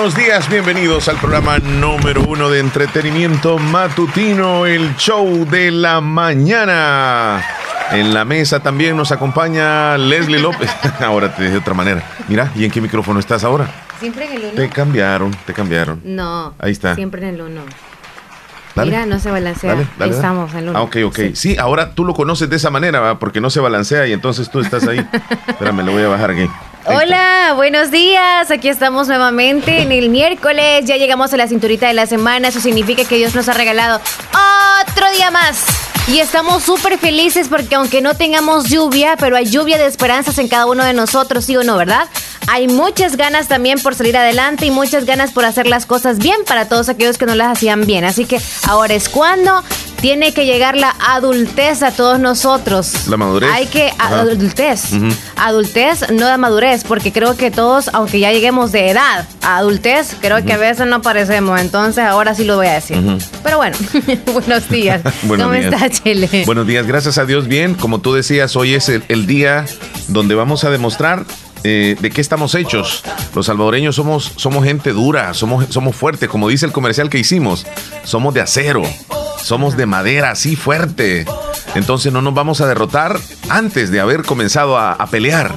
[0.00, 7.44] buenos días, bienvenidos al programa número uno de entretenimiento matutino, el show de la mañana.
[7.90, 10.70] En la mesa también nos acompaña Leslie López.
[11.00, 12.02] ahora te de otra manera.
[12.28, 13.68] Mira, ¿y en qué micrófono estás ahora?
[13.98, 14.54] Siempre en el uno.
[14.54, 16.00] Te cambiaron, te cambiaron.
[16.02, 16.54] No.
[16.58, 16.94] Ahí está.
[16.94, 17.60] Siempre en el uno.
[18.74, 18.92] Dale.
[18.92, 19.74] Mira, no se balancea.
[19.74, 20.78] Dale, dale, estamos, en el uno.
[20.78, 21.18] Ah, ok, ok.
[21.34, 21.58] Sí.
[21.58, 23.18] ahora tú lo conoces de esa manera, ¿va?
[23.18, 25.06] porque no se balancea y entonces tú estás ahí.
[25.46, 26.48] Espérame, lo voy a bajar aquí.
[26.86, 28.50] Hola, buenos días.
[28.50, 30.86] Aquí estamos nuevamente en el miércoles.
[30.86, 32.48] Ya llegamos a la cinturita de la semana.
[32.48, 34.00] Eso significa que Dios nos ha regalado
[34.88, 35.62] otro día más.
[36.08, 40.48] Y estamos súper felices porque aunque no tengamos lluvia, pero hay lluvia de esperanzas en
[40.48, 42.08] cada uno de nosotros, ¿sí o no, verdad?
[42.48, 46.38] Hay muchas ganas también por salir adelante y muchas ganas por hacer las cosas bien
[46.46, 48.04] para todos aquellos que no las hacían bien.
[48.04, 49.62] Así que ahora es cuando
[50.00, 53.06] tiene que llegar la adultez a todos nosotros.
[53.06, 53.50] La madurez.
[53.52, 54.20] Hay que Ajá.
[54.22, 54.84] adultez.
[55.36, 60.16] Adultez, no de madurez, porque creo que todos, aunque ya lleguemos de edad a adultez,
[60.20, 61.60] creo que a veces no parecemos.
[61.60, 62.96] Entonces ahora sí lo voy a decir.
[63.44, 63.76] Pero bueno,
[64.32, 65.02] buenos días.
[65.22, 65.72] Buenos ¿Cómo días.
[65.72, 66.42] está, Chele?
[66.46, 67.46] Buenos días, gracias a Dios.
[67.46, 69.66] Bien, como tú decías, hoy es el, el día
[70.08, 71.24] donde vamos a demostrar
[71.64, 73.02] eh, de qué estamos hechos.
[73.34, 77.66] Los salvadoreños somos, somos gente dura, somos, somos fuertes, como dice el comercial que hicimos.
[78.04, 78.82] Somos de acero,
[79.42, 81.26] somos de madera, así fuerte.
[81.74, 85.54] Entonces no nos vamos a derrotar antes de haber comenzado a, a pelear.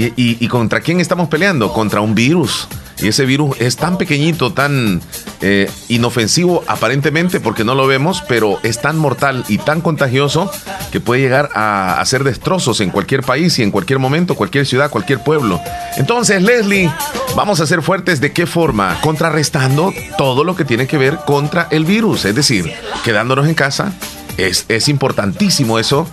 [0.00, 1.72] ¿Y, contra quién estamos peleando?
[1.72, 2.68] Contra un virus.
[3.00, 5.00] Y ese virus es tan pequeñito, tan
[5.40, 10.50] eh, inofensivo aparentemente porque no lo vemos, pero es tan mortal y tan contagioso
[10.92, 14.90] que puede llegar a hacer destrozos en cualquier país y en cualquier momento, cualquier ciudad,
[14.90, 15.60] cualquier pueblo.
[15.96, 16.90] Entonces, Leslie,
[17.36, 19.00] vamos a ser fuertes de qué forma?
[19.00, 22.72] Contrarrestando todo lo que tiene que ver contra el virus, es decir,
[23.04, 23.92] quedándonos en casa.
[24.36, 26.08] Es importantísimo eso.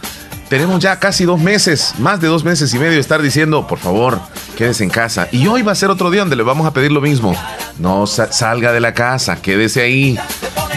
[0.50, 3.80] Tenemos ya casi dos meses, más de dos meses y medio de estar diciendo, por
[3.80, 4.20] favor,
[4.56, 5.28] quédese en casa.
[5.32, 7.36] Y hoy va a ser otro día donde le vamos a pedir lo mismo.
[7.80, 10.20] No sa- salga de la casa, quédese ahí.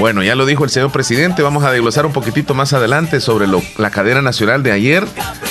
[0.01, 3.47] Bueno, ya lo dijo el señor presidente, vamos a desglosar un poquitito más adelante sobre
[3.47, 5.05] lo- la cadena nacional de ayer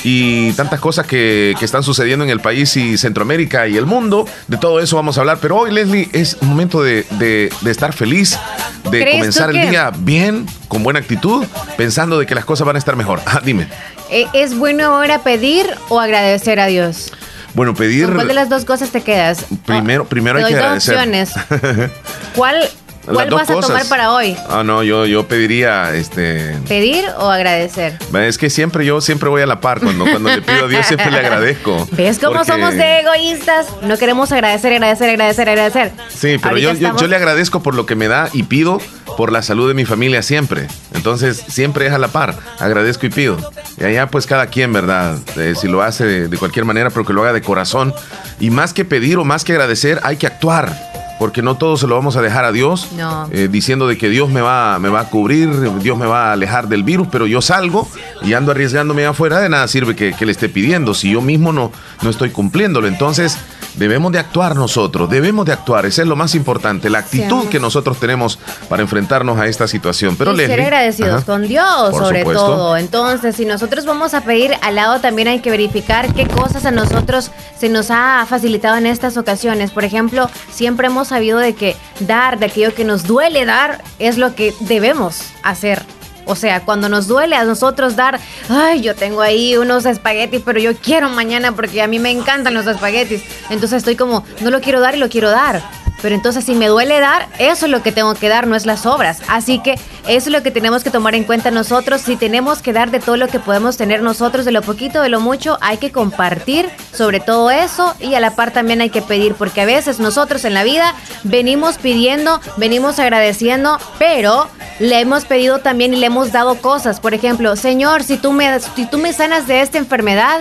[0.03, 4.25] y tantas cosas que, que están sucediendo en el país y Centroamérica y el mundo.
[4.47, 7.71] De todo eso vamos a hablar, pero hoy, Leslie, es un momento de, de- de
[7.71, 8.37] estar feliz,
[8.85, 11.45] de ¿Crees tú comenzar el día bien, con buena actitud,
[11.77, 13.21] pensando de que las cosas van a estar mejor.
[13.25, 13.67] Ah, dime.
[14.09, 17.11] Eh, ¿Es bueno ahora pedir o agradecer a Dios?
[17.53, 18.05] Bueno, pedir.
[18.05, 19.45] ¿Con cuál de las dos cosas te quedas?
[19.65, 20.95] Primero- Oh, primero te hay que agradecer.
[20.95, 21.31] opciones.
[22.35, 22.69] ¿Cuál,
[23.05, 24.37] cuál vas a tomar para hoy?
[24.49, 26.55] Ah, no, yo, yo pediría, este.
[26.67, 27.97] ¿Pedir o agradecer?
[28.13, 29.79] Es que siempre yo siempre voy a la par.
[29.81, 31.87] Cuando, cuando le pido a Dios, siempre le agradezco.
[31.93, 33.65] ¿Ves cómo Porque- somos de egoístas?
[33.81, 35.91] No queremos agradecer, agradecer, agradecer, agradecer.
[36.09, 38.79] Sí, pero yo, yo, yo le agradezco por lo que me da y pido
[39.17, 40.67] por la salud de mi familia siempre.
[40.93, 42.35] Entonces, siempre es a la par.
[42.59, 43.37] Agradezco y pido.
[43.77, 45.17] Y allá, pues cada quien, ¿verdad?
[45.59, 47.93] Si lo hace de, de cualquier manera, pero que lo haga de corazón.
[48.39, 50.96] Y más que pedir o más que agradecer, hay que actuar.
[51.19, 53.27] Porque no todo se lo vamos a dejar a Dios, No.
[53.31, 55.49] eh, diciendo de que Dios me va, me va a cubrir,
[55.81, 57.87] Dios me va a alejar del virus, pero yo salgo
[58.23, 61.51] y ando arriesgándome afuera, de nada sirve que, que le esté pidiendo si yo mismo
[61.51, 62.87] no, no estoy cumpliéndolo.
[62.87, 63.37] Entonces,
[63.75, 67.59] debemos de actuar nosotros, debemos de actuar, eso es lo más importante, la actitud que
[67.59, 68.39] nosotros tenemos
[68.69, 70.15] para enfrentarnos a esta situación.
[70.17, 71.25] Pero y ser agradecidos ajá.
[71.25, 72.45] con Dios, sobre supuesto.
[72.45, 72.77] todo.
[72.77, 76.71] Entonces, si nosotros vamos a pedir al lado, también hay que verificar qué cosas a
[76.71, 79.71] nosotros se nos ha facilitado en estas ocasiones.
[79.71, 84.17] Por ejemplo, siempre hemos sabido de que dar de aquello que nos duele dar es
[84.17, 85.81] lo que debemos hacer.
[86.25, 88.19] O sea, cuando nos duele a nosotros dar,
[88.49, 92.53] ay, yo tengo ahí unos espaguetis, pero yo quiero mañana porque a mí me encantan
[92.53, 93.23] los espaguetis.
[93.49, 95.61] Entonces estoy como, no lo quiero dar y lo quiero dar.
[96.01, 98.65] Pero entonces si me duele dar, eso es lo que tengo que dar, no es
[98.65, 99.21] las obras.
[99.27, 99.73] Así que
[100.07, 102.01] eso es lo que tenemos que tomar en cuenta nosotros.
[102.01, 105.09] Si tenemos que dar de todo lo que podemos tener nosotros, de lo poquito, de
[105.09, 109.01] lo mucho, hay que compartir sobre todo eso y a la par también hay que
[109.01, 110.93] pedir, porque a veces nosotros en la vida
[111.23, 114.47] venimos pidiendo, venimos agradeciendo, pero
[114.79, 116.99] le hemos pedido también y le hemos dado cosas.
[116.99, 120.39] Por ejemplo, Señor, si tú me, si tú me sanas de esta enfermedad,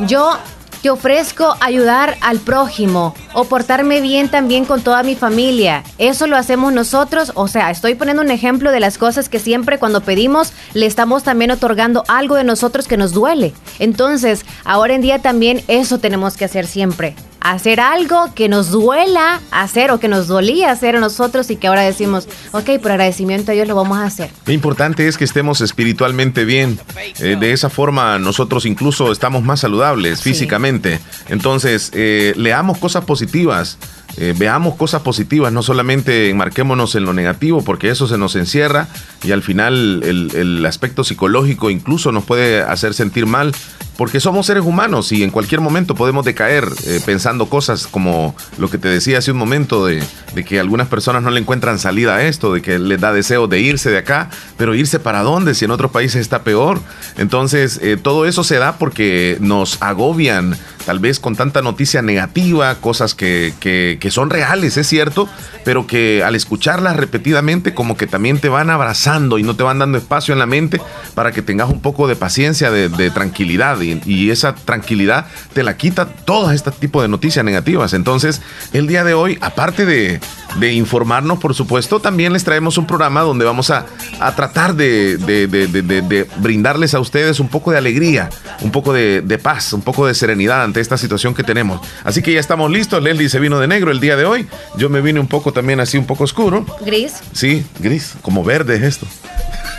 [0.00, 0.38] yo
[0.82, 5.82] te ofrezco ayudar al prójimo o portarme bien también con toda mi familia.
[5.98, 7.32] Eso lo hacemos nosotros.
[7.34, 11.22] O sea, estoy poniendo un ejemplo de las cosas que siempre cuando pedimos le estamos
[11.22, 13.52] también otorgando algo de nosotros que nos duele.
[13.78, 17.14] Entonces, ahora en día también eso tenemos que hacer siempre.
[17.40, 21.66] Hacer algo que nos duela hacer o que nos dolía hacer a nosotros y que
[21.68, 24.30] ahora decimos, ok, por agradecimiento a Dios lo vamos a hacer.
[24.44, 26.78] Lo importante es que estemos espiritualmente bien.
[27.18, 30.30] Eh, de esa forma nosotros incluso estamos más saludables Sí.
[30.30, 31.00] físicamente.
[31.28, 33.78] Entonces, eh, leamos cosas positivas.
[34.20, 38.86] Eh, veamos cosas positivas, no solamente enmarquémonos en lo negativo, porque eso se nos encierra
[39.24, 43.54] y al final el, aspecto psicológico incluso nos puede hacer sentir mal,
[43.96, 48.68] porque somos seres humanos y en cualquier momento podemos decaer eh, pensando cosas como lo
[48.68, 50.02] que te decía hace un momento de,
[50.46, 53.60] que algunas personas no le encuentran salida a esto, de que les da deseo de
[53.60, 54.28] irse de acá,
[54.58, 56.80] pero irse para dónde si en otros países está peor.
[57.16, 62.74] Entonces, eh, todo eso se da porque nos agobian tal vez con tanta noticia negativa,
[62.76, 65.28] cosas que, que, son reales, es cierto,
[65.64, 69.78] pero que al escucharlas repetidamente como que también te van abrazando y no te van
[69.78, 70.80] dando espacio en la mente
[71.14, 76.06] para que tengas un poco de paciencia, de, tranquilidad y, esa tranquilidad te la quita
[76.06, 77.94] todo este tipo de noticias negativas.
[77.94, 78.40] Entonces,
[78.72, 80.20] el día de hoy, aparte de,
[80.58, 83.86] de informarnos, por supuesto, también les traemos un programa donde vamos a,
[84.20, 88.30] a tratar de, de, brindarles a ustedes un poco de alegría,
[88.62, 91.80] un poco de, paz, un poco de serenidad ante esta situación que tenemos.
[92.04, 93.02] Así que ya estamos listos.
[93.02, 94.46] Leslie se vino de negro el día de hoy.
[94.76, 96.64] Yo me vine un poco también así, un poco oscuro.
[96.80, 97.14] Gris.
[97.32, 99.06] Sí, gris, como verde es esto.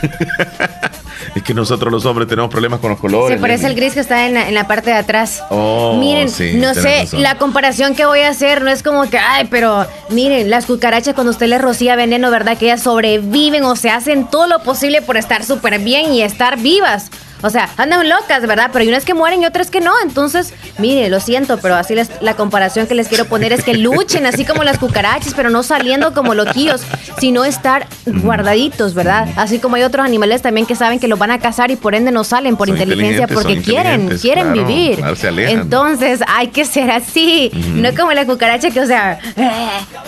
[1.35, 3.37] es que nosotros los hombres tenemos problemas con los colores.
[3.37, 5.41] Se parece el gris que está en la, parte de atrás.
[5.49, 6.27] Oh, miren,
[6.59, 10.49] no sé, la comparación que voy a hacer no es como que, ay, pero miren,
[10.49, 12.57] las cucarachas cuando usted les rocía veneno, ¿verdad?
[12.57, 16.59] Que ellas sobreviven o se hacen todo lo posible por estar súper bien y estar
[16.59, 17.09] vivas.
[17.41, 18.69] O sea, andan locas, ¿verdad?
[18.71, 19.93] Pero hay unas que mueren y otras que no.
[20.03, 23.73] Entonces, mire, lo siento, pero así les, la comparación que les quiero poner es que
[23.73, 26.81] luchen así como las cucarachas, pero no saliendo como loquillos,
[27.19, 29.29] sino estar guardaditos, ¿verdad?
[29.35, 31.95] Así como hay otros animales también que saben que los van a cazar y por
[31.95, 35.03] ende no salen por inteligencia porque quieren, quieren vivir.
[35.37, 37.51] Entonces, hay que ser así.
[37.73, 39.19] No como la cucaracha que, o sea,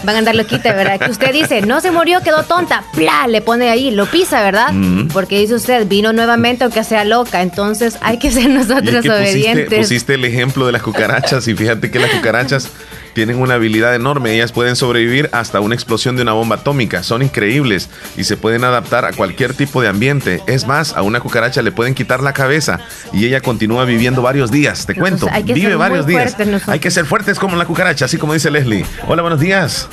[0.03, 1.00] van a andar loquitas, ¿verdad?
[1.00, 3.27] Que usted dice, no se murió, quedó tonta, ¡Pla!
[3.27, 4.71] Le pone ahí, lo pisa, ¿verdad?
[5.12, 9.79] Porque dice usted, vino nuevamente aunque sea loco entonces hay que ser nosotros obedientes.
[9.79, 12.69] Pusiste, el ejemplo de las cucarachas y fíjate que las cucarachas
[13.13, 14.33] tienen una habilidad enorme.
[14.33, 17.03] Ellas pueden sobrevivir hasta una explosión de una bomba atómica.
[17.03, 20.41] Son increíbles y se pueden adaptar a cualquier tipo de ambiente.
[20.47, 22.79] Es más, a una cucaracha le pueden quitar la cabeza
[23.11, 24.85] y ella continúa viviendo varios días.
[24.85, 26.35] Te cuento, vive varios días.
[26.67, 28.85] Hay que ser fuertes como la cucaracha, así como dice Leslie.
[29.07, 29.87] Hola, buenos días.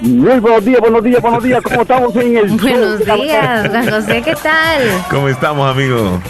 [0.00, 1.62] Muy buenos días, buenos días, buenos días.
[1.62, 4.82] ¿Cómo estamos en el Buenos días, José, ¿qué tal?
[5.08, 6.20] ¿Cómo estamos, amigo?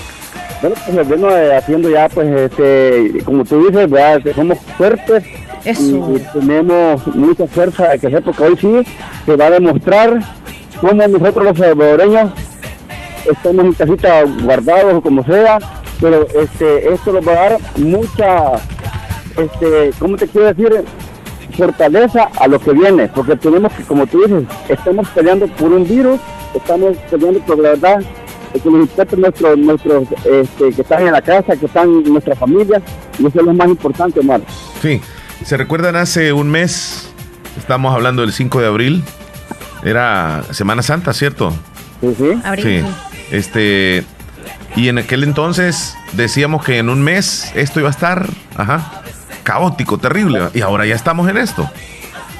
[0.62, 4.23] Bueno, pues vengo eh, haciendo ya, pues, este, como tú dices, ¿verdad?
[4.32, 5.25] somos fuertes
[5.64, 8.85] y, tenemos mucha fuerza de crecer, porque hoy sí
[9.26, 10.20] se va a demostrar
[10.81, 12.31] cómo nosotros los salvadoreños
[13.29, 15.59] estamos en casita guardados o como sea,
[16.00, 18.53] pero este, esto nos va a dar mucha,
[19.37, 20.85] este, ¿cómo te quiero decir?
[21.56, 25.87] fortaleza a lo que viene, porque tenemos que, como tú dices, estamos peleando por un
[25.87, 26.19] virus,
[26.55, 28.00] estamos peleando por la verdad
[28.60, 32.34] que nos importa nuestros, nuestros, este, que están en la casa, que están en nuestra
[32.37, 32.82] familia,
[33.19, 34.40] y eso es lo más importante, Omar.
[34.81, 35.00] Sí,
[35.44, 37.10] ¿se recuerdan hace un mes?
[37.58, 39.04] Estamos hablando del 5 de abril,
[39.84, 41.52] era Semana Santa, ¿cierto?
[42.00, 42.62] Sí, sí.
[42.62, 42.84] Sí,
[43.31, 44.04] este,
[44.76, 49.02] y en aquel entonces decíamos que en un mes esto iba a estar, ajá,
[49.43, 51.69] caótico, terrible, y ahora ya estamos en esto.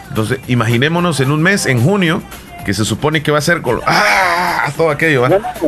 [0.08, 2.22] Entonces, imaginémonos en un mes, en junio,
[2.64, 4.70] que se supone que va a ser ¡Ah!
[4.76, 5.26] todo aquello.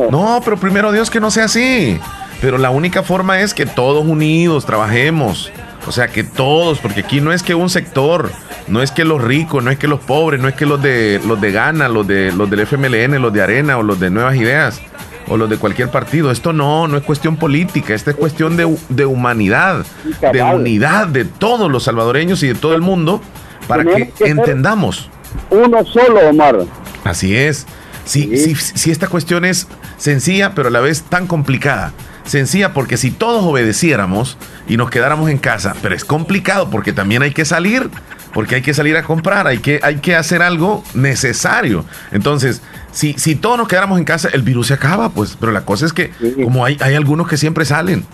[0.09, 1.99] No, pero primero Dios que no sea así.
[2.41, 5.51] Pero la única forma es que todos unidos trabajemos.
[5.87, 8.31] O sea, que todos, porque aquí no es que un sector,
[8.67, 11.21] no es que los ricos, no es que los pobres, no es que los de
[11.25, 14.35] los de Gana, los de los del FMLN, los de Arena o los de Nuevas
[14.35, 14.81] Ideas
[15.27, 16.31] o los de cualquier partido.
[16.31, 19.85] Esto no, no es cuestión política, esta es cuestión de, de humanidad,
[20.33, 23.21] de unidad de todos los salvadoreños y de todo el mundo
[23.67, 25.09] para que entendamos.
[25.49, 26.57] Uno solo, Omar.
[27.03, 27.65] Así es.
[28.05, 28.55] Sí, sí.
[28.55, 31.91] Sí, esta cuestión es sencilla, pero a la vez tan complicada.
[32.23, 34.37] Sencilla porque si todos obedeciéramos
[34.67, 37.89] y nos quedáramos en casa, pero es complicado porque también hay que salir,
[38.33, 41.85] porque hay que salir a comprar, hay que, hay que hacer algo necesario.
[42.11, 42.61] Entonces,
[42.91, 45.85] si, si todos nos quedáramos en casa, el virus se acaba, pues, pero la cosa
[45.85, 46.11] es que
[46.43, 48.05] como hay, hay algunos que siempre salen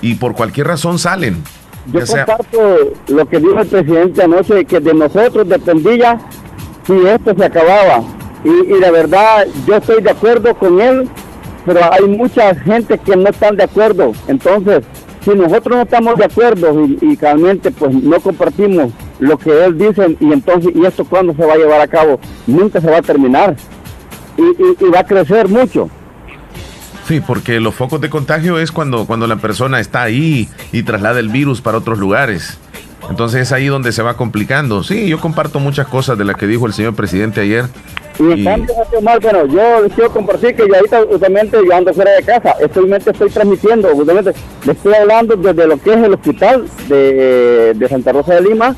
[0.00, 1.42] y por cualquier razón salen.
[1.92, 6.18] Yo comparto lo que dijo el presidente anoche, que de nosotros dependía
[6.88, 8.02] si esto se acababa
[8.42, 11.08] y, la verdad yo estoy de acuerdo con él,
[11.66, 14.12] pero hay mucha gente que no están de acuerdo.
[14.26, 14.84] Entonces,
[15.22, 20.16] si nosotros no estamos de acuerdo y, realmente pues no compartimos lo que él dice
[20.18, 22.18] y entonces, ¿y esto cuándo se va a llevar a cabo?
[22.46, 23.54] Nunca se va a terminar
[24.38, 25.90] y, va a crecer mucho.
[27.06, 31.20] Sí, porque los focos de contagio es cuando, cuando la persona está ahí y traslada
[31.20, 32.58] el virus para otros lugares.
[33.10, 34.82] Entonces es ahí donde se va complicando.
[34.82, 37.66] Sí, yo comparto muchas cosas de las que dijo el señor presidente ayer.
[38.18, 42.22] Y en cambio, bueno, yo quiero compartir que yo ahorita justamente yo ando fuera de
[42.24, 44.32] casa, estoy, estoy transmitiendo, justamente
[44.64, 48.74] le estoy hablando desde lo que es el hospital de, de Santa Rosa de Lima,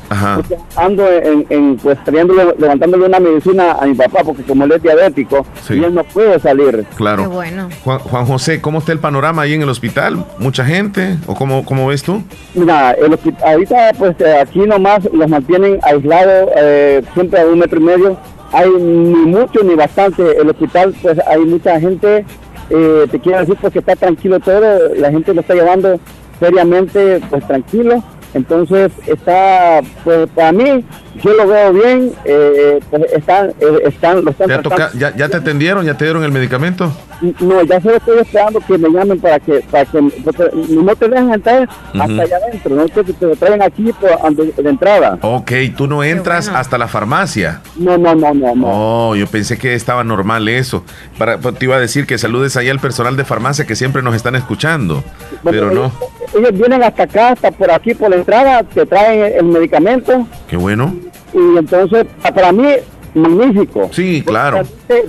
[0.75, 5.83] ando en, pues levantándole una medicina a mi papá, porque como él es diabético, y
[5.83, 6.85] él no puede salir.
[6.95, 7.29] Claro.
[7.29, 7.69] bueno.
[7.83, 10.23] Juan, José, ¿cómo está el panorama ahí en el hospital?
[10.37, 11.17] ¿Mucha gente?
[11.25, 12.21] ¿O cómo, cómo ves tú?
[12.53, 17.83] Mira, el ahorita pues aquí nomás los mantienen aislados eh, siempre a un metro y
[17.83, 18.17] medio
[18.51, 20.37] hay ni mucho ni bastante.
[20.37, 22.25] El hospital, pues hay mucha gente,
[22.69, 25.99] eh, te quiero decir, porque está tranquilo todo, la gente lo está llevando
[26.39, 28.03] seriamente, pues tranquilo.
[28.33, 30.83] Entonces está, pues para mí,
[31.23, 34.49] yo lo veo bien, eh, pues están, eh, están, lo están
[34.97, 35.85] ¿Ya, ¿Ya te atendieron?
[35.85, 36.91] ¿Ya te dieron el medicamento?
[37.39, 41.33] No, ya solo estoy esperando que me llamen para que, para que no te dejen
[41.33, 45.19] entrar hasta allá adentro, no que te lo traen aquí por, de, entrada.
[45.21, 47.61] Ok, tú no entras hasta la farmacia.
[47.75, 48.67] No, no, no, no, no.
[48.67, 50.83] Oh, yo pensé que estaba normal eso.
[51.19, 54.01] Para, pues, te iba a decir que saludes ahí al personal de farmacia que siempre
[54.01, 55.03] nos están escuchando,
[55.43, 55.91] pero no.
[56.33, 60.27] Ellos vienen hasta acá, hasta por aquí, por la entrada, te traen el medicamento.
[60.49, 60.95] Qué bueno.
[61.33, 62.67] Y entonces, para mí,
[63.13, 63.89] magnífico.
[63.91, 64.61] Sí, claro.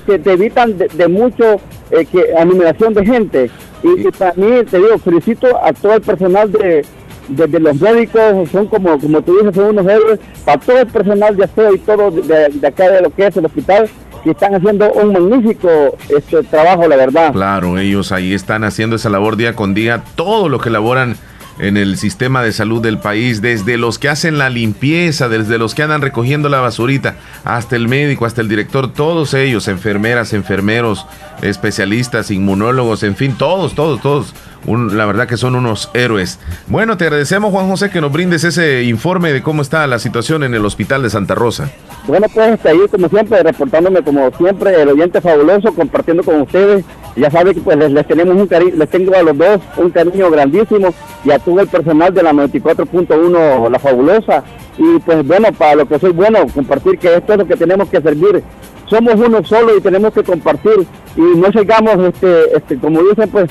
[0.07, 3.50] Que te, evitan de, mucho eh, que animación de gente.
[3.83, 6.85] Y, para mí, te digo, felicito a todo el personal de,
[7.28, 11.37] de, los médicos, son como, como tú dices, son unos héroes, para todo el personal
[11.37, 13.88] de aseo y todo de, de, acá de lo que es el hospital,
[14.23, 15.69] que están haciendo un magnífico
[16.09, 17.33] este trabajo, la verdad.
[17.33, 21.16] Claro, ellos ahí están haciendo esa labor día con día, todo lo que elaboran
[21.59, 25.75] en el sistema de salud del país, desde los que hacen la limpieza, desde los
[25.75, 31.06] que andan recogiendo la basurita, hasta el médico, hasta el director, todos ellos, enfermeras, enfermeros,
[31.42, 34.35] especialistas, inmunólogos, en fin, todos, todos, todos
[34.66, 36.38] la verdad que son unos héroes.
[36.66, 40.45] Bueno, te agradecemos Juan José que nos brindes ese informe de cómo está la situación
[40.45, 41.71] en el hospital de Santa Rosa.
[42.07, 46.85] Bueno, pues ahí como siempre, reportándome como siempre, el oyente fabuloso, compartiendo con ustedes.
[47.14, 50.31] Ya saben que pues les, tenemos un cariño, les tengo a los dos un cariño
[50.31, 54.42] grandísimo y a todo el personal de la 94.1 La Fabulosa.
[54.78, 57.88] Y pues bueno, para lo que soy bueno, compartir que esto es lo que tenemos
[57.88, 58.42] que servir.
[58.88, 63.50] Somos uno solo y tenemos que compartir y no llegamos, este, este, como dicen, pues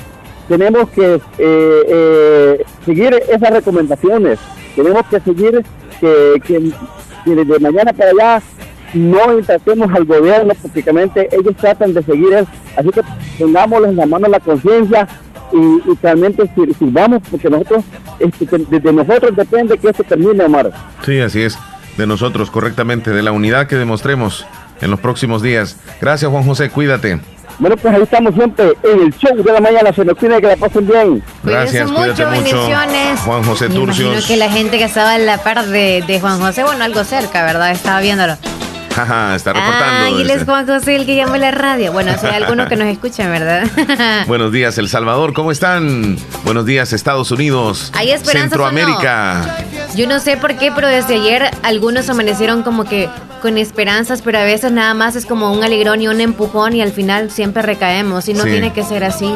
[0.51, 4.37] tenemos que eh, eh, seguir esas recomendaciones,
[4.75, 5.63] tenemos que seguir
[6.01, 8.43] que, que, de mañana para allá
[8.93, 13.01] no intentemos al gobierno, prácticamente ellos tratan de seguir eso, así que
[13.39, 15.07] pongámosles en la mano la conciencia
[15.53, 17.85] y, realmente sirvamos, porque nosotros,
[18.19, 20.69] este, nosotros depende que esto termine, Omar.
[21.05, 21.57] Sí, así es,
[21.97, 24.45] de nosotros, correctamente, de la unidad que demostremos
[24.81, 25.77] en los próximos días.
[25.99, 27.19] Gracias, Juan José, cuídate.
[27.59, 29.93] Bueno, pues ahí estamos siempre en el show de la mañana.
[29.93, 31.23] Se nos tiene que la pasen bien.
[31.43, 32.57] Gracias, cuídate mucho.
[32.57, 33.19] Bendiciones.
[33.19, 33.99] Juan José Me Turcios.
[34.09, 37.03] Imagino que la gente que estaba en la par de, de Juan José, bueno, algo
[37.03, 37.71] cerca, ¿verdad?
[37.71, 38.35] Estaba viéndolo.
[38.95, 40.05] Ajá, está reportando.
[40.05, 41.91] Ah, y les Juan José el que llama la radio.
[41.91, 43.63] Bueno, si hay algunos que nos escuchan, ¿verdad?
[44.27, 46.17] Buenos días, El Salvador, ¿cómo están?
[46.43, 47.91] Buenos días, Estados Unidos.
[47.95, 49.57] Hay Centroamérica.
[49.95, 53.09] Yo no sé por qué, pero desde ayer algunos amanecieron como que
[53.41, 56.81] con esperanzas, pero a veces nada más es como un alegrón y un empujón y
[56.81, 59.33] al final siempre recaemos y no tiene que ser así.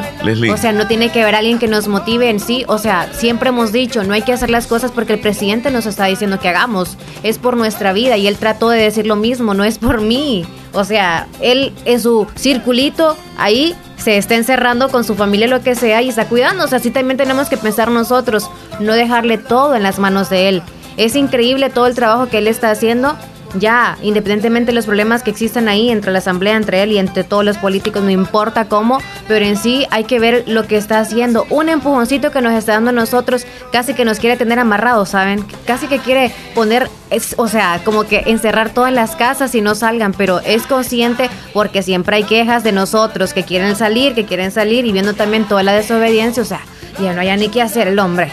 [0.51, 2.63] O sea, no tiene que haber alguien que nos motive en sí.
[2.67, 5.87] O sea, siempre hemos dicho, no hay que hacer las cosas porque el presidente nos
[5.87, 6.97] está diciendo que hagamos.
[7.23, 10.45] Es por nuestra vida y él trató de decir lo mismo, no es por mí.
[10.73, 15.75] O sea, él en su circulito ahí se está encerrando con su familia, lo que
[15.75, 16.75] sea, y está cuidándose.
[16.75, 18.49] Así también tenemos que pensar nosotros,
[18.79, 20.63] no dejarle todo en las manos de él.
[20.97, 23.15] Es increíble todo el trabajo que él está haciendo
[23.59, 27.23] ya, independientemente de los problemas que existen ahí entre la asamblea, entre él y entre
[27.23, 30.99] todos los políticos, no importa cómo, pero en sí hay que ver lo que está
[30.99, 31.45] haciendo.
[31.49, 35.45] Un empujoncito que nos está dando a nosotros, casi que nos quiere tener amarrados, ¿saben?
[35.65, 39.75] Casi que quiere poner, es, o sea, como que encerrar todas las casas y no
[39.75, 44.51] salgan, pero es consciente porque siempre hay quejas de nosotros que quieren salir, que quieren
[44.51, 46.61] salir y viendo también toda la desobediencia, o sea,
[47.01, 48.31] ya no hay ni qué hacer el hombre.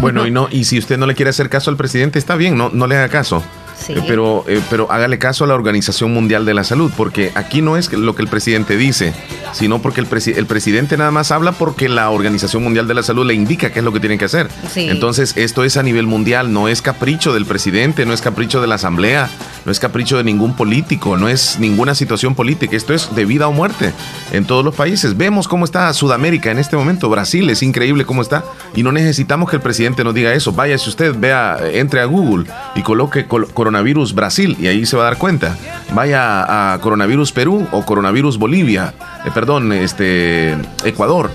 [0.00, 2.56] Bueno, y no, y si usted no le quiere hacer caso al presidente, está bien,
[2.56, 3.42] no, no le haga caso.
[3.88, 7.62] Eh, pero, eh, pero hágale caso a la Organización Mundial de la Salud, porque aquí
[7.62, 9.14] no es lo que el presidente dice,
[9.52, 13.26] sino porque el, el presidente nada más habla porque la Organización Mundial de la Salud
[13.26, 14.48] le indica qué es lo que tienen que hacer.
[14.76, 18.66] Entonces, esto es a nivel mundial, no es capricho del presidente, no es capricho de
[18.66, 19.30] la Asamblea,
[19.64, 23.48] no es capricho de ningún político, no es ninguna situación política, esto es de vida
[23.48, 23.92] o muerte
[24.32, 25.16] en todos los países.
[25.16, 28.44] Vemos cómo está Sudamérica en este momento, Brasil es increíble cómo está,
[28.74, 30.52] y no necesitamos que el presidente nos diga eso.
[30.52, 32.44] Vaya, si usted vea, entre a Google
[32.74, 33.69] y coloque coronavirus
[34.14, 35.56] Brasil y ahí se va a dar cuenta.
[35.94, 41.30] Vaya a coronavirus Perú o coronavirus Bolivia, eh, perdón, este Ecuador.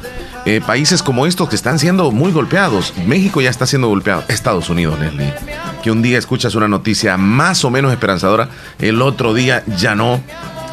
[0.45, 2.93] Eh, países como estos que están siendo muy golpeados.
[3.07, 4.23] México ya está siendo golpeado.
[4.27, 5.33] Estados Unidos, Leslie.
[5.81, 8.49] que un día escuchas una noticia más o menos esperanzadora,
[8.79, 10.21] el otro día ya no.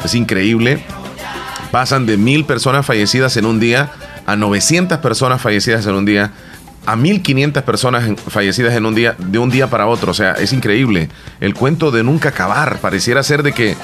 [0.03, 0.83] Es increíble.
[1.71, 3.91] Pasan de mil personas fallecidas en un día
[4.25, 6.31] a 900 personas fallecidas en un día
[6.85, 10.11] a 1500 personas fallecidas en un día, de un día para otro.
[10.11, 11.09] O sea, es increíble.
[11.39, 12.79] El cuento de nunca acabar.
[12.79, 13.75] Pareciera ser de que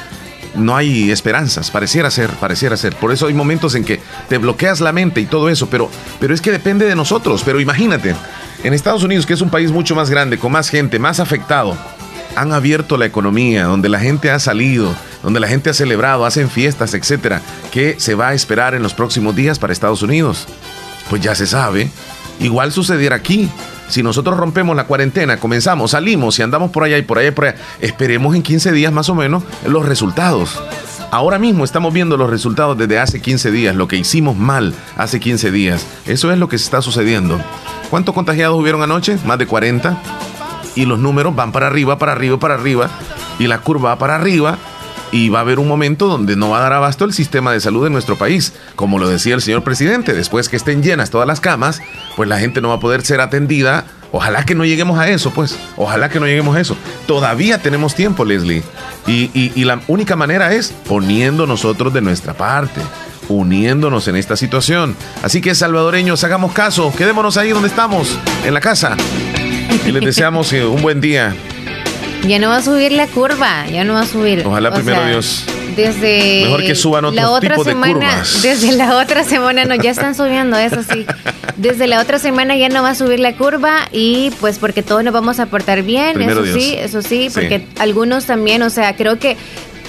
[0.56, 1.72] no hay esperanzas.
[1.72, 2.96] Pareciera ser, pareciera ser.
[2.96, 5.70] Por eso hay momentos en que te bloqueas la mente y todo eso.
[5.70, 5.90] Pero,
[6.20, 7.44] pero es que depende de nosotros.
[7.46, 8.16] Pero imagínate,
[8.64, 11.78] en Estados Unidos, que es un país mucho más grande, con más gente, más afectado,
[12.36, 16.50] han abierto la economía, donde la gente ha salido, donde la gente ha celebrado, hacen
[16.50, 17.42] fiestas, etcétera.
[17.72, 20.48] ¿Qué se va a esperar en los próximos días para Estados Unidos?
[21.10, 21.90] Pues ya se sabe
[22.40, 23.50] Igual sucediera aquí.
[23.90, 27.32] Si nosotros rompemos la cuarentena, comenzamos, salimos y andamos por allá y por allá y
[27.32, 30.62] por allá, esperemos en 15 días más o menos los resultados.
[31.12, 35.20] Ahora mismo estamos viendo los resultados desde hace 15 días, lo que hicimos mal hace
[35.20, 35.88] 15 días.
[36.06, 37.42] Eso es lo que está sucediendo.
[37.90, 39.18] ¿Cuántos contagiados hubieron anoche?
[39.26, 39.98] Más de 40.
[40.76, 42.90] Y los números van para arriba, para arriba, para arriba.
[43.40, 44.60] Y la curva va para arriba
[45.12, 47.60] y va a haber un momento donde no va a dar abasto el sistema de
[47.60, 48.54] salud de nuestro país.
[48.76, 51.82] Como lo decía el señor presidente, después que estén llenas todas las camas,
[52.16, 53.86] pues la gente no va a poder ser atendida.
[54.12, 55.58] Ojalá que no lleguemos a eso, pues.
[55.76, 56.76] Ojalá que no lleguemos a eso.
[57.08, 58.64] Todavía tenemos tiempo, Leslie.
[59.08, 62.82] Y, y la única manera es poniendo nosotros de nuestra parte
[63.30, 64.96] uniéndonos en esta situación.
[65.24, 68.98] Así que salvadoreños, hagamos caso, quedémonos ahí donde estamos, en la casa.
[69.86, 71.36] Y les deseamos eh, un buen día.
[72.28, 74.46] Ya no va a subir la curva, ya no va a subir.
[74.46, 75.46] Ojalá primero Dios.
[75.76, 80.14] Desde Mejor que suban otros la otra semana, Desde la otra semana, no, ya están
[80.14, 81.06] subiendo, eso sí.
[81.56, 85.04] Desde la otra semana ya no va a subir la curva y pues porque todos
[85.04, 89.20] nos vamos a portar bien, eso sí, eso sí, porque algunos también, o sea, creo
[89.20, 89.38] que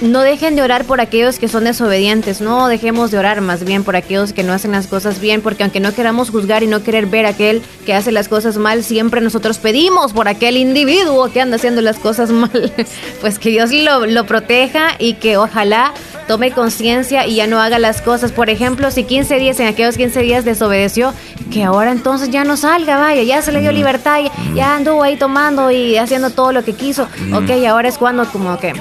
[0.00, 3.85] no dejen de orar por aquellos que son desobedientes, no dejemos de orar más bien
[3.85, 6.83] por aquellos que no hacen las cosas bien, porque aunque no queramos juzgar y no
[6.83, 11.30] querer ver a aquel que hace las cosas mal, siempre nosotros pedimos por aquel individuo
[11.30, 12.73] que anda haciendo las cosas mal,
[13.21, 15.92] pues que Dios lo, lo proteja y que ojalá
[16.26, 18.33] tome conciencia y ya no haga las cosas.
[18.33, 21.12] Por ejemplo, si 15 días, en aquellos 15 días desobedeció,
[21.52, 25.02] que ahora entonces ya no salga, vaya, ya se le dio libertad, ya, ya anduvo
[25.02, 27.09] ahí tomando y haciendo todo lo que quiso.
[27.35, 28.73] Ok, ahora es cuando como que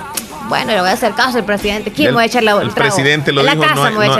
[0.50, 1.92] bueno, le voy a hacer caso al presidente.
[1.92, 3.64] ¿Quién me va a echar la El presidente lo dijo,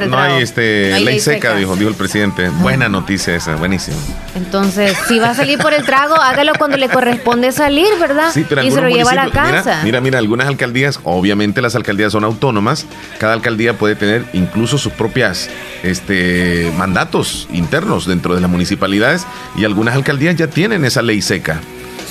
[0.08, 2.50] no, hay, este, ley, seca, dijo, dijo el presidente.
[2.50, 3.98] Buena noticia esa, buenísimo.
[4.36, 8.32] Entonces, si va a salir por el trago, hágalo cuando le corresponde salir, ¿verdad?
[8.32, 9.82] Sí, pero y se lo lleva a la casa.
[9.84, 12.86] Mira, mira, algunas alcaldías, obviamente las alcaldías son autónomas,
[13.18, 15.50] cada alcaldía puede tener incluso sus propias
[15.84, 19.26] este, mandatos internos dentro de las municipalidades
[19.58, 21.60] y algunas alcaldías ya tienen esa ley seca.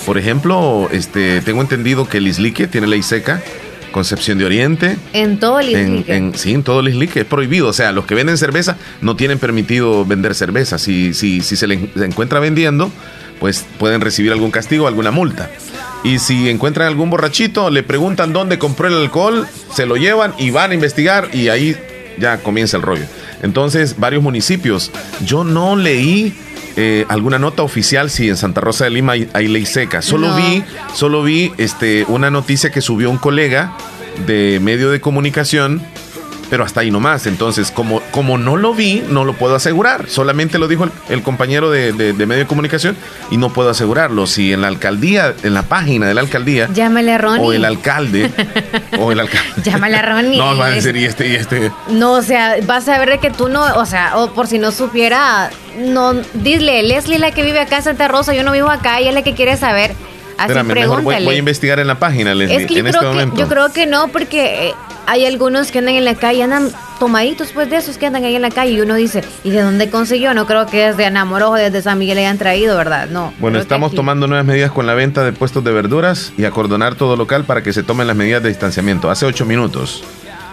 [0.04, 3.42] Por ejemplo, este, tengo entendido que el Islique tiene ley seca,
[3.98, 4.96] Concepción de Oriente.
[5.12, 7.18] En todo el en, Sí, en todo el Islique.
[7.18, 7.66] Es prohibido.
[7.66, 10.78] O sea, los que venden cerveza no tienen permitido vender cerveza.
[10.78, 12.92] Si, si, si se les encuentra vendiendo,
[13.40, 15.50] pues pueden recibir algún castigo, alguna multa.
[16.04, 20.50] Y si encuentran algún borrachito, le preguntan dónde compró el alcohol, se lo llevan y
[20.50, 21.76] van a investigar y ahí
[22.20, 23.04] ya comienza el rollo.
[23.42, 24.92] Entonces, varios municipios.
[25.24, 26.32] Yo no leí
[26.80, 30.00] eh, alguna nota oficial si en Santa Rosa de Lima hay, ley seca.
[30.00, 30.62] Solo vi,
[30.94, 33.72] solo vi este, una noticia que subió un colega
[34.28, 35.82] de medio de comunicación
[36.50, 37.26] pero hasta ahí nomás.
[37.26, 40.08] Entonces, como, como no lo vi, no lo puedo asegurar.
[40.08, 42.96] Solamente lo dijo el, compañero de, medio de comunicación
[43.30, 44.26] y no puedo asegurarlo.
[44.26, 46.68] Si en la alcaldía, en la página de la alcaldía.
[46.72, 47.46] Llámale a Ronnie.
[47.46, 48.30] O el alcalde.
[48.98, 49.48] o el alcalde.
[49.64, 50.38] Llámale a Ronnie.
[50.38, 51.72] No, va a decir y este y este.
[51.88, 54.70] No, o sea, vas a ver que tú no, o sea, o por si no
[54.70, 59.00] supiera, no, dile, Leslie la que vive acá en Santa Rosa, yo no vivo acá,
[59.00, 59.94] y es la que quiere saber.
[60.38, 63.36] Así Espérame, mejor voy, a investigar en la página, Leslie, en este momento.
[63.36, 64.74] yo creo que no, porque eh,
[65.06, 66.70] hay algunos que andan en la calle, andan
[67.00, 69.62] tomaditos pues de esos que andan ahí en la calle y uno dice, ¿y de
[69.62, 70.34] dónde consiguió?
[70.34, 73.08] No creo que desde Anamorojo, desde San Miguel hayan traído, ¿verdad?
[73.08, 73.34] No.
[73.40, 77.16] Bueno, estamos tomando nuevas medidas con la venta de puestos de verduras y acordonar todo
[77.16, 79.10] local para que se tomen las medidas de distanciamiento.
[79.10, 80.04] Hace ocho minutos.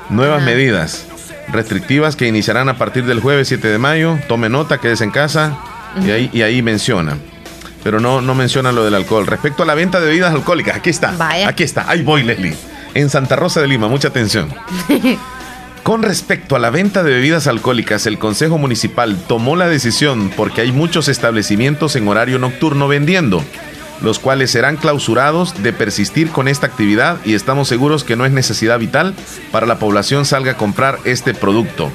[0.09, 1.05] Nuevas medidas
[1.49, 4.17] restrictivas que iniciarán a partir del jueves 7 de mayo.
[4.27, 5.59] Tome nota, quédese en casa
[6.03, 7.19] y, ahí, y ahí menciona
[7.85, 9.25] pero no, no menciona lo del alcohol.
[9.25, 11.15] Respecto a la venta de bebidas alcohólicas, aquí está.
[11.47, 11.89] Aquí está.
[11.89, 12.57] Ahí voy, Leslie
[12.95, 13.87] en Santa Rosa de Lima.
[13.87, 14.51] Mucha atención.
[15.83, 20.61] Con respecto a la venta de bebidas alcohólicas, el Consejo Municipal tomó la decisión porque
[20.61, 23.43] hay muchos establecimientos en horario nocturno vendiendo,
[24.01, 28.31] los cuales serán clausurados de persistir con esta actividad y estamos seguros que no es
[28.31, 29.13] necesidad vital
[29.51, 31.91] para la población salga a comprar este producto.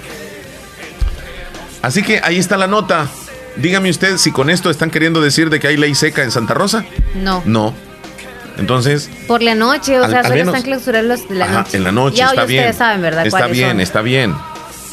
[1.82, 3.08] Así que ahí está la nota.
[3.60, 6.54] Dígame usted si con esto están queriendo decir de que hay ley seca en Santa
[6.54, 6.84] Rosa.
[7.14, 7.42] No.
[7.44, 7.74] No.
[8.58, 9.10] Entonces.
[9.26, 11.76] Por la noche, o sea, solo están clausurados la noche.
[11.76, 12.60] En la noche, ya, está bien.
[12.60, 13.26] Ustedes saben, ¿verdad?
[13.26, 14.34] Está bien, está bien.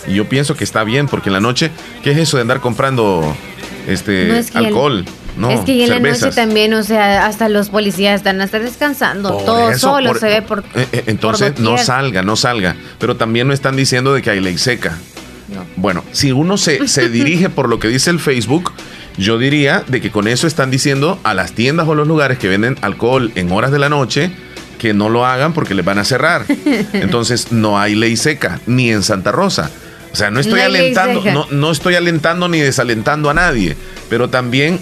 [0.08, 1.72] Y yo pienso que está bien, porque en la noche,
[2.04, 3.36] ¿qué es eso de andar comprando
[3.88, 5.06] este alcohol?
[5.38, 5.52] no.
[5.52, 9.78] Es que en la noche también, o sea, hasta los policías están hasta descansando, todo
[9.78, 10.64] solo se ve por.
[10.76, 12.76] Eh, eh, entonces no salga, no salga.
[13.00, 14.98] Pero también no están diciendo de que hay ley seca.
[15.76, 18.72] Bueno, si uno se, se dirige por lo que dice el Facebook,
[19.18, 22.48] yo diría de que con eso están diciendo a las tiendas o los lugares que
[22.48, 24.32] venden alcohol en horas de la noche
[24.78, 26.46] que no lo hagan porque les van a cerrar.
[26.94, 29.72] Entonces no hay ley seca, ni en Santa Rosa.
[30.12, 33.76] O sea, no estoy alentando, no, no estoy alentando ni desalentando a nadie,
[34.10, 34.80] pero también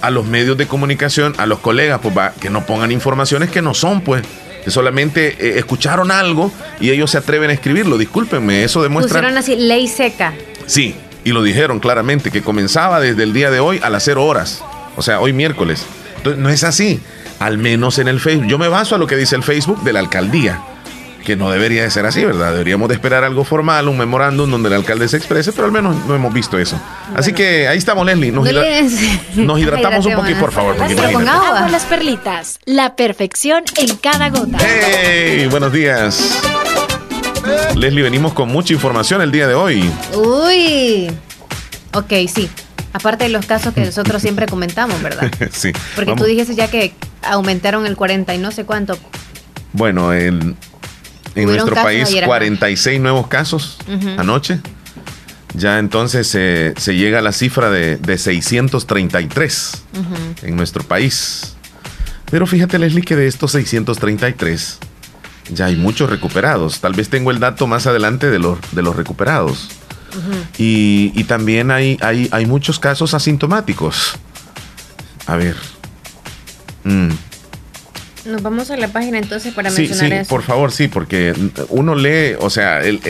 [0.00, 3.74] a los medios de comunicación, a los colegas, pues que no pongan informaciones que no
[3.74, 4.22] son, pues
[4.66, 6.50] que solamente eh, escucharon algo
[6.80, 7.98] y ellos se atreven a escribirlo.
[7.98, 9.20] Discúlpenme, eso demuestra.
[9.20, 10.34] Pusieron así, ley seca.
[10.66, 14.26] Sí, y lo dijeron claramente, que comenzaba desde el día de hoy a las 0
[14.26, 14.64] horas,
[14.96, 15.86] o sea, hoy miércoles.
[16.16, 16.98] Entonces, no es así,
[17.38, 18.48] al menos en el Facebook.
[18.48, 20.60] Yo me baso a lo que dice el Facebook de la alcaldía
[21.26, 22.52] que no debería de ser así, ¿verdad?
[22.52, 26.06] Deberíamos de esperar algo formal, un memorándum donde el alcalde se exprese, pero al menos
[26.06, 26.80] no hemos visto eso.
[27.16, 28.30] Así que ahí estamos, Leslie.
[28.30, 28.48] Nos,
[29.58, 30.76] hidratamos un poquito, por favor.
[30.76, 31.68] con agua.
[31.68, 32.60] las perlitas.
[32.64, 34.58] La perfección en cada gota.
[34.60, 35.48] ¡Hey!
[35.50, 36.40] Buenos días.
[37.74, 39.90] Leslie, venimos con mucha información el día de hoy.
[40.14, 41.10] Uy.
[41.92, 42.48] Ok, sí.
[42.92, 45.28] Aparte de los casos que nosotros siempre comentamos, ¿verdad?
[45.50, 45.72] sí.
[45.96, 48.96] Porque tú dijiste ya que aumentaron el 40 y no sé cuánto.
[49.72, 50.56] Bueno, en,
[51.36, 53.78] en nuestro país 46 nuevos casos
[54.16, 54.58] anoche.
[55.54, 59.82] Ya entonces se llega a la cifra de, 633
[60.42, 61.54] en nuestro país.
[62.30, 64.78] Pero fíjate, Leslie, que de estos 633
[65.52, 66.80] ya hay muchos recuperados.
[66.80, 69.68] Tal vez tengo el dato más adelante de los, de los recuperados.
[70.58, 74.16] y, también hay, hay, hay, muchos casos asintomáticos.
[75.26, 75.56] A ver.
[76.84, 77.10] Mm.
[78.26, 81.34] Nos vamos a la página entonces para mencionar sí, Por favor, sí, porque
[81.68, 83.00] uno lee, o sea, el,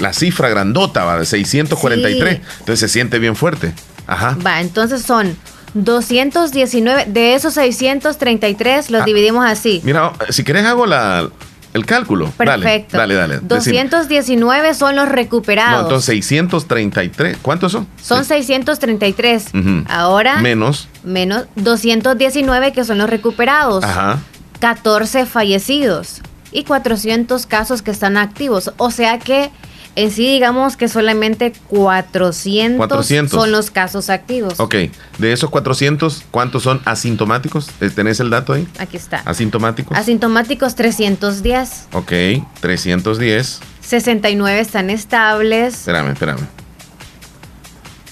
[0.00, 3.72] la cifra grandota va de 643, entonces se siente bien fuerte.
[4.06, 4.36] Ajá.
[4.44, 5.36] Va, entonces son
[5.74, 9.80] 219, de esos 633 los ah, dividimos así.
[9.84, 11.28] Mira, si querés hago la,
[11.74, 12.30] el cálculo.
[12.30, 12.96] Perfecto.
[12.96, 13.40] Dale, dale.
[13.42, 15.72] 219 son los recuperados.
[15.72, 17.38] No, entonces 633.
[17.42, 17.88] ¿Cuántos son?
[18.00, 19.46] Son 633.
[19.88, 20.40] Ahora.
[20.40, 20.88] Menos.
[21.02, 23.82] Menos 219 que son los recuperados.
[23.82, 24.20] Ajá.
[24.60, 26.20] 14 fallecidos
[26.52, 28.72] y 400 casos que están activos.
[28.78, 29.50] O sea que
[29.96, 34.58] en sí, digamos que solamente 400, son los casos activos.
[34.58, 34.74] Ok,
[35.18, 37.70] de esos 400, ¿cuántos son asintomáticos?
[37.80, 38.66] Eh, ¿Tenés el dato ahí?
[38.78, 39.18] Aquí está.
[39.24, 39.96] ¿Asintomáticos?
[39.96, 41.88] Asintomáticos 310.
[41.92, 42.12] Ok,
[42.60, 43.60] 310.
[43.80, 45.74] 69 están estables.
[45.74, 46.46] Espérame, espérame.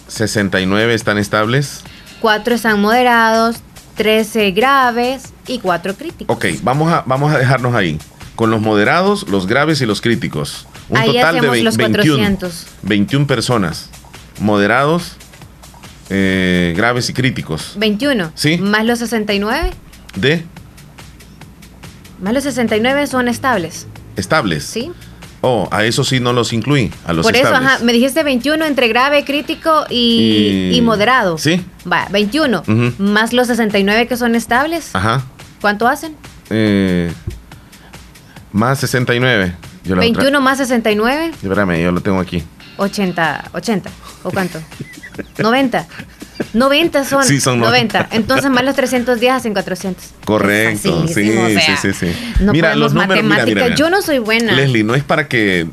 [0.07, 1.83] 69 están estables.
[2.21, 3.57] 4 están moderados,
[3.97, 6.37] 13 graves y 4 críticos.
[6.37, 7.99] Ok, vamos a, vamos a dejarnos ahí.
[8.37, 10.67] Con los moderados, los graves y los críticos.
[10.89, 12.49] Un total de 21,
[12.83, 13.89] 21 personas.
[14.41, 15.17] Moderados,
[16.11, 17.75] eh, graves y críticos.
[17.77, 18.33] 21.
[18.35, 18.59] Sí.
[18.59, 19.71] Más los 69.
[20.17, 20.45] ¿De?
[22.21, 23.87] Más los 69 son estables.
[24.17, 24.65] ¿Estables?
[24.65, 24.93] Sí.
[25.45, 28.65] Oh, a eso sí no los incluí, a los Por eso, ajá, me dijiste 21
[28.65, 31.37] entre grave, crítico y, moderado.
[31.37, 31.65] Sí.
[31.91, 32.63] Va, 21.
[32.99, 34.91] Más los 69 que son estables.
[34.95, 35.25] Ajá.
[35.63, 36.17] ¿Cuánto hacen?
[36.51, 37.13] Eh,
[38.53, 39.55] más 69.
[39.85, 41.33] 21 más 69.
[41.41, 42.43] Espérame, yo lo tengo aquí.
[42.79, 43.91] 80, 80.
[44.25, 44.61] ¿O cuánto?
[45.39, 45.87] 90.
[46.53, 48.09] 90 son, sí, son 90.
[48.11, 50.05] Entonces más los 310 hacen 400.
[50.25, 51.07] Correcto.
[51.07, 51.33] Sí, sí,
[51.81, 54.55] sí, sí, No mira, los números, mira, Yo no soy buena.
[54.55, 55.69] Leslie, no es para que,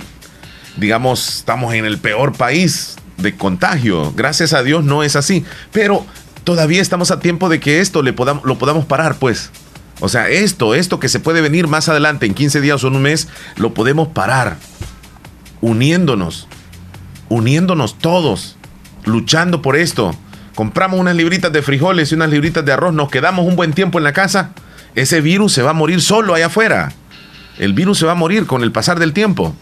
[0.78, 4.13] digamos, estamos en el peor país de contagio.
[4.15, 5.43] Gracias a Dios no es así.
[5.71, 6.06] Pero
[6.43, 9.49] todavía estamos a tiempo de que esto le podamos, lo podamos parar, pues.
[9.99, 12.95] O sea, esto, esto que se puede venir más adelante en 15 días o en
[12.95, 14.57] un mes, lo podemos parar.
[15.62, 16.47] Uniéndonos.
[17.27, 18.57] Uniéndonos todos.
[19.03, 20.15] Luchando por esto.
[20.55, 22.93] Compramos unas libritas de frijoles y unas libritas de arroz.
[22.93, 24.51] Nos quedamos un buen tiempo en la casa.
[24.95, 26.91] Ese virus se va a morir solo allá afuera.
[27.57, 29.55] El virus se va a morir con el pasar del tiempo.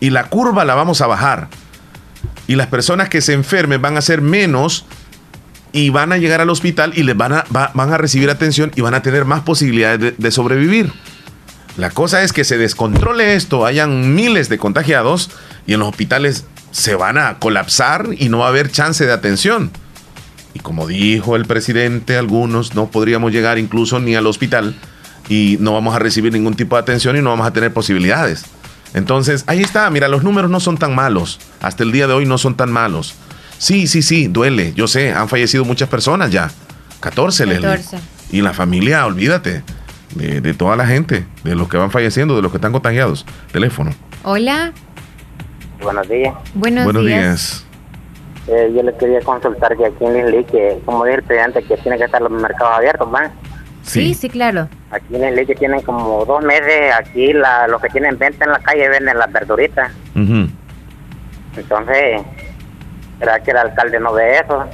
[0.00, 1.48] Y la curva la vamos a bajar.
[2.46, 4.86] Y las personas que se enfermen van a ser menos
[5.74, 8.80] y van a llegar al hospital y les van a, van a recibir atención y
[8.80, 10.92] van a tener más posibilidades de, sobrevivir.
[11.76, 15.32] La cosa es que se descontrole esto, hayan miles de contagiados
[15.66, 19.12] y en los hospitales se van a colapsar y no va a haber chance de
[19.12, 19.72] atención.
[20.54, 24.76] Y como dijo el presidente, algunos no podríamos llegar incluso ni al hospital
[25.28, 28.44] y no vamos a recibir ningún tipo de atención y no vamos a tener posibilidades.
[28.94, 31.40] Entonces, ahí está, mira, los números no son tan malos.
[31.60, 33.16] Hasta el día de hoy no son tan malos.
[33.64, 34.74] Sí, sí, sí, duele.
[34.74, 36.50] Yo sé, han fallecido muchas personas ya.
[37.00, 37.96] 14, 14.
[38.30, 39.62] Y la familia, olvídate,
[40.14, 43.24] de, toda la gente, de los que van falleciendo, de los que están contagiados.
[43.52, 43.92] Teléfono.
[44.22, 44.74] Hola.
[45.80, 46.34] Buenos días.
[46.52, 47.64] Buenos, días.
[48.48, 51.96] Eh, yo le quería consultar que aquí en Lili, que como el presidente, que tiene
[51.96, 53.32] que estar los mercados abiertos, ¿van?
[53.82, 54.68] Sí, sí, claro.
[54.90, 58.58] Aquí en Lili tienen como dos meses, aquí la, los que tienen venta en la
[58.58, 59.90] calle venden las verduritas.
[61.56, 62.20] Entonces,
[63.24, 64.64] ¿será que el alcalde no ve eso?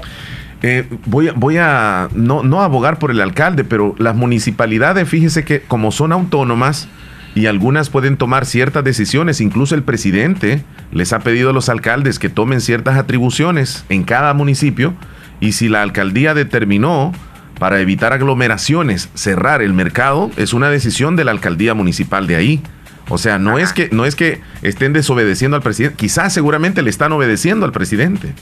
[0.63, 5.63] Eh, voy voy a no, no abogar por el alcalde, pero las municipalidades, fíjese que
[5.63, 6.89] como son autónomas
[7.35, 12.19] y algunas pueden tomar ciertas decisiones, incluso el presidente les ha pedido a los alcaldes
[12.19, 14.95] que tomen ciertas atribuciones en cada municipio
[15.39, 17.13] y si la alcaldía determinó
[17.59, 22.63] para evitar aglomeraciones cerrar el mercado, es una decisión de la alcaldía municipal de ahí.
[23.11, 26.91] O sea, no es que no es que estén desobedeciendo al presidente, quizás seguramente le
[26.91, 28.33] están obedeciendo al presidente.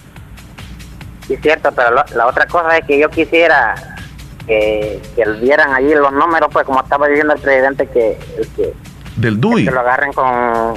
[1.27, 3.75] Sí, es cierto, pero la otra cosa es que yo quisiera
[4.47, 5.01] que,
[5.41, 8.19] vieran allí los números, pues como estaba diciendo el presidente, que,
[8.57, 8.73] que
[9.17, 9.65] del DUI.
[9.65, 10.75] Que lo agarren con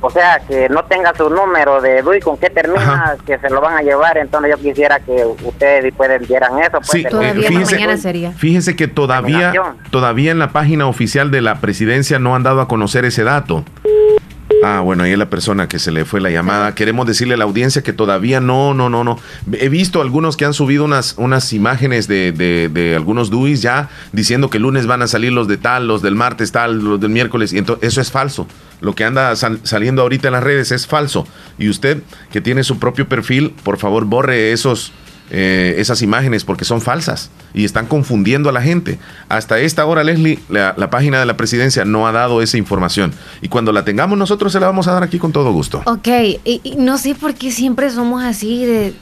[0.00, 3.60] o sea, que no tenga su número de DUI, con qué termina, que se lo
[3.60, 4.16] van a llevar.
[4.18, 6.78] Entonces yo quisiera que ustedes pueden vieran eso.
[6.78, 7.04] Pues, sí,
[7.46, 9.52] fíjese, fíjese que todavía,
[9.90, 13.64] todavía en la página oficial de la presidencia no han dado a conocer ese dato.
[14.64, 16.74] Ah, bueno, ahí es la persona que se le fue la llamada.
[16.74, 19.18] Queremos decirle a la audiencia que todavía no, no, no, no.
[19.52, 24.50] He visto algunos que han subido unas, unas imágenes de, de, algunos DUIs ya diciendo
[24.50, 27.10] que el lunes van a salir los de tal, los del martes tal, los del
[27.10, 27.52] miércoles.
[27.52, 28.46] Y entonces eso es falso.
[28.80, 31.26] Lo que anda saliendo ahorita en las redes es falso.
[31.58, 34.92] Y usted que tiene su propio perfil, por favor borre esos
[35.30, 38.98] eh, esas imágenes porque son falsas y están confundiendo a la gente.
[39.28, 43.12] Hasta esta hora, Leslie, la, página de la presidencia no ha dado esa información.
[43.42, 45.82] Y cuando la tengamos nosotros se la vamos a dar aquí con todo gusto.
[45.84, 46.08] Ok,
[46.44, 48.94] y, no sé por qué siempre somos así de...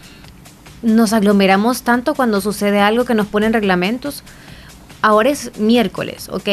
[0.82, 4.22] Nos aglomeramos tanto cuando sucede algo que nos ponen reglamentos.
[5.02, 6.48] Ahora es miércoles, ok.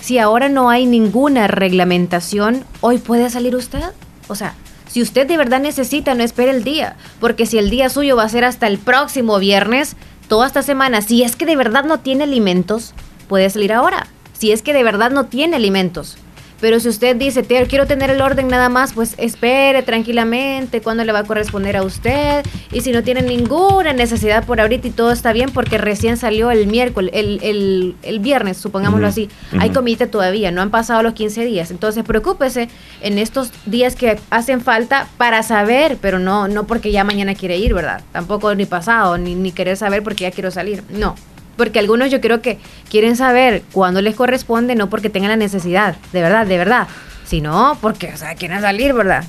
[0.00, 3.82] Si ahora no hay ninguna reglamentación, ¿hoy puede salir usted?
[4.26, 4.54] O sea,
[4.92, 8.24] si usted de verdad necesita, no espere el día, porque si el día suyo va
[8.24, 9.96] a ser hasta el próximo viernes,
[10.28, 12.92] toda esta semana, si es que de verdad no tiene alimentos,
[13.26, 14.06] puede salir ahora.
[14.34, 16.18] Si es que de verdad no tiene alimentos.
[16.62, 21.10] Pero si usted dice, quiero tener el orden nada más, pues espere tranquilamente cuándo le
[21.10, 22.46] va a corresponder a usted.
[22.70, 26.52] Y si no tiene ninguna necesidad por ahorita y todo está bien porque recién salió
[26.52, 31.44] el miércoles, el, el, viernes, supongámoslo así, hay comida todavía, no han pasado los 15
[31.44, 31.72] días.
[31.72, 32.68] Entonces preocúpese
[33.00, 37.56] en estos días que hacen falta para saber, pero no, no porque ya mañana quiere
[37.56, 38.02] ir, ¿verdad?
[38.12, 40.84] Tampoco ni pasado, ni, ni querer saber porque ya quiero salir.
[40.90, 41.16] No,
[41.56, 42.58] porque algunos yo creo que
[42.90, 46.88] quieren saber cuándo les corresponde, no porque tengan la necesidad, de verdad, de verdad,
[47.24, 49.24] sino porque, o sea, quieren salir, ¿verdad?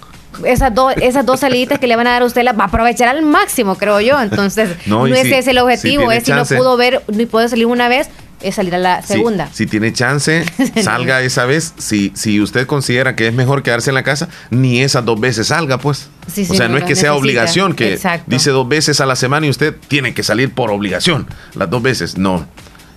[0.45, 2.67] Esas, dos esas dos saliditas que le van a dar a usted las va a
[2.67, 4.19] aprovechar al máximo, creo yo.
[4.19, 7.87] Entonces, no, es ese el objetivo, es si no pudo ver ni puede salir una
[7.87, 8.09] vez,
[8.43, 9.49] es salir a la segunda.
[9.51, 10.45] Si, tiene chance,
[10.83, 11.73] salga esa vez.
[11.77, 15.47] Si, si usted considera que es mejor quedarse en la casa, ni esas dos veces
[15.47, 16.09] salga, pues.
[16.27, 19.49] o sea, no, es que sea obligación, que dice dos veces a la semana y
[19.49, 22.17] usted tiene que salir por obligación, las dos veces.
[22.17, 22.45] No.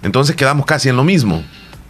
[0.02, 1.42] Entonces quedamos casi en lo mismo,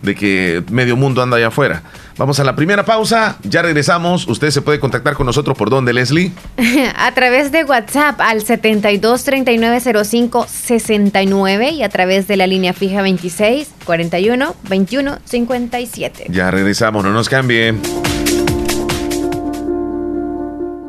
[0.03, 1.83] de que medio mundo anda allá afuera.
[2.19, 4.27] Vamos a la primera pausa, ya regresamos.
[4.27, 6.33] Usted se puede contactar con nosotros por dónde, Leslie?
[6.97, 13.03] a través de WhatsApp al 72 3905 69 y a través de la línea fija
[13.03, 16.27] 26 41 21 57.
[16.31, 17.81] Ya regresamos, no nos cambien.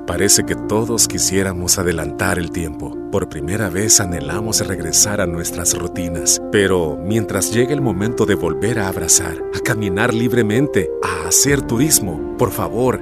[0.07, 2.96] Parece que todos quisiéramos adelantar el tiempo.
[3.11, 6.41] Por primera vez anhelamos regresar a nuestras rutinas.
[6.51, 12.35] Pero mientras llegue el momento de volver a abrazar, a caminar libremente, a hacer turismo,
[12.37, 13.01] por favor,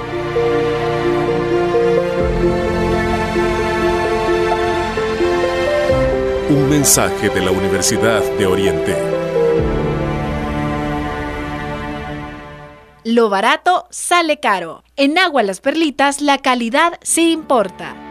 [6.51, 8.93] Un mensaje de la Universidad de Oriente.
[13.05, 14.83] Lo barato sale caro.
[14.97, 18.10] En Agua Las Perlitas la calidad sí importa.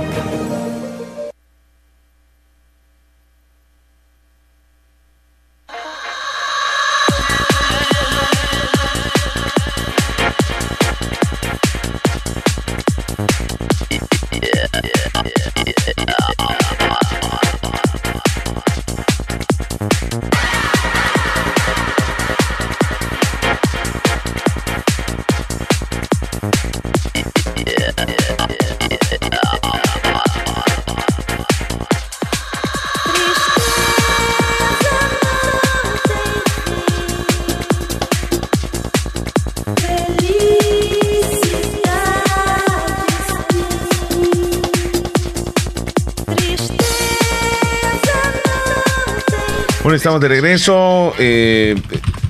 [49.91, 51.75] Bueno, estamos de regreso eh,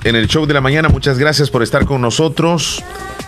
[0.02, 0.88] en el show de la mañana.
[0.88, 2.82] Muchas gracias por estar con nosotros.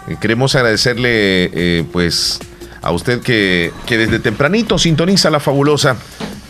[0.08, 2.40] Eh, queremos agradecerle, eh, pues,
[2.82, 5.96] a usted que, que, desde tempranito sintoniza la fabulosa.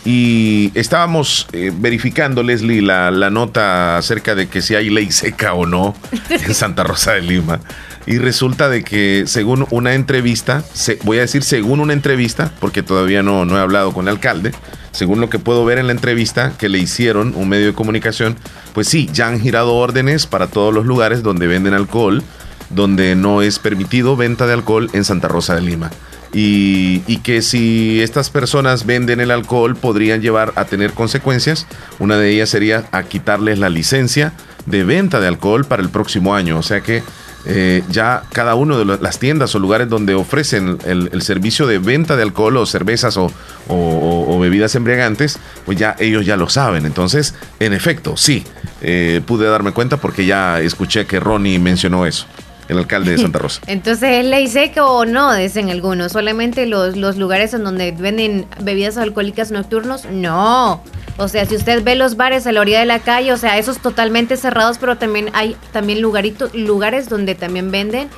[0.07, 1.47] Y estábamos
[1.79, 5.95] verificando, Leslie, la, la nota acerca de que si hay ley seca o no
[6.29, 7.59] en Santa Rosa de Lima.
[8.05, 12.83] Y resulta de que según una entrevista, se, voy a decir según una entrevista, porque
[12.83, 14.51] todavía no, no he hablado con el alcalde,
[14.91, 18.35] según lo que puedo ver en la entrevista que le hicieron un medio de comunicación,
[18.73, 22.23] pues sí, ya han girado órdenes para todos los lugares donde venden alcohol,
[22.69, 25.91] donde no es permitido venta de alcohol en Santa Rosa de Lima.
[26.37, 31.65] Y, que si estas personas venden el alcohol podrían llevar a tener consecuencias.
[31.97, 34.33] Una de ellas sería a quitarles la licencia
[34.65, 36.59] de venta de alcohol para el próximo año.
[36.59, 37.03] O sea que
[37.45, 42.17] eh, ya cada uno de las tiendas o lugares donde ofrecen el, servicio de venta
[42.17, 46.85] de alcohol o cervezas o, bebidas embriagantes, pues ya ellos ya lo saben.
[46.85, 48.43] Entonces, en efecto, sí,
[48.81, 52.27] eh, pude darme cuenta porque ya escuché que Ronnie mencionó eso
[52.67, 53.61] el alcalde de Santa Rosa.
[53.67, 55.33] Entonces, ¿es ley seca o no?
[55.33, 56.11] Dicen algunos.
[56.11, 60.05] ¿Solamente los, los lugares en donde venden bebidas alcohólicas nocturnos?
[60.05, 60.81] No.
[61.17, 63.57] O sea, si usted ve los bares a la orilla de la calle, o sea,
[63.57, 68.09] esos totalmente cerrados, pero también hay también lugaritos, lugares donde también venden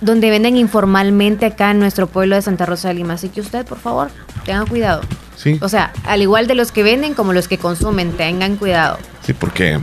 [0.00, 3.14] donde venden informalmente acá en nuestro pueblo de Santa Rosa de Lima.
[3.14, 4.10] Así que usted, por favor,
[4.44, 5.02] tenga cuidado.
[5.36, 5.58] Sí.
[5.62, 8.98] O sea, al igual de los que venden como los que consumen, tengan cuidado.
[9.22, 9.80] Sí, porque...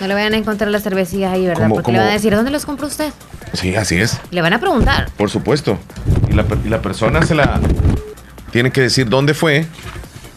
[0.00, 1.68] No le vayan a encontrar las cervecillas ahí, ¿verdad?
[1.68, 3.12] porque le van a decir, ¿dónde los compró usted?
[3.52, 4.18] Sí, así es.
[4.30, 5.10] Le van a preguntar.
[5.16, 5.78] Por supuesto.
[6.30, 7.60] Y la, y la persona se la
[8.50, 9.66] tiene que decir dónde fue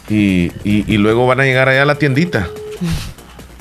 [0.09, 2.47] y, y, luego van a llegar allá a la tiendita.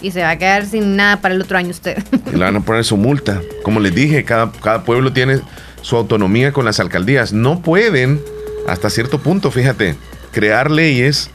[0.03, 2.03] Y se va a quedar sin nada para el otro año usted.
[2.32, 3.42] Y le van a poner su multa.
[3.62, 5.40] Como les dije, cada, cada pueblo tiene
[5.82, 7.34] su autonomía con las alcaldías.
[7.34, 8.18] No pueden,
[8.66, 9.96] hasta cierto punto, fíjate,
[10.32, 11.28] crear leyes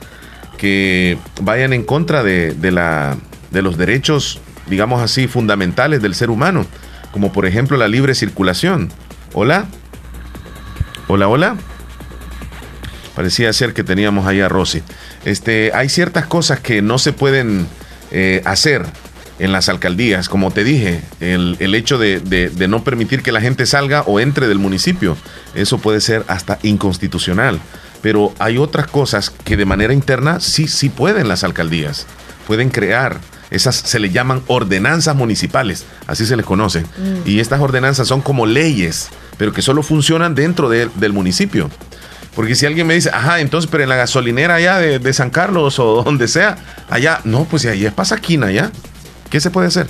[0.57, 3.17] que vayan en contra de, de, la,
[3.51, 6.65] de los derechos, digamos así, fundamentales del ser humano,
[7.11, 8.89] como por ejemplo la libre circulación.
[9.33, 9.65] Hola.
[11.07, 11.55] Hola, hola.
[13.15, 14.83] Parecía ser que teníamos ahí a Rosy.
[15.23, 17.67] Este, hay ciertas cosas que no se pueden
[18.11, 18.85] eh, hacer
[19.39, 23.65] en las alcaldías, como te dije, el, hecho de, de, no permitir que la gente
[23.65, 25.17] salga o entre del municipio,
[25.55, 27.59] eso puede ser hasta inconstitucional.
[28.01, 32.07] Pero hay otras cosas que de manera interna sí, sí pueden las alcaldías,
[32.47, 33.19] pueden crear.
[33.55, 36.81] Esas se le llaman ordenanzas municipales, así se les conoce.
[36.81, 37.21] Mm.
[37.27, 41.69] Y estas ordenanzas son como leyes, pero que solo funcionan dentro del municipio.
[42.35, 45.79] Porque si alguien me dice, ajá, entonces, pero en la gasolinera allá de, San Carlos
[45.79, 46.57] o donde sea,
[46.89, 48.71] allá, no, pues ahí es pasaquina, ¿ya?
[49.29, 49.87] ¿Qué se puede hacer?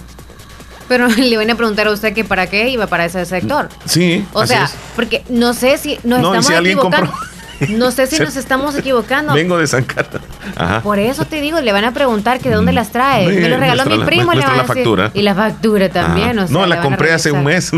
[0.87, 3.69] Pero le van a preguntar a usted que para qué iba para ese sector.
[3.85, 4.25] Sí.
[4.33, 7.11] O sea, porque no sé si nos estamos equivocando.
[7.69, 9.33] No sé si nos estamos equivocando.
[9.33, 10.21] Vengo de San Carlos.
[10.55, 10.81] Ajá.
[10.81, 13.27] Por eso te digo, le van a preguntar que de dónde las trae.
[13.27, 15.11] Me lo regaló mi primo, le van a la factura.
[15.13, 16.37] Y la factura también.
[16.39, 17.71] O sea, no, la compré hace un mes.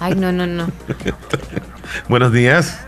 [0.00, 0.68] Ay, no, no, no.
[2.08, 2.80] Buenos días.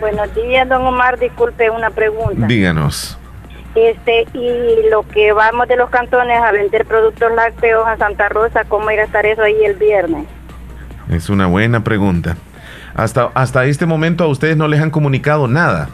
[0.00, 1.18] Buenos días, don Omar.
[1.18, 2.46] Disculpe una pregunta.
[2.46, 3.18] Díganos.
[3.74, 8.64] Este, y lo que vamos de los cantones a vender productos lácteos a Santa Rosa,
[8.64, 10.26] ¿cómo irá a estar eso ahí el viernes?
[11.10, 12.36] Es una buena pregunta.
[12.98, 15.88] Hasta, hasta este momento a ustedes no les han comunicado nada.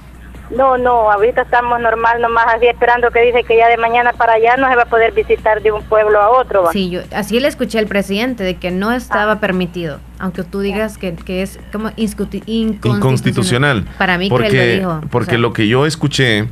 [0.56, 4.32] No, no, ahorita estamos normal, nomás así esperando que dice que ya de mañana para
[4.32, 6.72] allá no se va a poder visitar de un pueblo a otro.
[6.72, 9.40] Sí, yo así le escuché al presidente de que no estaba ah.
[9.40, 13.84] permitido, aunque tú digas que, es como inconstitucional.
[13.98, 15.08] Para mí porque, que él lo dijo.
[15.10, 16.48] Porque lo que yo escuché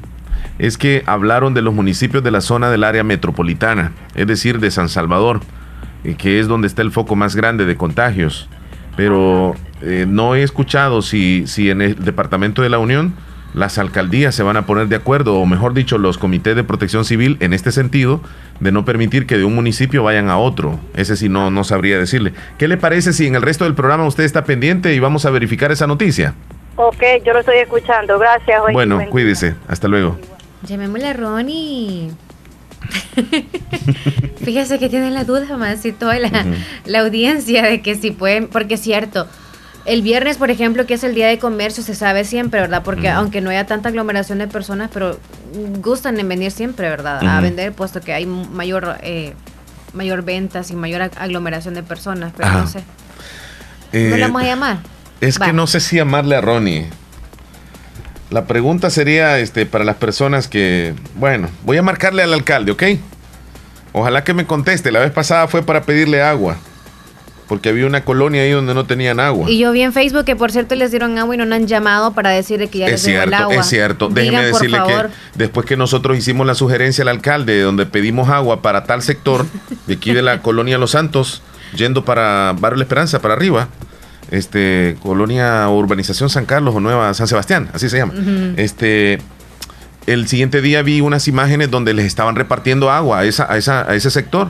[0.59, 4.71] es que hablaron de los municipios de la zona del área metropolitana, es decir, de
[4.71, 5.41] San Salvador,
[6.05, 8.51] eh, que es donde está el foco más grande de contagios.
[8.97, 13.15] Pero eh, no he escuchado si, si en el departamento de la Unión
[13.55, 17.05] las alcaldías se van a poner de acuerdo, o mejor dicho, los comités de protección
[17.05, 18.21] civil en este sentido,
[18.61, 20.81] de no permitir que de un municipio vayan a otro.
[20.95, 22.33] Ese sí no, no sabría decirle.
[22.59, 25.31] ¿Qué le parece si en el resto del programa usted está pendiente y vamos a
[25.31, 26.35] verificar esa noticia?
[26.77, 28.19] Ok, yo lo estoy escuchando.
[28.19, 28.63] Gracias.
[28.73, 29.55] bueno, cuídese.
[29.69, 30.19] Hasta luego.
[30.63, 32.11] Llamémosle a Ronnie.
[34.45, 36.31] Fíjese que tiene la duda más y toda la,
[36.87, 39.29] la audiencia de que si pueden, porque es cierto,
[39.85, 42.83] el viernes, por ejemplo, que es el día de comercio, se sabe siempre, ¿verdad?
[42.85, 45.19] Porque aunque no haya tanta aglomeración de personas, pero
[45.81, 47.27] gustan en venir siempre, ¿verdad?
[47.27, 49.35] A vender, puesto que hay mayor, eh,
[49.93, 52.81] mayor ventas y mayor aglomeración de personas, pero no sé.
[53.93, 54.79] ¿No le eh, vamos a llamar?
[55.21, 56.87] Es que no sé si llamarle a Ronnie.
[58.31, 62.83] La pregunta sería este, para las personas que, bueno, voy a marcarle al alcalde, ¿ok?
[63.93, 64.91] Ojalá que me conteste.
[64.91, 66.57] La vez pasada fue para pedirle agua
[67.53, 69.51] porque había una colonia ahí donde no tenían agua.
[69.51, 71.67] Y yo vi en Facebook que por cierto les dieron agua y no nos han
[71.67, 73.55] llamado para decirle que ya es les cierto, el agua.
[73.57, 78.31] Es cierto, déjeme decirle que después que nosotros hicimos la sugerencia al alcalde donde pedimos
[78.31, 79.45] agua para tal sector
[79.87, 81.43] de aquí de la colonia Los Santos,
[81.77, 83.69] yendo para Barrio La Esperanza, para arriba,
[84.31, 88.15] este colonia urbanización San Carlos o Nueva San Sebastián, así se llama.
[88.57, 89.19] Este
[90.07, 93.83] el siguiente día vi unas imágenes donde les estaban repartiendo agua a, esa, a, esa,
[93.83, 94.49] a ese sector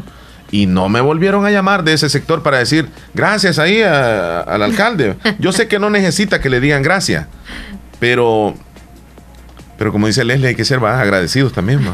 [0.53, 5.17] y no me volvieron a llamar de ese sector para decir gracias ahí al alcalde.
[5.41, 7.27] Yo sé que no necesita que le digan gracias,
[7.99, 8.55] pero,
[9.79, 11.81] pero como dice Leslie, hay que ser más agradecidos también.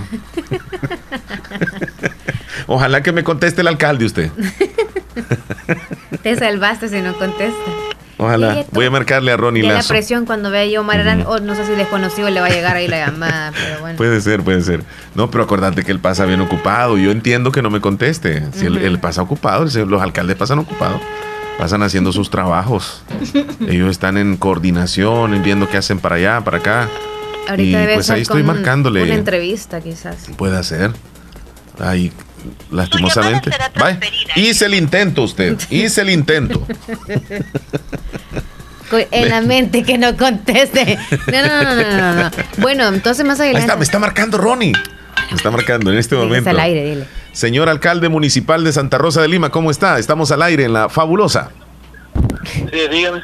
[2.66, 4.30] Ojalá que me conteste el alcalde usted.
[6.22, 7.70] Te salvaste si no contesta.
[8.18, 8.64] Ojalá.
[8.72, 9.76] Voy a marcarle a Ronnie Lazo.
[9.76, 12.76] la presión cuando vea yo Omar o no sé si desconocido le va a llegar
[12.76, 13.96] ahí la llamada, pero bueno.
[13.96, 14.82] Puede ser, puede ser.
[15.14, 16.98] No, pero acordate que él pasa bien ocupado.
[16.98, 18.42] Yo entiendo que no me conteste.
[18.52, 21.00] Si él, pasa ocupado, los alcaldes pasan ocupados.
[21.58, 23.02] Pasan haciendo sus trabajos.
[23.68, 26.88] Ellos están en coordinación, viendo qué hacen para allá, para acá.
[27.48, 29.04] Ahorita y pues ahí estoy marcándole.
[29.04, 30.28] Una entrevista, quizás.
[30.36, 30.92] Puede ser.
[31.78, 32.12] Ahí
[32.70, 33.50] lastimosamente.
[34.36, 36.66] Hice el intento usted, hice el intento.
[39.10, 40.98] en la mente que no conteste.
[41.26, 42.30] No, no, no, no, no.
[42.58, 43.66] Bueno, entonces más adelante.
[43.66, 44.72] está, me está marcando Ronnie.
[45.30, 46.50] Me está marcando en este momento.
[46.50, 47.06] al aire, dile.
[47.32, 49.98] Señor alcalde municipal de Santa Rosa de Lima, ¿cómo está?
[49.98, 51.50] Estamos al aire en la fabulosa.
[52.44, 53.22] Sí, dígame.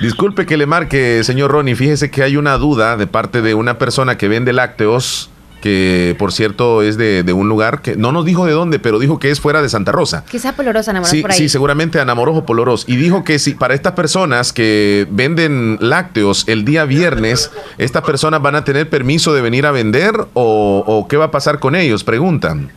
[0.00, 1.76] Disculpe que le marque, señor Ronnie.
[1.76, 5.30] Fíjese que hay una duda de parte de una persona que vende lácteos
[5.64, 9.18] que por cierto es de, un lugar que no nos dijo de dónde, pero dijo
[9.18, 10.22] que es fuera de Santa Rosa.
[10.30, 11.38] Quizá Polorosa, Anamoros sí, por ahí.
[11.38, 12.84] Sí, seguramente Anamorojo Poloros.
[12.86, 18.42] Y dijo que si para estas personas que venden lácteos el día viernes, estas personas
[18.42, 21.74] van a tener permiso de venir a vender o, o qué va a pasar con
[21.76, 22.70] ellos, preguntan.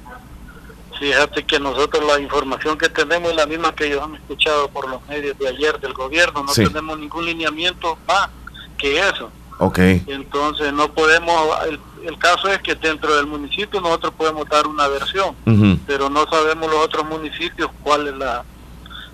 [0.98, 4.88] Fíjate que nosotros la información que tenemos es la misma que ellos han escuchado por
[4.88, 6.42] los medios de ayer del gobierno.
[6.42, 8.30] No tenemos ningún lineamiento más
[8.78, 9.30] que eso.
[9.60, 9.80] Ok.
[9.80, 14.88] Entonces no podemos, el, el, caso es que dentro del municipio nosotros podemos dar una
[14.88, 15.36] versión,
[15.86, 18.43] pero no sabemos los otros municipios cuáles la,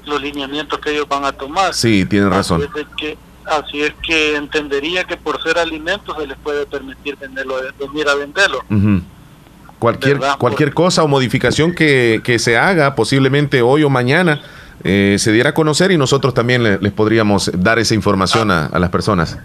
[0.06, 1.74] los lineamientos que ellos van a tomar.
[1.74, 2.62] Sí, tiene razón.
[2.62, 7.16] Así es, que, así es que entendería que por ser alimentos se les puede permitir
[7.18, 8.64] venderlo, venir a venderlo.
[9.80, 14.42] Cualquier, cualquier cosa o modificación que, que, se haga posiblemente hoy o mañana
[14.84, 18.80] eh, se diera a conocer y nosotros también les podríamos dar esa información a, a
[18.80, 19.38] las personas.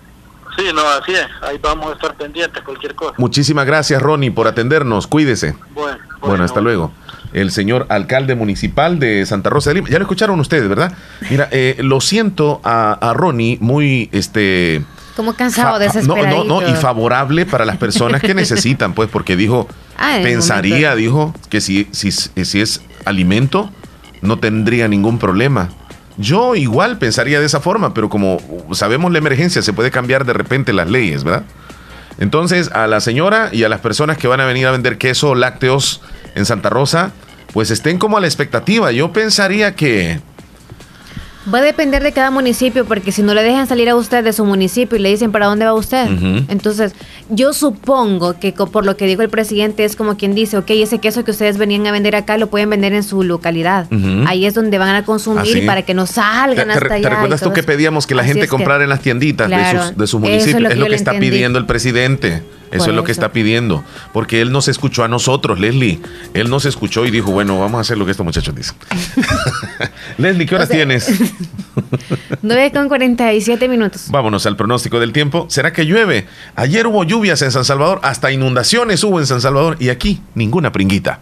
[0.58, 1.26] Sí, no, así es.
[1.40, 3.14] Ahí vamos a estar pendientes, cualquier cosa.
[3.16, 5.06] Muchísimas gracias, Ronnie, por atendernos.
[5.06, 5.54] Cuídese.
[5.72, 6.90] Bueno, bueno, hasta luego.
[7.32, 9.88] El señor alcalde municipal de Santa Rosa de Lima.
[9.88, 10.92] Ya lo escucharon ustedes, ¿verdad?
[11.30, 14.82] Mira, eh, lo siento a, a Ronnie muy, este...
[15.14, 16.44] Como cansado, desesperado.
[16.44, 20.94] No, no, no, y favorable para las personas que necesitan, pues, porque dijo, Ah, pensaría,
[20.94, 23.70] dijo, que si, si, si es alimento,
[24.22, 25.70] no tendría ningún problema.
[26.18, 28.38] Yo igual pensaría de esa forma, pero como
[28.72, 31.44] sabemos la emergencia, se puede cambiar de repente las leyes, ¿verdad?
[32.18, 35.30] Entonces, a la señora y a las personas que van a venir a vender queso
[35.30, 36.02] o lácteos
[36.34, 37.12] en Santa Rosa,
[37.52, 38.90] pues estén como a la expectativa.
[38.90, 40.20] Yo pensaría que
[41.52, 44.32] Va a depender de cada municipio, porque si no le dejan salir a usted de
[44.32, 46.06] su municipio y le dicen para dónde va usted,
[46.48, 46.92] entonces
[47.30, 50.98] yo supongo que por lo que dijo el presidente es como quien dice, ok, ese
[50.98, 53.86] queso que ustedes venían a vender acá lo pueden vender en su localidad.
[54.26, 55.60] Ahí es donde van a consumir Así.
[55.62, 57.08] para que no ¿Te, salgan te- hasta te allá.
[57.08, 59.56] y recuerdas tú que pedíamos que la Así gente que- comprara en las tienditas de
[59.56, 60.62] sus, de sus eso es municipios?
[60.62, 61.30] lo que es lo que está entendí.
[61.30, 62.42] pidiendo el presidente.
[62.70, 63.84] Eso Por es lo que está pidiendo.
[64.12, 66.00] Porque él nos escuchó a nosotros, Leslie.
[66.34, 68.76] Él nos escuchó y dijo, bueno, vamos a hacer lo que estos muchachos dicen.
[70.18, 71.08] Leslie, ¿qué horas tienes?
[72.42, 74.06] 9 con 47 minutos.
[74.10, 75.46] Vámonos al pronóstico del tiempo.
[75.48, 76.26] ¿Será que llueve?
[76.56, 80.72] Ayer hubo lluvias en San Salvador, hasta inundaciones hubo en San Salvador y aquí ninguna
[80.72, 81.20] pringuita.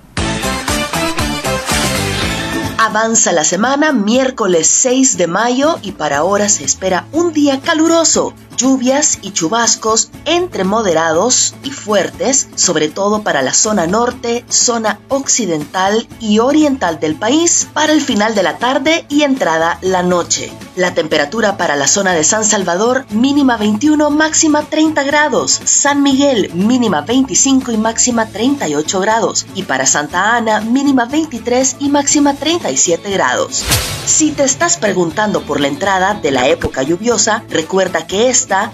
[2.79, 8.35] Avanza la semana, miércoles 6 de mayo y para ahora se espera un día caluroso,
[8.57, 16.09] lluvias y chubascos entre moderados y fuertes, sobre todo para la zona norte, zona occidental
[16.21, 20.53] y oriental del país, para el final de la tarde y entrada la noche.
[20.75, 26.51] La temperatura para la zona de San Salvador mínima 21, máxima 30 grados, San Miguel
[26.55, 33.11] mínima 25 y máxima 38 grados y para Santa Ana mínima 23 y máxima 37
[33.11, 33.65] grados.
[34.07, 38.29] Si te estás preguntando por la entrada de la época lluviosa, recuerda que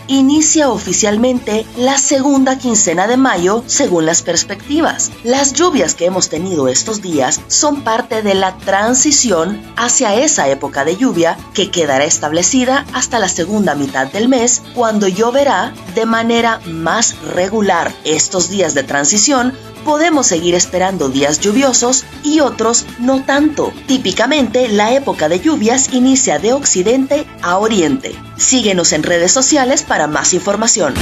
[0.06, 5.10] inicia oficialmente la segunda quincena de mayo según las perspectivas.
[5.24, 10.84] Las lluvias que hemos tenido estos días son parte de la transición hacia esa época
[10.84, 16.60] de lluvia que quedará establecida hasta la segunda mitad del mes cuando lloverá de manera
[16.66, 17.92] más regular.
[18.04, 19.54] Estos días de transición
[19.84, 23.72] podemos seguir esperando días lluviosos y otros no tanto.
[23.86, 28.14] Típicamente, la época de lluvias inicia de occidente a oriente.
[28.36, 30.92] Síguenos en redes sociales para más información.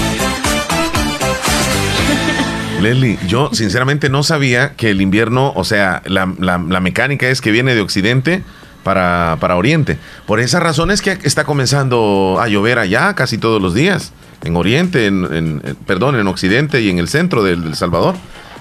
[2.83, 7.41] Leslie, yo sinceramente no sabía que el invierno, o sea, la, la- la mecánica es
[7.41, 8.43] que viene de occidente
[8.85, 9.99] para, para oriente.
[10.27, 14.13] Por esa razón es que está comenzando a llover allá casi todos los días.
[14.45, 18.15] En oriente, en, perdón, en occidente y en el centro del, del Salvador.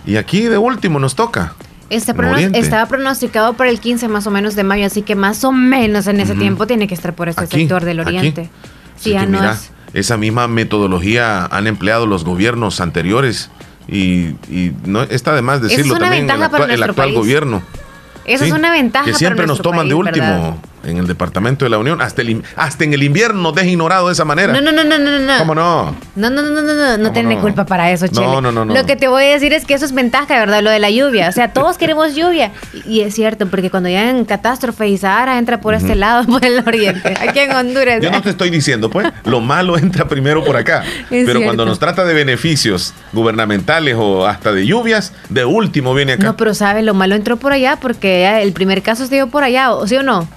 [0.05, 1.53] Y aquí de último nos toca.
[1.89, 2.59] Este pronos- Oriente.
[2.59, 6.07] estaba pronosticado para el 15 más o menos de mayo, así que más o menos
[6.07, 8.17] en ese tiempo tiene que estar por este Aquí, sector del aquí.
[8.17, 8.49] oriente.
[8.95, 9.71] Así Sí, ya no mira, es.
[9.93, 13.49] Esa misma metodología han empleado los gobiernos anteriores.
[13.87, 17.13] Y, y no está de más es decirlo una también el para actual, el actual
[17.13, 17.63] gobierno.
[18.25, 20.55] Esa Sí, es una ventaja Que para siempre nos nuestro toman de país, último ¿verdad?
[20.83, 22.01] En el Departamento de la Unión.
[22.01, 24.53] Hasta, el, hasta en el invierno nos deja ignorado de esa manera.
[24.53, 25.37] No, no, no, no, no, no.
[25.39, 25.95] ¿Cómo no?
[26.15, 27.41] No, no, no, no, no, no, no tiene no?
[27.41, 28.41] culpa para eso, No, Chele.
[28.41, 28.73] no, no, no.
[28.73, 30.61] Lo que te voy a decir es que eso es ventaja, ¿verdad?
[30.61, 31.29] Lo de la lluvia.
[31.29, 32.51] O sea, todos queremos lluvia.
[32.85, 36.43] Y, es cierto, porque cuando ya en catástrofe y Sahara entra por este lado, por
[36.45, 37.15] el oriente.
[37.19, 38.01] Aquí en Honduras.
[38.01, 40.83] Yo no te estoy diciendo, pues, lo malo entra primero por acá.
[41.09, 41.43] Pero cierto.
[41.43, 46.23] cuando nos trata de beneficios gubernamentales o hasta de lluvias, de último viene acá.
[46.23, 46.83] No, pero ¿sabes?
[46.83, 49.95] Lo malo entró por allá porque el primer caso se dio por allá, ¿o sí
[49.95, 50.27] o no?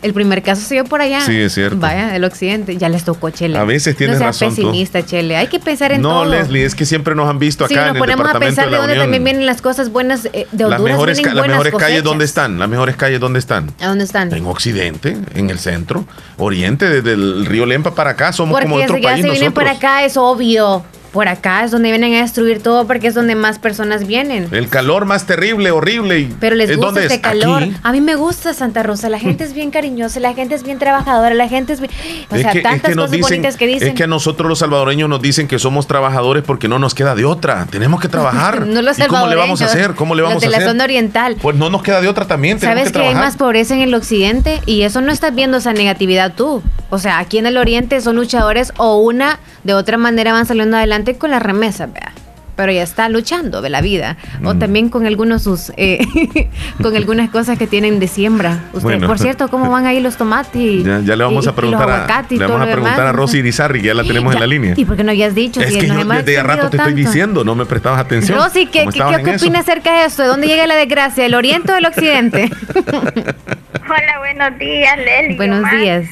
[0.00, 1.20] El primer caso se dio por allá.
[1.22, 1.76] Sí, es cierto.
[1.78, 2.76] Vaya, el occidente.
[2.76, 3.58] Ya les tocó, Chele.
[3.58, 4.50] A veces tienes no razón.
[4.50, 5.36] pesimista, Chele.
[5.36, 6.24] Hay que pensar en no, todo.
[6.26, 8.70] No, Leslie, es que siempre nos han visto acá sí, en el ponemos a pensar
[8.70, 10.26] de, dónde también vienen las cosas buenas.
[10.26, 12.58] Eh, de Honduras las mejores, vienen las mejores calles, ¿dónde están?
[12.60, 13.72] Las mejores calles, ¿dónde están?
[13.80, 14.32] ¿A dónde están?
[14.32, 16.04] En Occidente, en el centro,
[16.36, 18.32] Oriente, desde el río Lempa para acá.
[18.32, 19.64] Somos Porque como otro ya país se vienen nosotros.
[19.64, 20.84] para acá, es obvio.
[21.12, 24.48] Por acá es donde vienen a destruir todo porque es donde más personas vienen.
[24.52, 26.18] El calor más terrible, horrible.
[26.20, 27.20] Y Pero les ¿es gusta este es?
[27.20, 27.62] calor.
[27.62, 27.74] Aquí.
[27.82, 29.08] A mí me gusta Santa Rosa.
[29.08, 31.90] La gente es bien cariñosa, la gente es bien trabajadora, la gente es bien.
[32.30, 33.88] O Es sea, que- es tantas que cosas dicen- bonitas que dicen.
[33.88, 37.14] Es que a nosotros los salvadoreños nos dicen que somos trabajadores porque no nos queda
[37.14, 37.66] de otra.
[37.70, 38.66] Tenemos que trabajar.
[38.66, 39.94] no los ¿Y cómo le vamos a hacer?
[39.94, 40.68] ¿Cómo le vamos los de a la hacer?
[40.68, 41.36] zona oriental.
[41.40, 42.60] Pues no nos queda de otra también.
[42.60, 44.60] ¿Sabes que que hay más pobreza en el occidente?
[44.66, 46.62] Y eso no estás viendo esa negatividad tú.
[46.90, 49.38] O sea, aquí en el oriente son luchadores o una
[49.68, 52.12] de otra manera van saliendo adelante con la remesa, vea.
[52.56, 54.16] Pero ya está luchando de la vida.
[54.42, 54.58] O Mm.
[54.58, 56.00] también con algunos sus, eh,
[56.82, 58.64] con algunas cosas que tienen de siembra.
[58.72, 59.06] Usted, Bueno.
[59.06, 60.56] por cierto, ¿cómo van ahí los tomates?
[60.56, 63.10] y- Ya, ya le vamos y- a preguntar a, le vamos a preguntar demás?
[63.10, 64.72] a Rosy Irizarry, que ya la tenemos en la línea.
[64.76, 65.60] ¿Y por qué no habías dicho?
[65.60, 68.38] Es si que yo hemos desde rato te estoy diciendo, no me prestabas atención.
[68.38, 70.22] Rosy, ¿qué, opinas acerca de esto?
[70.22, 71.26] ¿De dónde llega la desgracia?
[71.26, 72.50] ¿El oriente o el occidente?
[72.74, 75.36] Hola, buenos días, Leli.
[75.36, 75.76] Buenos Omar.
[75.78, 76.06] días.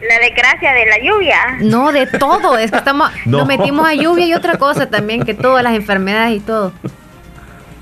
[0.00, 1.56] La desgracia de la lluvia.
[1.60, 2.56] No, de todo.
[2.56, 3.38] Es que estamos, No.
[3.38, 6.72] nos metimos a lluvia y otra cosa también, que todas las enfermedades y todo.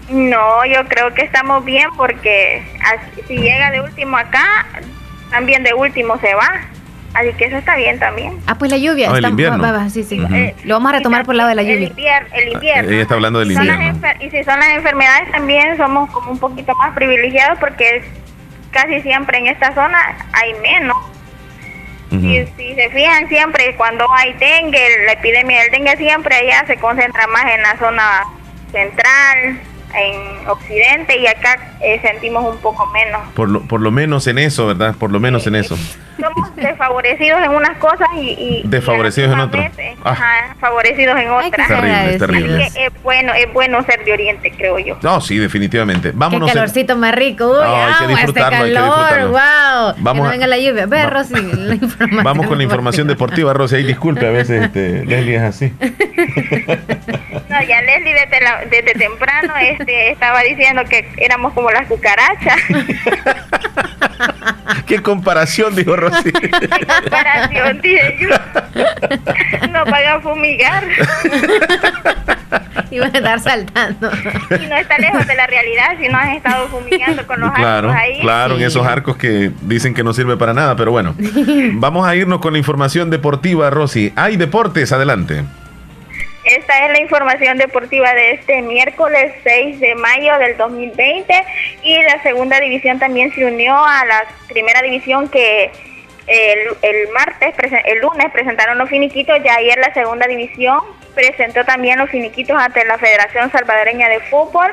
[0.09, 4.67] No, yo creo que estamos bien porque así- si llega de último acá,
[5.31, 6.49] también de último se va.
[7.15, 8.39] Así que eso está bien también.
[8.47, 9.09] Ah, pues la lluvia.
[9.09, 9.63] Ah, el está- invierno.
[9.63, 10.23] va, va, sí, sí.
[10.33, 11.89] Eh, Lo vamos a retomar por el lado de la El lluvia.
[11.89, 12.29] invierno.
[12.35, 12.91] El invierno.
[12.91, 13.99] Ella está hablando del invierno.
[14.21, 18.05] y si son las enfermedades también somos como un poquito más privilegiados porque
[18.71, 19.99] casi siempre en esta zona
[20.33, 20.97] hay menos.
[22.21, 26.77] Si, si se fijan siempre cuando hay dengue, la epidemia del dengue siempre allá se
[26.77, 28.25] concentra más en la zona
[28.73, 29.61] central,
[29.99, 33.21] en occidente y acá eh, sentimos un poco menos.
[33.35, 34.95] Por lo, por lo menos en eso, ¿verdad?
[34.99, 35.77] Por lo menos en eso.
[36.21, 39.71] Somos desfavorecidos en unas cosas y, y- y Desfavorecidos en otras.
[40.03, 40.11] Ah.
[40.13, 41.69] ajá, favorecidos en otras.
[41.69, 42.65] Terrible, es terrible.
[42.65, 44.97] Así que es bueno, es bueno ser de Oriente, creo yo.
[45.03, 46.11] No, sí, definitivamente.
[46.11, 46.49] Qué Vámonos.
[46.49, 47.47] en- calorcito más rico.
[47.51, 48.89] Uy, No, hay que este disfrutarlo, hay que calor.
[48.99, 49.29] disfrutarlo.
[49.31, 49.95] Wow.
[49.95, 50.87] que Vamos no a- venga la lluvia.
[50.87, 52.25] Ve, Va- Rosy, la información.
[52.25, 53.77] Vamos con la información deportiva, Rosy.
[53.77, 55.73] Ahí disculpe, a veces este, Leslie es así.
[57.49, 59.55] No, ya Leslie desde, la- desde temprano
[59.87, 62.57] estaba diciendo que éramos como las cucarachas.
[64.87, 66.33] ¿Qué comparación, dijo Rosy?
[66.33, 68.29] comparación, dije yo.
[69.71, 70.85] No van a fumigar.
[72.91, 74.11] Iban a estar saltando.
[74.61, 77.91] Y no está lejos de la realidad si no has estado fumigando con los Claro,
[77.91, 78.21] arcos ahí.
[78.21, 81.15] claro, en esos arcos que dicen que no sirve para nada, pero bueno.
[81.75, 84.13] Vamos a irnos con la información deportiva, Rosy.
[84.17, 85.45] Hay deportes, adelante.
[86.47, 91.45] Esta es la información deportiva de este miércoles 6 de mayo del 2020
[91.83, 95.73] y la segunda división también se unió a la primera división que
[96.29, 97.53] el, el martes,
[97.85, 100.79] el lunes presentaron los finiquitos, ya ayer la segunda división
[101.17, 104.71] presentó también los finiquitos ante la Federación Salvadoreña de Fútbol.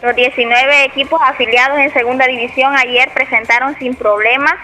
[0.00, 4.54] Los 19 equipos afiliados en segunda división ayer presentaron sin problemas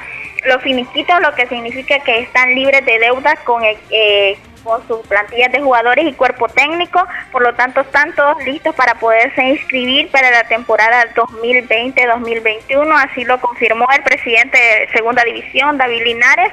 [0.46, 5.06] los finiquitos, lo que significa que están libres de deudas con, eh, eh, con sus
[5.06, 10.11] plantillas de jugadores y cuerpo técnico, por lo tanto están todos listos para poderse inscribir
[10.11, 16.52] para la temporada 2020-2021, así lo confirmó el presidente de segunda división, David Linares,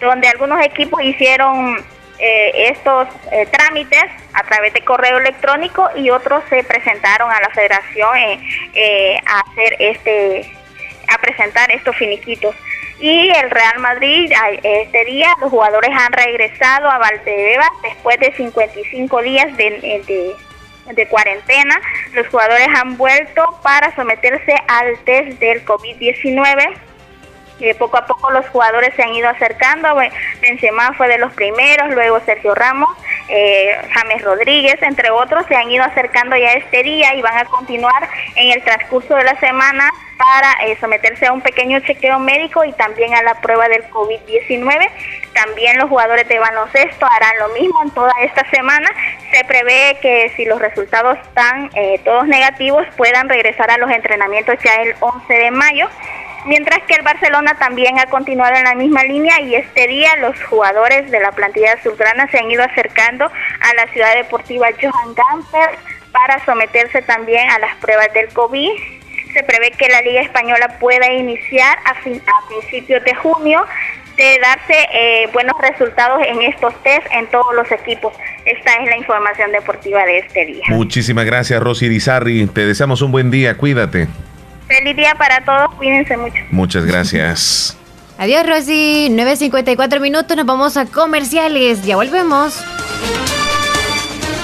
[0.00, 1.76] donde algunos equipos hicieron
[2.20, 7.48] eh, estos eh, trámites a través de correo electrónico y otros se presentaron a la
[7.48, 8.40] federación eh,
[8.74, 10.52] eh, a hacer este
[11.08, 12.54] a presentar estos finiquitos
[13.00, 14.30] y el Real Madrid
[14.62, 19.70] este día los jugadores han regresado a Valdebebas después de 55 días de,
[20.06, 20.36] de
[20.92, 21.80] de cuarentena
[22.14, 26.74] los jugadores han vuelto para someterse al test del COVID-19
[27.60, 29.94] eh, poco a poco los jugadores se han ido acercando.
[29.94, 32.88] Be- Benzema fue de los primeros, luego Sergio Ramos,
[33.28, 37.44] eh, James Rodríguez, entre otros, se han ido acercando ya este día y van a
[37.44, 39.90] continuar en el transcurso de la semana
[40.20, 44.90] para eh, someterse a un pequeño chequeo médico y también a la prueba del COVID-19.
[45.32, 48.86] También los jugadores de baloncesto harán lo mismo en toda esta semana.
[49.32, 54.56] Se prevé que si los resultados están eh, todos negativos puedan regresar a los entrenamientos
[54.62, 55.88] ya el 11 de mayo.
[56.44, 60.38] Mientras que el Barcelona también ha continuado en la misma línea y este día los
[60.44, 65.78] jugadores de la plantilla azulgrana se han ido acercando a la ciudad deportiva Johan Gamper
[66.12, 68.99] para someterse también a las pruebas del COVID.
[69.32, 73.64] Se prevé que la Liga Española pueda iniciar a, fin- a principios de junio
[74.16, 78.12] de darse eh, buenos resultados en estos test en todos los equipos.
[78.44, 80.64] Esta es la información deportiva de este día.
[80.68, 82.46] Muchísimas gracias, Rosy Irizarry.
[82.48, 83.56] Te deseamos un buen día.
[83.56, 84.08] Cuídate.
[84.66, 86.36] Feliz día para todos, cuídense mucho.
[86.50, 87.76] Muchas gracias.
[88.18, 89.08] Adiós, Rosy.
[89.10, 91.82] 9.54 minutos, nos vamos a comerciales.
[91.86, 92.62] Ya volvemos.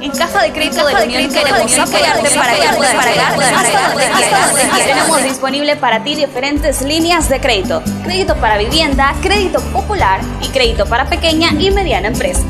[0.00, 2.60] En Caja de Crédito de la Unión queremos apoyarte para que.
[4.84, 7.82] Tenemos disponible para ti diferentes líneas de crédito.
[8.04, 12.42] Crédito para vivienda, crédito popular y crédito para pequeña y mediana empresa.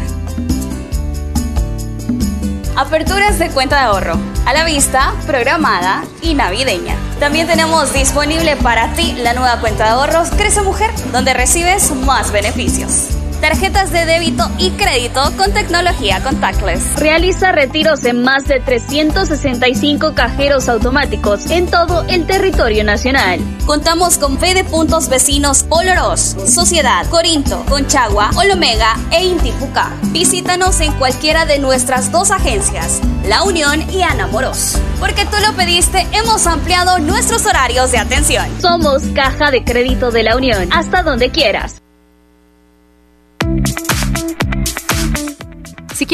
[2.76, 6.94] Aperturas de cuenta de ahorro, a la vista, programada y navideña.
[7.18, 12.30] También tenemos disponible para ti la nueva cuenta de ahorros Crece Mujer, donde recibes más
[12.30, 13.08] beneficios
[13.38, 16.96] tarjetas de débito y crédito con tecnología contactless.
[16.96, 23.40] Realiza retiros en más de 365 cajeros automáticos en todo el territorio nacional.
[23.66, 29.90] Contamos con fe de puntos vecinos Olorós, Sociedad, Corinto, Conchagua, Olomega e Intifuca.
[30.12, 34.78] Visítanos en cualquiera de nuestras dos agencias, La Unión y Ana Moros.
[35.00, 38.46] Porque tú lo pediste, hemos ampliado nuestros horarios de atención.
[38.60, 41.76] Somos Caja de Crédito de la Unión, hasta donde quieras.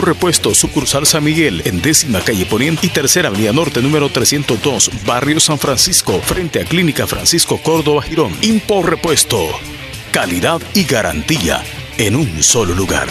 [0.00, 5.40] Repuesto, sucursal San Miguel, en décima calle Poniente y tercera avenida norte número 302, barrio
[5.40, 8.32] San Francisco, frente a Clínica Francisco Córdoba Girón.
[8.42, 9.48] Impo Repuesto,
[10.12, 11.62] calidad y garantía
[11.98, 13.08] en un solo lugar.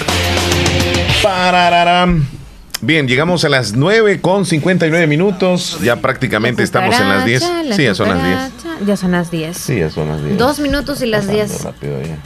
[1.22, 2.39] Parararam.
[2.82, 5.80] Bien, llegamos a las 9 con 59 minutos.
[5.82, 7.52] Ya prácticamente estamos en las 10.
[7.72, 8.86] Sí, ya son las 10.
[8.86, 9.58] Ya son las 10.
[9.58, 10.38] Sí, ya son las 10.
[10.38, 11.64] Dos minutos y las 10.
[11.66, 12.18] Rápido ya.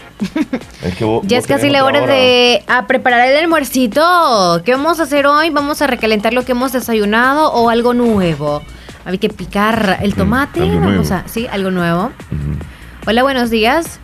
[0.87, 4.61] es que ya es casi la hora, de a preparar el almuercito.
[4.63, 5.49] ¿Qué vamos a hacer hoy?
[5.49, 8.61] ¿Vamos a recalentar lo que hemos desayunado o algo nuevo?
[9.05, 10.59] Hay que picar el mm, tomate.
[10.59, 12.11] vamos a, sí, algo nuevo.
[13.07, 13.99] Hola, buenos días.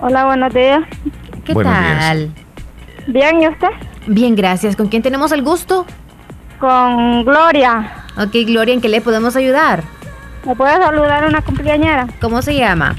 [0.00, 0.82] Hola, buenos días.
[1.44, 2.32] ¿Qué tal?
[3.06, 3.68] Bien, ¿y usted?
[4.06, 4.76] Bien, gracias.
[4.76, 5.86] ¿Con quién tenemos el gusto?
[6.58, 8.04] Con Gloria.
[8.16, 9.82] Ok, Gloria, ¿en qué le podemos ayudar?
[10.46, 12.06] ¿Me puede saludar una cumpleañera?
[12.20, 12.94] ¿Cómo se llama?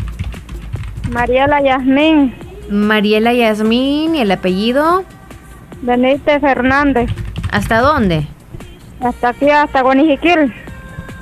[1.11, 2.33] Mariela Yasmín.
[2.69, 5.03] Mariela Yasmín, ¿y el apellido?
[5.81, 7.11] Benítez Fernández.
[7.51, 8.27] ¿Hasta dónde?
[8.99, 10.53] Hasta aquí, hasta Guanijiquil.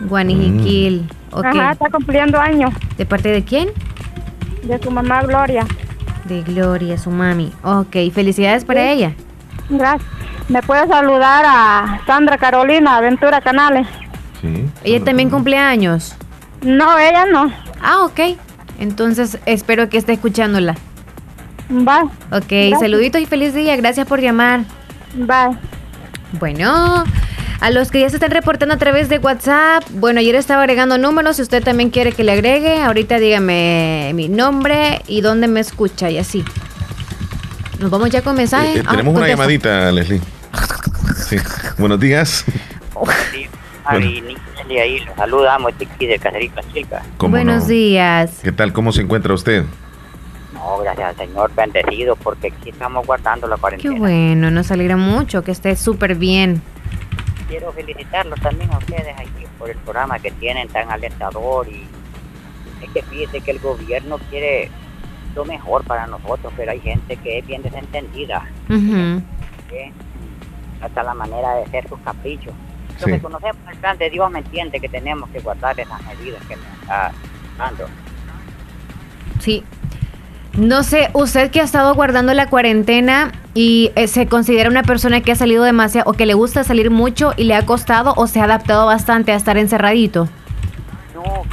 [0.02, 1.46] Guanijiquil, mm.
[1.46, 2.72] Ajá, está cumpliendo años.
[2.98, 3.70] ¿De parte de quién?
[4.64, 5.66] De su mamá Gloria.
[6.26, 7.52] De Gloria, su mami.
[7.64, 9.14] Ok, felicidades para ella.
[9.78, 10.10] Gracias.
[10.50, 13.88] ¿Me puede saludar a Sandra Carolina Aventura Canales?
[14.42, 14.66] Sí.
[14.84, 16.16] ¿Ella también cumple años?
[16.62, 17.52] No, ella no.
[17.82, 18.38] Ah, ok.
[18.80, 20.76] Entonces espero que esté escuchándola.
[21.70, 22.10] Bye.
[22.32, 23.76] Ok, saluditos y feliz día.
[23.76, 24.62] Gracias por llamar.
[25.16, 25.58] Bye.
[26.34, 27.04] Bueno,
[27.62, 30.98] a los que ya se están reportando a través de WhatsApp, bueno, ayer estaba agregando
[30.98, 31.38] números.
[31.38, 36.10] Si usted también quiere que le agregue, ahorita dígame mi nombre y dónde me escucha
[36.10, 36.44] y así.
[37.80, 38.78] Nos vamos ya con mensajes.
[38.78, 40.22] Eh, eh, tenemos ah, una llamadita, Leslie.
[41.28, 41.38] Sí.
[41.78, 42.46] Buenos días.
[43.86, 47.04] Ahí saludamos aquí de Cacerita Chica.
[47.20, 48.40] Buenos días.
[48.42, 48.74] ¿Qué tal?
[48.74, 49.66] ¿Cómo se encuentra usted?
[50.54, 53.94] No, gracias al Señor, bendecido, porque aquí estamos guardando la cuarentena.
[53.94, 56.62] Qué bueno, nos alegra mucho que esté súper bien.
[57.50, 61.84] Quiero felicitarlos también a ustedes aquí por el programa que tienen tan alentador y
[62.82, 64.72] es que fíjese que el gobierno quiere
[65.36, 68.46] lo mejor para nosotros, pero hay gente que es bien desentendida.
[70.82, 72.54] Hasta la manera de ser sus caprichos.
[73.02, 76.42] Lo que conocemos el plan de Dios me entiende que tenemos que guardar esas medidas
[76.46, 77.12] que nos está
[77.58, 77.86] dando.
[79.40, 79.64] Sí.
[80.56, 85.22] No sé, usted que ha estado guardando la cuarentena y eh, se considera una persona
[85.22, 88.28] que ha salido demasiado o que le gusta salir mucho y le ha costado o
[88.28, 90.30] se ha adaptado bastante a estar encerradito.
[91.16, 91.44] No,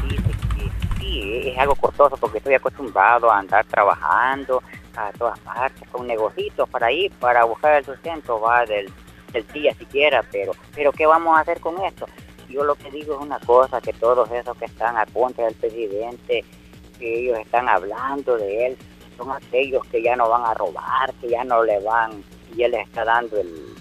[1.53, 4.63] es algo costoso porque estoy acostumbrado a andar trabajando
[4.97, 8.93] a todas partes con negocios para ir, para buscar el sustento, va del,
[9.33, 12.07] del día siquiera, pero, pero ¿qué vamos a hacer con esto?
[12.49, 15.55] Yo lo que digo es una cosa, que todos esos que están a contra del
[15.55, 16.45] presidente,
[16.99, 18.79] que ellos están hablando de él,
[19.17, 22.25] son aquellos que ya no van a robar, que ya no le van,
[22.57, 23.75] y él les está dando el,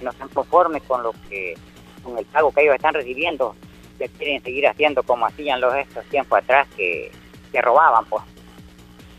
[0.00, 1.54] no están conformes con lo que,
[2.02, 3.54] con el pago que ellos están recibiendo,
[3.98, 7.10] que quieren seguir haciendo como hacían los estos tiempos atrás que,
[7.52, 8.22] que robaban, pues.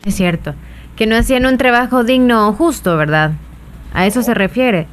[0.06, 0.54] Es cierto,
[0.96, 3.32] que no hacían un trabajo digno o justo, ¿verdad?
[3.94, 4.88] A eso se refiere.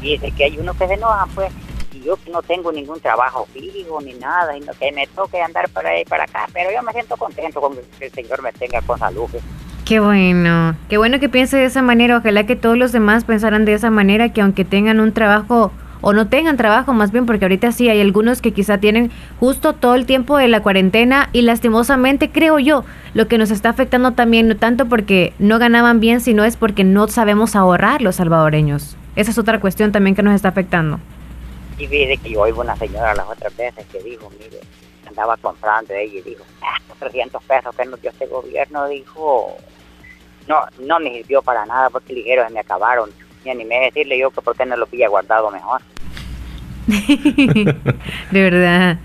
[0.00, 1.52] Y dice que hay unos que se enojan, pues,
[1.92, 5.68] y yo no tengo ningún trabajo fijo ni nada, y no, que me toque andar
[5.68, 8.80] para ahí para acá, pero yo me siento contento con que el Señor me tenga
[8.82, 9.26] con salud.
[9.30, 9.42] Pues.
[9.84, 13.66] Qué bueno, qué bueno que piense de esa manera, ojalá que todos los demás pensaran
[13.66, 15.72] de esa manera, que aunque tengan un trabajo
[16.06, 19.72] o no tengan trabajo más bien, porque ahorita sí hay algunos que quizá tienen justo
[19.72, 22.84] todo el tiempo de la cuarentena y lastimosamente creo yo
[23.14, 26.84] lo que nos está afectando también no tanto porque no ganaban bien, sino es porque
[26.84, 28.98] no sabemos ahorrar los salvadoreños.
[29.16, 31.00] Esa es otra cuestión también que nos está afectando.
[31.78, 34.60] Y fíjese que yo oigo una señora las otras veces que dijo, mire,
[35.08, 39.56] andaba comprando ella y dijo, ah, 300 pesos que nos dio este gobierno, dijo,
[40.46, 43.08] no, no me sirvió para nada porque ligeros se me acabaron.
[43.44, 45.80] Y animé a decirle yo que por qué no lo había guardado mejor.
[46.86, 48.98] de verdad.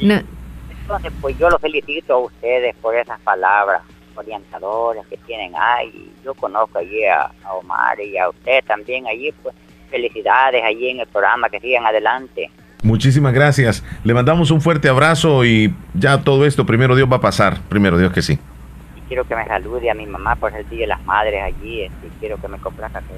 [0.00, 0.22] No.
[0.70, 3.82] Entonces, pues yo los felicito a ustedes por esas palabras
[4.14, 6.10] orientadoras que tienen ahí.
[6.24, 9.54] Yo conozco allí a, Omar y a usted también allí, pues
[9.90, 12.50] felicidades allí en el programa, que sigan adelante.
[12.82, 13.84] Muchísimas gracias.
[14.04, 17.98] Le mandamos un fuerte abrazo y ya todo esto, primero Dios va a pasar, primero
[17.98, 18.38] Dios que sí.
[19.08, 22.08] Quiero que me salude a mi mamá por el Día de las Madres allí, este,
[22.20, 23.14] quiero que me complaca que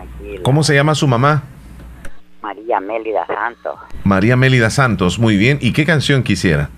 [0.00, 0.42] aquí.
[0.42, 1.42] ¿Cómo se llama su mamá?
[2.42, 3.78] María Mélida Santos.
[4.04, 5.58] María Mélida Santos, muy bien.
[5.60, 6.70] ¿Y qué canción quisiera?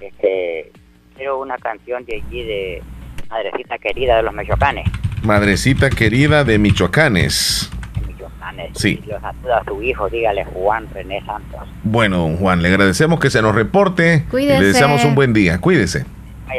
[0.00, 0.70] Este,
[1.16, 2.82] quiero una canción de allí de
[3.28, 4.88] Madrecita Querida de los Michoacanes.
[5.24, 7.68] Madrecita Querida de Michoacanes.
[7.96, 8.70] De Michoacanes.
[8.74, 9.02] Sí.
[9.04, 11.62] Y los a su hijo, dígale Juan René Santos.
[11.82, 14.24] Bueno, Juan, le agradecemos que se nos reporte.
[14.30, 14.60] Cuídese.
[14.60, 15.60] le deseamos un buen día.
[15.60, 16.06] Cuídese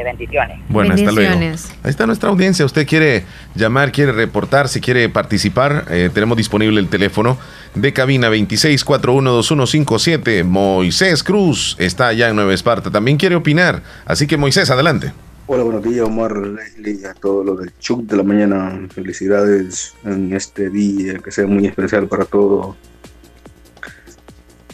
[0.04, 0.60] bendiciones.
[0.70, 1.40] Bueno, hasta luego.
[1.40, 2.64] Ahí está nuestra audiencia.
[2.66, 3.24] Usted quiere
[3.56, 7.40] llamar, quiere reportar, si quiere participar, eh, tenemos disponible el teléfono
[7.76, 10.44] de cabina 26412157.
[10.44, 12.92] Moisés Cruz está allá en Nueva Esparta.
[12.92, 13.82] También quiere opinar.
[14.06, 15.12] Así que Moisés, adelante.
[15.50, 18.86] Hola, buenos días, Omar, Leslie, a todos los del Chuck de la mañana.
[18.94, 22.76] Felicidades en este día, que sea muy especial para todos.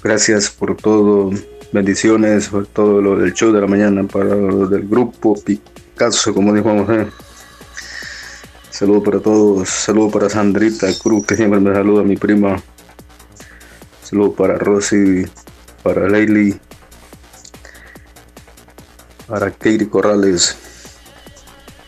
[0.04, 1.30] Gracias por todo.
[1.74, 6.54] Bendiciones por todo lo del show de la mañana para los del grupo Picasso, como
[6.54, 7.08] dijo José.
[8.70, 9.70] Saludos para todos.
[9.70, 12.62] Saludos para Sandrita Cruz, que siempre me saluda, mi prima.
[14.04, 15.26] Saludos para Rosy,
[15.82, 16.60] para Leili,
[19.26, 20.56] para Katie Corrales.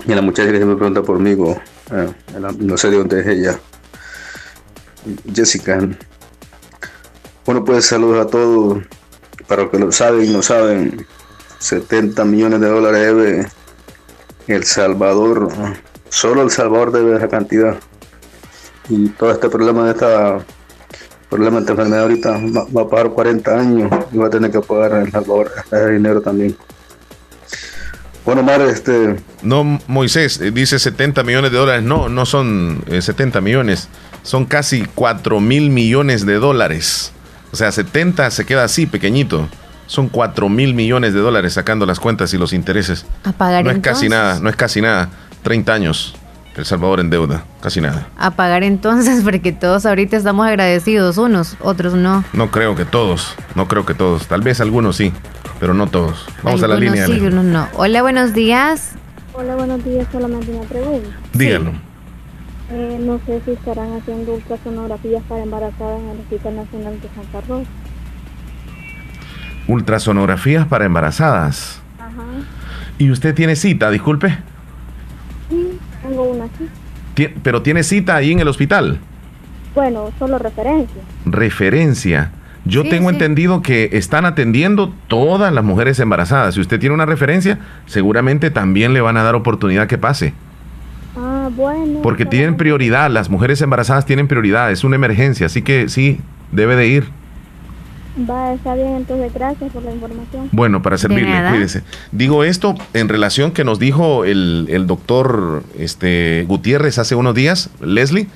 [0.07, 1.37] Y a la muchacha que siempre pregunta por mí,
[1.91, 2.13] eh,
[2.57, 3.59] no sé de dónde es ella.
[5.31, 5.87] Jessica.
[7.45, 8.79] Bueno, pues saludos a todos.
[9.47, 11.05] Para los que lo saben y no saben,
[11.59, 13.47] 70 millones de dólares debe
[14.47, 15.49] El Salvador.
[16.09, 17.77] Solo El Salvador debe esa cantidad.
[18.89, 20.45] Y todo este problema de esta
[21.29, 22.39] problema de esta enfermedad ahorita
[22.75, 26.21] va, a pagar 40 años y va a tener que pagar El Salvador ese dinero
[26.21, 26.55] también.
[28.25, 29.17] Bueno, Mar, este...
[29.43, 31.83] No, Moisés, eh, dice 70 millones de dólares.
[31.83, 33.87] No, no son 70 eh, millones.
[34.23, 37.11] Son casi 4 mil millones de dólares.
[37.55, 39.47] O sea, 70 se queda así, pequeñito.
[39.87, 43.05] Son 4 mil millones de dólares sacando las cuentas y los intereses.
[43.23, 45.09] A pagar No es casi nada, no es casi nada.
[45.43, 46.15] 30 años.
[46.57, 48.07] El Salvador en deuda, casi nada.
[48.17, 52.25] A pagar entonces, porque todos ahorita estamos agradecidos, unos, otros no.
[52.33, 54.27] No creo que todos, no creo que todos.
[54.27, 55.13] Tal vez algunos sí
[55.59, 56.25] pero no todos.
[56.43, 57.05] Vamos a la línea.
[57.05, 57.67] Sí, no.
[57.75, 58.91] Hola, buenos días.
[59.33, 60.07] Hola, buenos días.
[60.11, 61.09] Solamente una pregunta.
[61.33, 61.71] Díganlo.
[62.71, 67.41] Eh, no sé si estarán haciendo ultrasonografías para embarazadas en el Hospital Nacional de Santa
[67.47, 67.69] Rosa.
[69.67, 71.81] Ultrasonografías para embarazadas.
[71.99, 72.23] Ajá.
[72.97, 74.37] ¿Y usted tiene cita, disculpe?
[75.49, 77.33] Sí, tengo una cita.
[77.43, 78.99] ¿Pero tiene cita ahí en el hospital?
[79.73, 81.01] Bueno, solo referencia.
[81.25, 82.31] Referencia.
[82.65, 86.55] Yo tengo entendido que están atendiendo todas las mujeres embarazadas.
[86.55, 90.33] Si usted tiene una referencia, seguramente también le van a dar oportunidad que pase.
[91.15, 92.01] Ah, bueno.
[92.01, 96.19] Porque tienen prioridad, las mujeres embarazadas tienen prioridad, es una emergencia, así que sí,
[96.51, 97.05] debe de ir.
[98.29, 100.49] Va, está bien, entonces gracias por la información.
[100.51, 101.83] Bueno, para servirle, cuídese.
[102.11, 107.69] Digo esto en relación que nos dijo el, el doctor este, Gutiérrez hace unos días,
[107.81, 108.27] Leslie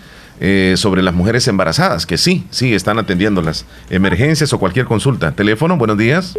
[0.42, 5.34] eh, sobre las mujeres embarazadas, que sí, sí, están atendiendo las emergencias o cualquier consulta.
[5.34, 6.38] Teléfono, buenos días.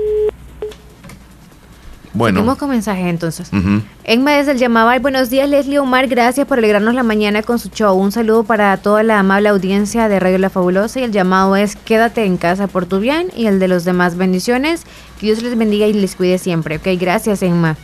[2.12, 2.38] Bueno.
[2.38, 3.50] Seguimos con mensaje entonces.
[3.52, 4.98] Uh Enma desde el llamaba.
[4.98, 6.08] Buenos días, Leslie Omar.
[6.08, 7.96] Gracias por alegrarnos la mañana con su show.
[7.96, 11.00] Un saludo para toda la amable audiencia de Radio La Fabulosa.
[11.00, 14.16] Y el llamado es Quédate en casa por tu bien y el de los demás.
[14.16, 14.84] Bendiciones.
[15.20, 16.76] Que Dios les bendiga y les cuide siempre.
[16.76, 17.76] Ok, gracias, Enma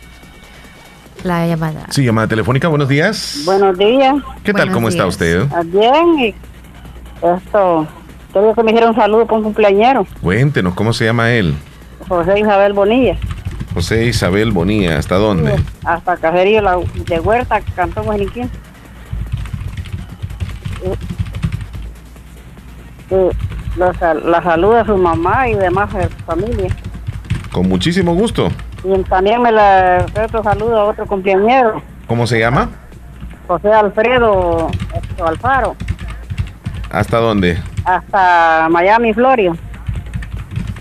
[1.26, 1.86] la llamada.
[1.90, 3.42] Sí, llamada telefónica, buenos días.
[3.44, 4.14] Buenos días.
[4.42, 4.70] ¿Qué tal?
[4.70, 5.46] ¿Cómo está usted?
[5.52, 6.34] Ah, bien, y
[7.16, 7.86] esto,
[8.32, 10.06] tengo que me dijeron un saludo con cumpleañero.
[10.22, 11.54] Cuéntenos, ¿cómo se llama él?
[12.08, 13.16] José Isabel Bonilla.
[13.76, 15.54] José Isabel Bonilla, ¿hasta dónde?
[15.84, 16.62] hasta Cajerío
[16.94, 18.50] de Huerta, Cantón Guajiniquín.
[23.76, 25.90] la saluda a su mamá y demás
[26.24, 26.74] familia.
[27.52, 28.48] Con muchísimo gusto.
[28.82, 31.82] Y también me la otro saludo a otro compañero.
[32.06, 32.70] ¿Cómo se llama?
[33.46, 34.70] José Alfredo
[35.22, 35.76] Alfaro.
[36.88, 37.58] ¿Hasta dónde?
[37.84, 39.52] Hasta Miami, Florida.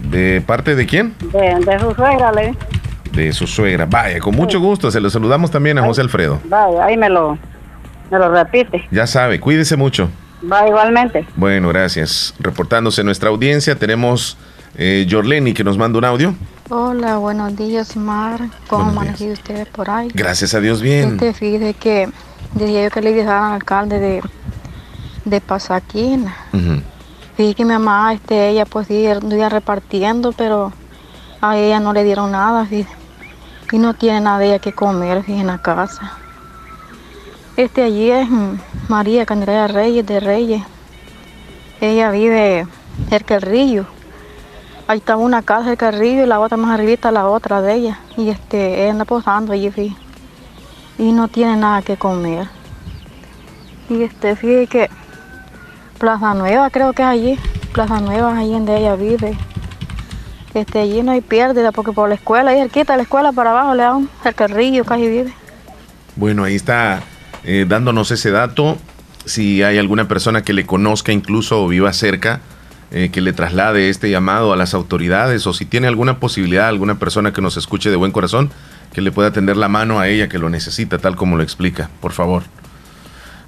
[0.10, 1.14] ¿De parte de quién?
[1.34, 2.56] De, su suegra, le.
[3.16, 3.86] De su suegra.
[3.86, 4.92] Vaya, con mucho gusto.
[4.92, 6.40] Se lo saludamos también a José Alfredo.
[6.46, 7.38] Vaya, ahí me lo,
[8.12, 8.86] me lo repite.
[8.92, 10.10] Ya sabe, cuídese mucho.
[10.52, 11.26] Va igualmente.
[11.36, 12.34] Bueno, gracias.
[12.40, 14.38] Reportándose nuestra audiencia, tenemos
[14.78, 16.36] eh, Jorleni que nos manda un audio.
[16.70, 18.42] Hola, buenos días, Mar.
[18.68, 20.10] ¿Cómo han amanecido ustedes por ahí?
[20.14, 21.14] Gracias a Dios, bien.
[21.14, 22.10] Este, fíjese que
[22.54, 24.22] decía yo que le dije al alcalde de,
[25.24, 26.36] de Pasaquina.
[27.38, 30.74] Fíjese que mi mamá, este, ella pues iba repartiendo, pero
[31.42, 32.68] a ella no le dieron nada,
[33.72, 36.14] Y no tiene ella que comer, en la casa.
[37.58, 38.28] Este allí es
[38.88, 40.64] María Candelaria Reyes de Reyes.
[41.82, 42.68] Ella vive
[43.10, 43.96] cerca del río
[44.88, 48.00] ahí estaba una casa de carrillo y la otra más arribita la otra de ella.
[48.18, 49.96] Y este, ella anda posando allí,
[50.98, 52.48] Y no tiene nada que comer.
[53.90, 54.90] Y este, fíjate que
[56.00, 57.40] Plaza Nueva creo que es allí.
[57.74, 59.38] Plaza Nueva allí donde ella vive.
[60.56, 63.76] Este, allí no hay pérdida porque por la escuela, ahí cerquita la escuela para abajo
[63.76, 65.34] le dan el carrillo casi vive.
[66.16, 67.04] Bueno, ahí está
[67.44, 68.78] eh, dándonos ese dato.
[69.26, 72.40] Si hay alguna persona que le conozca incluso o viva cerca,
[72.92, 77.00] eh, que le traslade este llamado a las autoridades o si tiene alguna posibilidad, alguna
[77.00, 78.50] persona que nos escuche de buen corazón,
[78.94, 81.90] que le pueda tender la mano a ella que lo necesita, tal como lo explica,
[82.00, 82.44] por favor.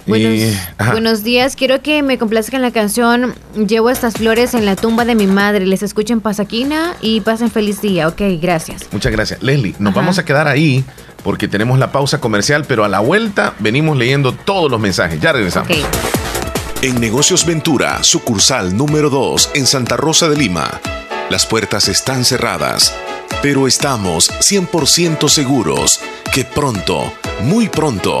[0.08, 5.14] Buenos, días, quiero que me complazcan la canción Llevo estas flores en la tumba de
[5.14, 5.66] mi madre.
[5.66, 8.08] Les escuchen Pasaquina y pasen feliz día.
[8.08, 8.86] Ok, gracias.
[8.92, 9.42] Muchas gracias.
[9.42, 10.84] Leslie, nos vamos a quedar ahí
[11.22, 15.20] porque tenemos la pausa comercial, pero a la vuelta venimos leyendo todos los mensajes.
[15.20, 15.70] Ya regresamos.
[16.80, 20.80] En Negocios Ventura, sucursal número 2 en Santa Rosa de Lima.
[21.28, 22.94] Las puertas están cerradas,
[23.42, 26.00] pero estamos 100% seguros
[26.32, 28.20] que pronto, muy pronto,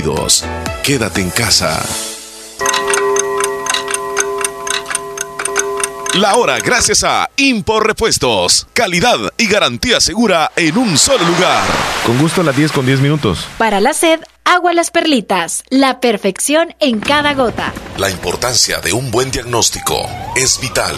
[0.83, 1.81] Quédate en casa.
[6.15, 8.67] La hora gracias a Impor Repuestos.
[8.73, 11.63] Calidad y garantía segura en un solo lugar.
[12.05, 13.47] Con gusto a las 10 con 10 minutos.
[13.57, 15.63] Para la sed, agua las perlitas.
[15.69, 17.71] La perfección en cada gota.
[17.97, 20.97] La importancia de un buen diagnóstico es vital.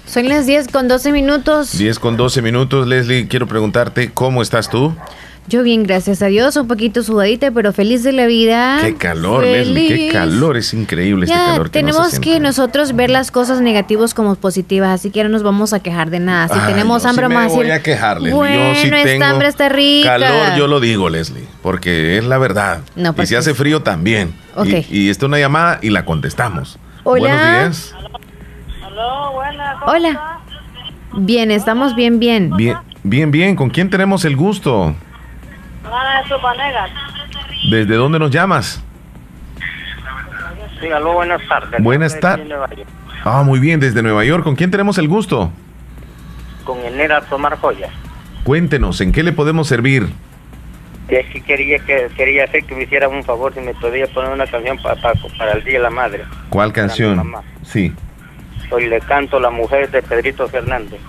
[0.11, 1.77] Son las 10 con 12 minutos.
[1.77, 3.29] 10 con 12 minutos, Leslie.
[3.29, 4.93] Quiero preguntarte, ¿cómo estás tú?
[5.47, 8.79] Yo bien, gracias a Dios, un poquito sudadita, pero feliz de la vida.
[8.81, 11.71] Qué calor, Leslie, qué calor, es increíble este calor.
[11.71, 15.71] Que tenemos que nosotros ver las cosas negativas como positivas, así que no nos vamos
[15.71, 16.49] a quejar de nada.
[16.53, 18.35] Si tenemos hambre, sí más voy a quejar, Leslie.
[18.35, 20.19] Bueno, yo sí esta tengo hambre está rica.
[20.19, 22.81] Calor, yo lo digo, Leslie, porque es la verdad.
[22.97, 24.33] No, y pues si hace frío también.
[24.65, 26.77] Y, y está una llamada y la contestamos.
[27.05, 27.21] Hola.
[27.21, 28.01] Buenos días.
[29.85, 30.39] Hola.
[31.13, 32.55] Bien, estamos bien, bien.
[32.55, 33.55] Bien, bien, bien.
[33.55, 34.95] ¿Con quién tenemos el gusto?
[35.85, 36.87] Ana de Tupanega.
[37.69, 38.83] ¿Desde dónde nos llamas?
[40.79, 41.83] Sí, aló, buenas tardes.
[41.83, 42.43] Buenas tardes.
[42.47, 42.87] de Nueva York.
[43.23, 44.43] Ah, muy bien, desde Nueva York.
[44.43, 45.51] ¿Con quién tenemos el gusto?
[46.63, 47.89] Con Enera Tomar Joya.
[48.43, 50.07] Cuéntenos, ¿en qué le podemos servir?
[51.07, 54.31] Es que quería que quería hacer que me hiciera un favor si me podía poner
[54.31, 56.23] una canción pa- pa- para el Día de la Madre.
[56.49, 57.17] ¿Cuál canción?
[57.17, 57.41] mamá.
[57.63, 57.93] Sí.
[58.71, 60.99] Hoy le canto La Mujer de Pedrito Fernández.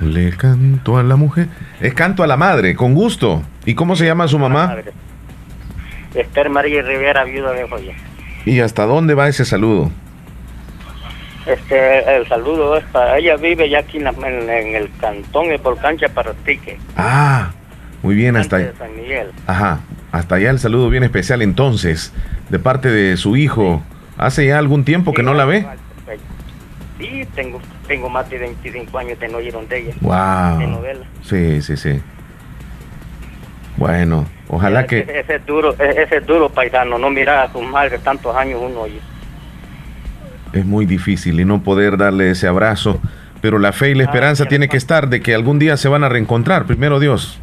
[0.00, 1.48] Le canto a la mujer.
[1.80, 3.42] Es canto a la madre, con gusto.
[3.64, 4.76] ¿Y cómo se llama su mamá?
[6.14, 7.94] Esther María Rivera, viuda de Joya.
[8.44, 9.90] ¿Y hasta dónde va ese saludo?
[11.46, 16.78] Este, el saludo es para ella, vive ya aquí en, el cantón de Polcancha Parratique,
[16.96, 17.50] Ah,
[18.02, 19.30] muy bien, hasta de San Miguel.
[19.46, 19.80] Ajá,
[20.12, 22.12] hasta allá el saludo bien especial entonces,
[22.48, 23.82] de parte de su hijo.
[24.18, 25.66] ¿Hace ya algún tiempo que no la ve?
[27.02, 29.94] Sí, tengo, tengo más de 25 años de no oír de ella.
[30.00, 30.58] Wow.
[30.60, 31.04] De novela.
[31.22, 32.00] Sí, sí, sí.
[33.76, 35.00] Bueno, ojalá que...
[35.00, 38.60] Ese, es duro, e, ese es duro, paisano, no mirar a sus madres tantos años
[38.62, 39.00] uno oye.
[40.52, 43.00] Es muy difícil y no poder darle ese abrazo,
[43.40, 46.04] pero la fe y la esperanza tiene que estar de que algún día se van
[46.04, 47.40] a reencontrar, primero Dios.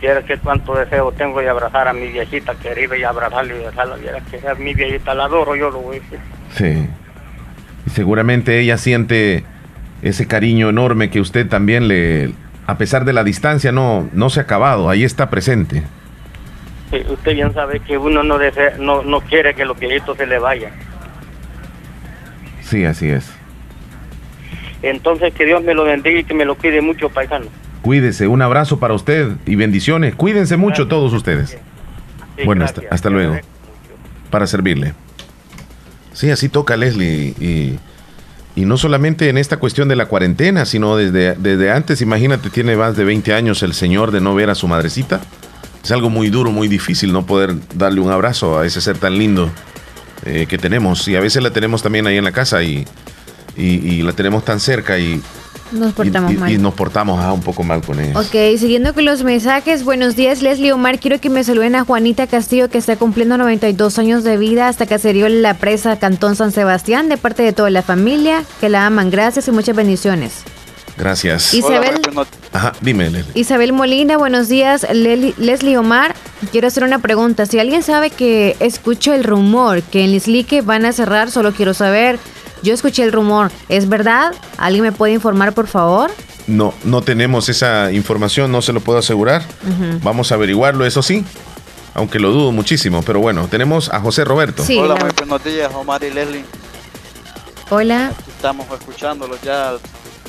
[0.00, 3.96] Viera que cuánto deseo tengo de abrazar a mi viejita querida y abrazarla y besarla.
[3.96, 6.18] Viera que es mi viejita, la adoro, yo lo voy a decir.
[6.50, 6.88] Sí.
[7.86, 9.44] Y seguramente ella siente
[10.02, 12.32] ese cariño enorme que usted también le,
[12.66, 15.82] a pesar de la distancia, no, no se ha acabado, ahí está presente.
[16.90, 20.26] Sí, usted bien sabe que uno no, desea, no, no quiere que los viejitos se
[20.26, 20.72] le vayan.
[22.60, 23.32] Sí, así es.
[24.82, 27.46] Entonces que Dios me lo bendiga y que me lo cuide mucho, paisano.
[27.82, 30.14] Cuídese, un abrazo para usted y bendiciones.
[30.14, 31.58] Cuídense mucho todos ustedes.
[32.44, 33.38] bueno, hasta, hasta luego.
[34.30, 34.94] Para servirle.
[36.12, 37.78] Sí, así toca Leslie y,
[38.54, 42.76] y, no solamente en esta cuestión de la cuarentena, sino desde, desde antes, imagínate, tiene
[42.76, 45.20] más de 20 años el señor de no ver a su madrecita.
[45.82, 49.18] Es algo muy duro, muy difícil no poder darle un abrazo a ese ser tan
[49.18, 49.50] lindo
[50.24, 51.08] eh, que tenemos.
[51.08, 52.86] Y a veces la tenemos también ahí en la casa y,
[53.56, 55.20] y, la tenemos tan cerca y,
[55.72, 56.50] nos portamos mal.
[56.50, 58.18] Y nos portamos ah, un poco mal con ella.
[58.18, 59.84] Ok, siguiendo con los mensajes.
[59.84, 60.98] Buenos días, Leslie Omar.
[60.98, 64.86] Quiero que me saluden a Juanita Castillo, que está cumpliendo 92 años de vida hasta
[64.86, 68.68] que se dio la presa Cantón San Sebastián, de parte de toda la familia, que
[68.68, 69.10] la aman.
[69.10, 70.44] Gracias y muchas bendiciones.
[70.96, 71.54] Gracias.
[71.54, 72.00] Isabel,
[72.52, 73.32] Ajá, dime, Leslie.
[73.34, 74.86] Isabel Molina, buenos días.
[74.92, 76.14] Leslie Omar,
[76.50, 77.46] quiero hacer una pregunta.
[77.46, 81.72] Si alguien sabe que escucho el rumor que en Lislique van a cerrar, solo quiero
[81.74, 82.18] saber
[82.62, 84.34] yo escuché el rumor, ¿es verdad?
[84.58, 86.10] ¿Alguien me puede informar, por favor?
[86.46, 89.42] No, no tenemos esa información, no se lo puedo asegurar.
[90.02, 91.24] Vamos a averiguarlo, eso sí,
[91.94, 93.02] aunque lo dudo muchísimo.
[93.02, 94.64] Pero bueno, tenemos a José Roberto.
[94.78, 96.44] Hola, muy buenos días, Omar y Leslie.
[97.70, 98.12] Hola.
[98.28, 99.74] Estamos escuchándolo ya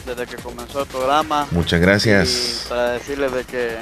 [0.05, 1.47] desde que comenzó el programa.
[1.51, 2.65] Muchas gracias.
[2.65, 3.77] Y para decirles de que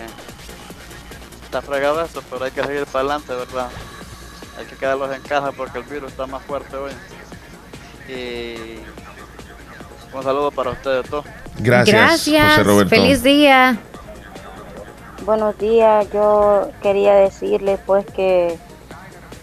[1.43, 3.69] está fregado esto, pero hay que seguir para adelante, ¿verdad?
[4.57, 6.91] Hay que quedarlos en casa porque el virus está más fuerte hoy.
[10.13, 11.25] Un saludo para ustedes todos.
[11.59, 12.27] Gracias.
[12.27, 12.89] Gracias.
[12.89, 13.77] Feliz día.
[15.25, 16.07] Buenos días.
[16.11, 18.57] Yo quería decirle pues que,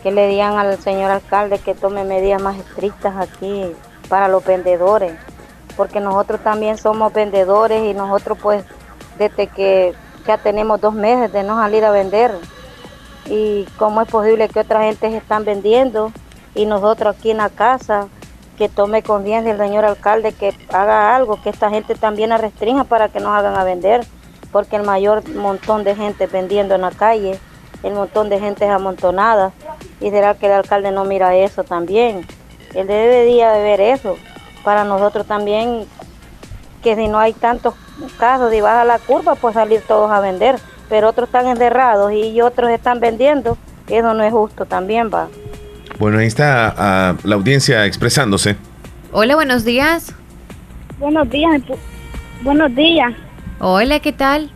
[0.02, 3.72] que le digan al señor alcalde que tome medidas más estrictas aquí
[4.08, 5.14] para los vendedores.
[5.76, 8.64] Porque nosotros también somos vendedores y nosotros pues
[9.18, 9.94] desde que
[10.26, 12.32] ya tenemos dos meses de no salir a vender.
[13.26, 16.12] Y cómo es posible que otra gente se están vendiendo
[16.54, 18.08] y nosotros aquí en la casa
[18.58, 22.84] que tome conciencia el señor alcalde, que haga algo, que esta gente también la restrinja
[22.84, 24.04] para que nos hagan a vender,
[24.50, 27.38] porque el mayor montón de gente vendiendo en la calle,
[27.84, 29.52] el montón de gente es amontonada,
[30.00, 32.26] y será que el alcalde no mira eso también.
[32.74, 34.16] Él debería de ver eso,
[34.64, 35.86] para nosotros también,
[36.82, 37.74] que si no hay tantos
[38.18, 40.58] casos y baja la curva, pues salir todos a vender,
[40.88, 43.56] pero otros están encerrados y otros están vendiendo,
[43.86, 45.28] eso no es justo también, va.
[45.98, 48.56] Bueno, ahí está la audiencia expresándose.
[49.12, 50.14] Hola, buenos días.
[50.98, 51.62] Buenos días.
[52.42, 53.12] Buenos días.
[53.58, 54.50] Hola, ¿qué tal?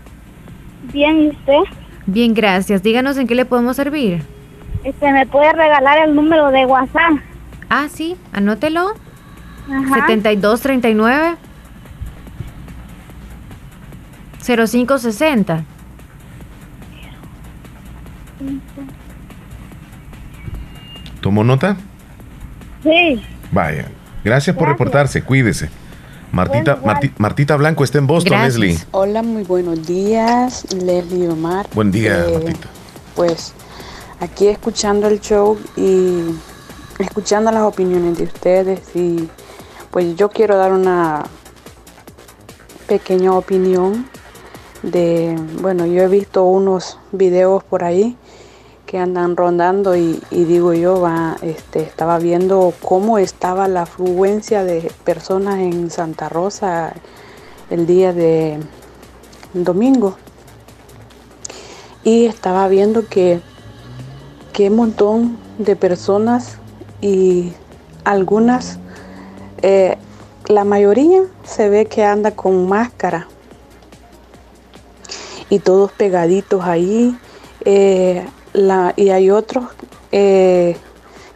[0.93, 1.79] Bien, ¿y usted?
[2.07, 2.83] Bien, gracias.
[2.83, 4.23] Díganos en qué le podemos servir.
[4.85, 7.13] Este, ¿me puede regalar el número de WhatsApp?
[7.69, 8.95] Ah, sí, anótelo.
[9.69, 10.07] Ajá.
[10.07, 11.37] 7239
[14.45, 15.65] 0560.
[21.23, 21.77] ¿Tomó nota?
[22.83, 23.23] Sí.
[23.53, 23.87] Vaya.
[24.25, 25.23] Gracias por reportarse.
[25.23, 25.71] Cuídese.
[26.33, 26.81] Martita,
[27.19, 28.77] Martita Blanco está en Boston, Leslie.
[28.91, 31.69] Hola, muy buenos días, Leslie Omar.
[31.75, 32.67] Buen día, eh, Martita.
[33.15, 33.55] Pues
[34.19, 36.23] aquí escuchando el show y
[36.99, 39.29] escuchando las opiniones de ustedes y
[39.93, 41.23] pues yo quiero dar una
[42.89, 44.09] pequeña opinión
[44.83, 48.17] de, bueno, yo he visto unos videos por ahí
[48.93, 54.93] que andan rondando y, digo yo, va, este, estaba viendo cómo estaba la afluencia de
[55.03, 56.93] personas en Santa Rosa
[57.71, 58.59] el día de
[59.55, 60.19] domingo.
[62.05, 63.41] Y estaba viendo que
[64.53, 66.59] qué montón de personas
[67.01, 67.55] y
[68.05, 68.79] algunas,
[69.63, 69.97] eh,
[70.49, 73.27] la mayoría se ve que anda con máscara
[75.49, 77.17] y todos pegaditos ahí.
[77.65, 79.65] Eh, y hay otros
[80.13, 80.77] eh,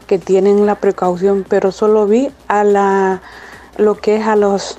[0.07, 3.23] que tienen la precaución, pero solo vi a la
[3.77, 4.79] lo que es a los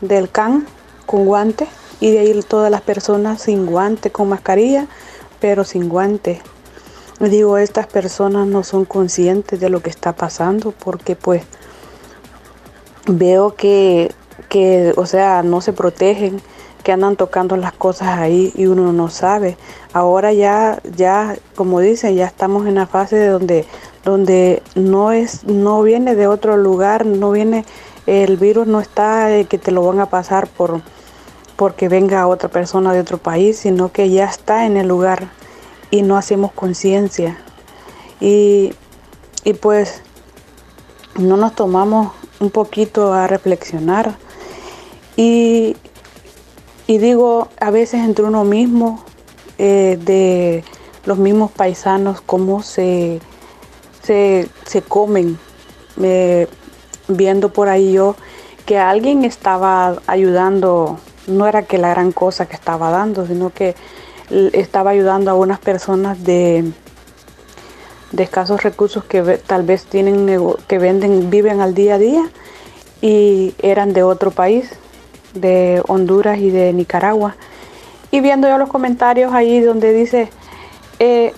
[0.00, 0.66] del CAN
[1.06, 1.68] con guantes
[2.00, 4.86] y de ahí todas las personas sin guantes, con mascarilla,
[5.40, 6.40] pero sin guantes.
[7.20, 11.44] Digo, estas personas no son conscientes de lo que está pasando porque pues
[13.06, 14.12] veo que,
[14.48, 16.42] que o sea, no se protegen
[16.82, 19.56] que andan tocando las cosas ahí y uno no sabe.
[19.92, 23.66] Ahora ya, ya, como dicen, ya estamos en la fase de donde,
[24.04, 27.64] donde no es, no viene de otro lugar, no viene,
[28.06, 30.80] el virus no está que te lo van a pasar por
[31.56, 35.28] porque venga otra persona de otro país, sino que ya está en el lugar
[35.90, 37.38] y no hacemos conciencia.
[38.20, 38.74] Y,
[39.44, 40.02] y pues
[41.16, 44.16] no nos tomamos un poquito a reflexionar.
[45.16, 45.76] Y,
[46.92, 49.02] y digo, a veces entre uno mismo,
[49.56, 50.62] eh, de
[51.06, 53.18] los mismos paisanos, cómo se,
[54.02, 54.46] se,
[54.86, 55.38] comen,
[56.02, 56.48] eh,
[57.08, 58.14] viendo por ahí yo
[58.66, 63.74] que alguien estaba ayudando, no era que la gran cosa que estaba dando, sino que
[64.52, 66.72] estaba ayudando a unas personas de,
[68.10, 70.26] de escasos recursos que tal vez tienen
[70.68, 72.30] que venden, viven al día a día
[73.00, 74.72] y eran de otro país,
[75.34, 77.36] de Honduras y de Nicaragua.
[78.10, 80.30] Y viendo yo los comentarios ahí donde dice,
[80.98, 81.32] eh,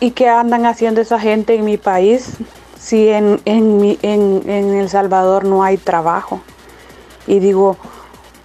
[0.00, 2.36] ¿y qué andan haciendo esa gente en mi país
[2.78, 6.40] si en, en, en, El Salvador no hay trabajo?
[7.26, 7.76] Y digo,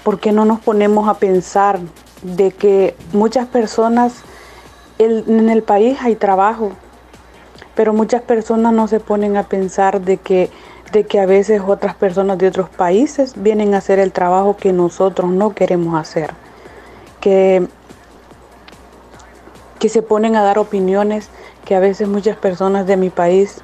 [0.04, 1.80] ¿por qué no nos ponemos a pensar
[2.22, 4.24] de que muchas personas
[4.98, 6.72] en el país hay trabajo,
[7.76, 10.50] pero muchas personas no se ponen a pensar de que,
[10.92, 14.74] de que a veces otras personas de otros países vienen a hacer el trabajo que
[14.74, 16.32] nosotros no queremos hacer,
[17.20, 17.68] que,
[19.80, 21.30] que se ponen a dar opiniones
[21.66, 23.62] que a veces muchas personas de mi país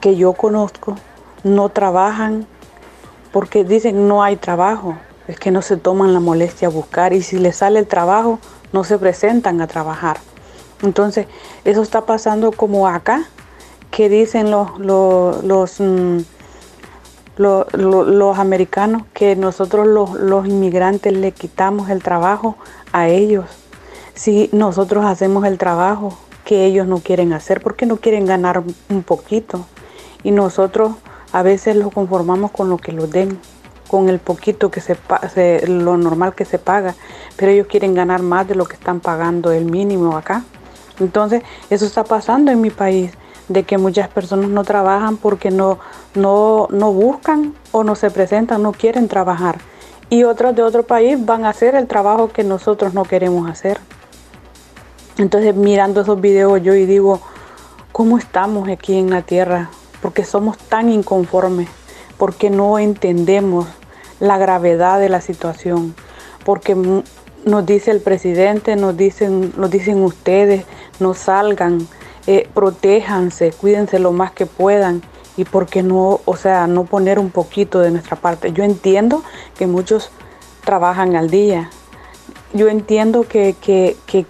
[0.00, 0.96] que yo conozco
[1.44, 2.46] no trabajan
[3.32, 4.96] porque dicen no hay trabajo,
[5.26, 8.38] es que no se toman la molestia a buscar y si les sale el trabajo
[8.72, 10.18] no se presentan a trabajar.
[10.82, 11.26] Entonces,
[11.64, 13.24] eso está pasando como acá,
[13.90, 15.80] que dicen los, los,
[17.38, 22.56] los, americanos que nosotros los, inmigrantes le quitamos el trabajo
[22.92, 23.46] a ellos.
[24.14, 29.02] Si nosotros hacemos el trabajo que ellos no quieren hacer, porque no quieren ganar un
[29.02, 29.66] poquito.
[30.24, 30.92] Y nosotros
[31.32, 33.38] a veces los conformamos con lo que los den,
[33.86, 34.96] con el poquito que se,
[35.32, 36.94] se lo normal que se paga,
[37.36, 40.44] pero ellos quieren ganar más de lo que están pagando el mínimo acá.
[40.98, 43.12] Entonces, eso está pasando en mi país,
[43.48, 45.78] de que muchas personas no trabajan porque no,
[46.14, 49.58] no, no buscan o no se presentan, no quieren trabajar.
[50.10, 53.78] Y otros de otro país van a hacer el trabajo que nosotros no queremos hacer.
[55.18, 57.20] Entonces, mirando esos videos yo y digo,
[57.92, 59.70] ¿cómo estamos aquí en la tierra?
[60.00, 61.68] Porque somos tan inconformes,
[62.16, 63.66] porque no entendemos
[64.20, 65.94] la gravedad de la situación,
[66.44, 66.74] porque
[67.44, 70.64] nos dice el presidente, nos dicen, nos dicen ustedes,
[71.00, 71.86] no salgan,
[72.26, 75.02] eh, protéjanse, cuídense lo más que puedan
[75.38, 78.52] y por qué no, o sea, no poner un poquito de nuestra parte.
[78.52, 79.22] Yo entiendo
[79.56, 80.10] que muchos
[80.64, 81.70] trabajan al día.
[82.52, 84.26] Yo entiendo que, que, que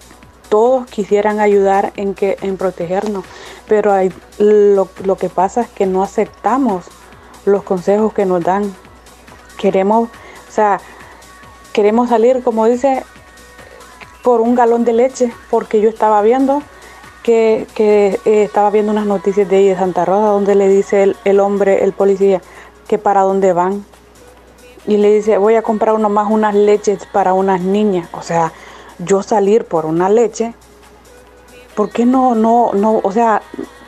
[0.49, 3.25] todos quisieran ayudar en, que, en protegernos,
[3.67, 6.85] pero hay, lo, lo que pasa es que no aceptamos
[7.43, 8.71] los consejos que nos dan.
[9.57, 10.79] Queremos, o sea,
[11.73, 13.03] queremos salir, como dice,
[14.23, 16.61] por un galón de leche, porque yo estaba viendo
[17.29, 21.39] que, eh, estaba viendo unas noticias de ahí de Santa Rosa, donde le dice el,
[21.39, 22.41] hombre, el policía,
[22.87, 23.85] que para dónde van.
[24.87, 28.09] Y le dice, voy a comprar uno más unas leches para unas niñas.
[28.13, 28.51] O sea,
[28.97, 30.55] yo salir por una leche,
[31.75, 33.43] ¿por qué no, no, no, o sea,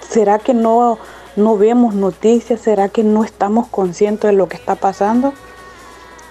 [0.07, 0.99] será que no,
[1.35, 2.61] no vemos noticias?
[2.61, 5.33] ¿Será que no estamos conscientes de lo que está pasando?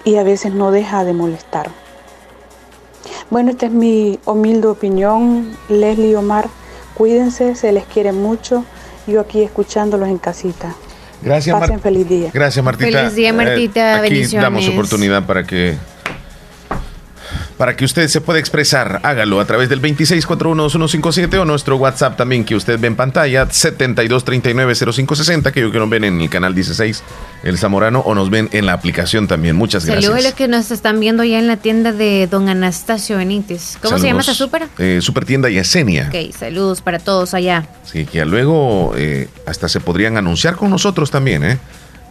[0.05, 1.69] Y a veces no deja de molestar.
[3.29, 6.47] Bueno, esta es mi humilde opinión, Leslie Omar.
[6.93, 8.65] Cuídense, se les quiere mucho.
[9.07, 10.75] Yo aquí escuchándolos en casita.
[11.21, 12.31] Gracias, Pasen feliz día.
[12.33, 12.99] Gracias, Martita.
[12.99, 14.03] Feliz día, Martita.
[14.03, 15.77] Eh, aquí damos oportunidad para que
[17.61, 22.43] para que usted se pueda expresar, hágalo a través del 26412157 o nuestro WhatsApp también
[22.43, 27.03] que usted ve en pantalla, 72390560, que yo que nos ven en el canal 16,
[27.43, 29.55] El Zamorano, o nos ven en la aplicación también.
[29.55, 30.05] Muchas gracias.
[30.05, 33.77] Saludos a los que nos están viendo ya en la tienda de Don Anastasio Benítez.
[33.79, 34.67] ¿Cómo se llama esa súper?
[34.79, 36.09] Eh, super tienda Yesenia.
[36.11, 37.67] Ok, saludos para todos allá.
[37.83, 41.59] Sí, que luego eh, hasta se podrían anunciar con nosotros también, ¿eh?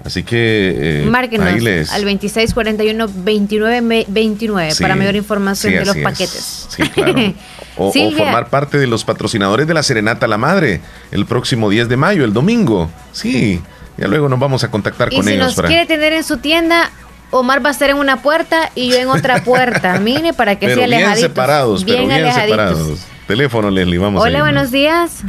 [0.04, 1.02] Así que.
[1.02, 6.66] Eh, Márquenos al 2641-2929 para mayor información de los paquetes.
[6.68, 7.34] Sí, claro.
[7.76, 10.82] O, formar parte de los patrocinadores de la Serenata La Madre
[11.12, 12.90] el próximo 10 de mayo, el domingo.
[13.12, 13.62] Sí,
[13.96, 15.54] ya luego nos vamos a contactar con si ellos.
[15.54, 16.90] Si nos quiere tener en su tienda,
[17.30, 19.98] Omar va a estar en una puerta y yo en otra puerta.
[20.00, 23.06] Mire, para que sea bien separados, bien pero bien separados.
[23.26, 25.22] Teléfono, Leslie, vamos Hola, buenos días.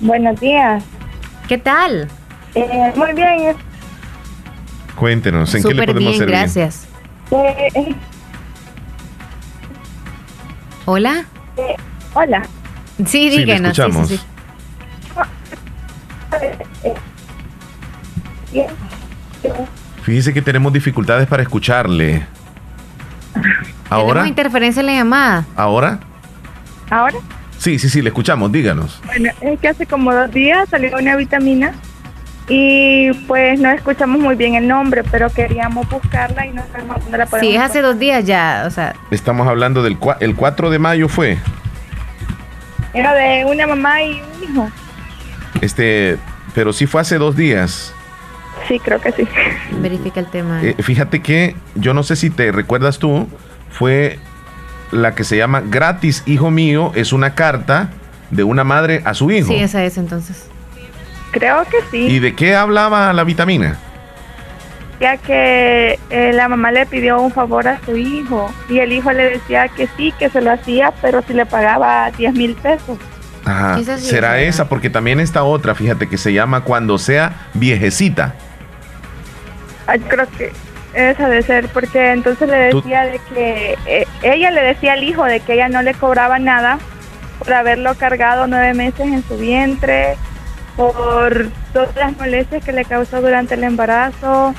[0.00, 0.82] Buenos días.
[1.46, 2.08] ¿Qué tal?
[2.54, 3.56] Eh, muy bien.
[4.96, 6.34] Cuéntenos, ¿en qué le podemos bien, servir?
[6.36, 6.86] Gracias.
[7.30, 7.94] Eh,
[10.86, 11.24] Hola.
[11.56, 11.76] Eh,
[12.14, 12.42] hola.
[12.98, 13.76] Sí, Sí, le díganos.
[13.76, 14.08] sí, sí, escuchamos.
[14.08, 14.20] sí.
[20.02, 22.26] Fíjese que tenemos dificultades para escucharle.
[23.90, 24.08] ¿Ahora?
[24.22, 25.44] Tenemos interferencia en la llamada.
[25.56, 26.00] ¿Ahora?
[26.90, 27.16] Ahora,
[27.58, 29.00] Sí, sí, sí, le escuchamos, díganos.
[29.04, 31.72] bueno, es que hace como dos días salió una vitamina
[32.48, 37.18] y pues no escuchamos muy bien el nombre, pero queríamos buscarla y no sabemos dónde
[37.18, 40.34] la podemos Sí, es hace dos días ya, o sea, Estamos hablando del cua- el
[40.34, 41.36] 4 de mayo fue.
[42.94, 44.70] Era de una mamá y un hijo.
[45.60, 46.16] Este,
[46.54, 47.92] pero sí fue hace dos días.
[48.66, 49.28] Sí, creo que sí.
[49.80, 50.60] verifica el tema.
[50.62, 53.28] Eh, fíjate que yo no sé si te recuerdas tú,
[53.70, 54.18] fue
[54.90, 57.90] la que se llama Gratis, hijo mío, es una carta
[58.30, 59.48] de una madre a su hijo.
[59.48, 60.48] sí, esa es entonces.
[61.30, 63.76] Creo que sí, ¿Y de qué hablaba la vitamina?
[65.00, 69.12] ya que eh, la mamá le pidió un favor a su hijo y el hijo
[69.12, 72.98] le decía que sí, que se lo hacía, pero si le pagaba 10 mil pesos.
[73.44, 73.78] Ajá.
[73.78, 78.34] Sí, Será esa, porque también está otra, fíjate, que se llama Cuando sea viejecita.
[79.86, 80.52] Ay, creo que
[80.94, 85.04] esa de ser, porque entonces le Tú- decía de que eh, ella le decía al
[85.04, 86.78] hijo de que ella no le cobraba nada
[87.38, 90.16] por haberlo cargado nueve meses en su vientre,
[90.78, 94.54] por todas las molestias que le causó durante el embarazo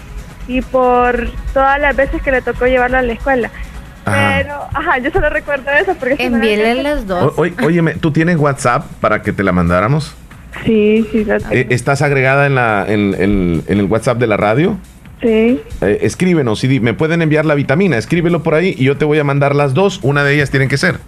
[0.50, 3.50] y por todas las veces que le tocó llevarlo a la escuela.
[4.06, 4.34] Ajá.
[4.38, 6.18] Pero, ajá, yo solo recuerdo eso porque...
[6.18, 7.34] si no- Envíele las dos.
[7.38, 10.14] O- óyeme, ¿tú tienes WhatsApp para que te la mandáramos?
[10.66, 11.54] Sí, sí, lo tengo.
[11.54, 14.78] Eh, ¿Estás agregada en, la, en, en- en el WhatsApp de la radio?
[15.22, 15.62] sí.
[15.82, 19.06] Eh, escríbenos y di- me pueden enviar la vitamina, escríbelo por ahí y yo te
[19.06, 21.00] voy a mandar las dos, una de ellas tienen que ser.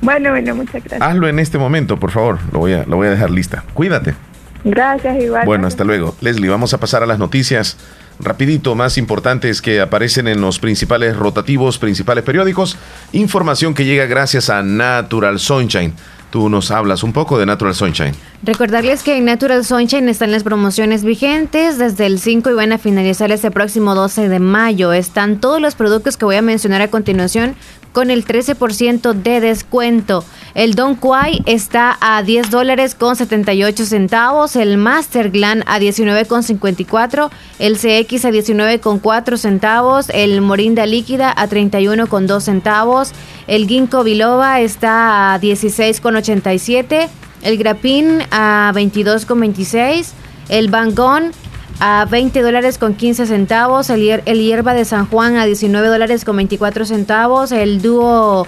[0.00, 1.00] Bueno, bueno, muchas gracias.
[1.02, 3.64] Hazlo en este momento, por favor, lo voy a, lo voy a dejar lista.
[3.74, 4.14] Cuídate.
[4.64, 5.46] Gracias, igual.
[5.46, 6.14] Bueno, hasta luego.
[6.20, 7.76] Leslie, vamos a pasar a las noticias
[8.20, 12.76] rapidito, más importantes que aparecen en los principales rotativos, principales periódicos.
[13.12, 15.94] Información que llega gracias a Natural Sunshine.
[16.30, 18.12] Tú nos hablas un poco de Natural Sunshine.
[18.42, 22.78] Recordarles que en Natural Sunshine están las promociones vigentes desde el 5 y van a
[22.78, 24.92] finalizar este próximo 12 de mayo.
[24.92, 27.56] Están todos los productos que voy a mencionar a continuación
[27.92, 30.24] con el 13% de descuento.
[30.54, 36.24] El Don Quai está a 10 dólares con 78 centavos, el Master Glan a 19
[36.24, 42.26] con 54, el CX a 19 con 4 centavos, el Morinda líquida a 31 con
[42.26, 43.12] 2 centavos,
[43.46, 47.08] el Ginkgo biloba está a 16 con 87,
[47.42, 50.12] el Grapin a 22 con 26,
[50.48, 51.32] el Bangón
[51.80, 55.88] a 20 dólares con 15 centavos, el, hier- el hierba de San Juan a 19
[55.88, 58.46] dólares con 24 centavos, el dúo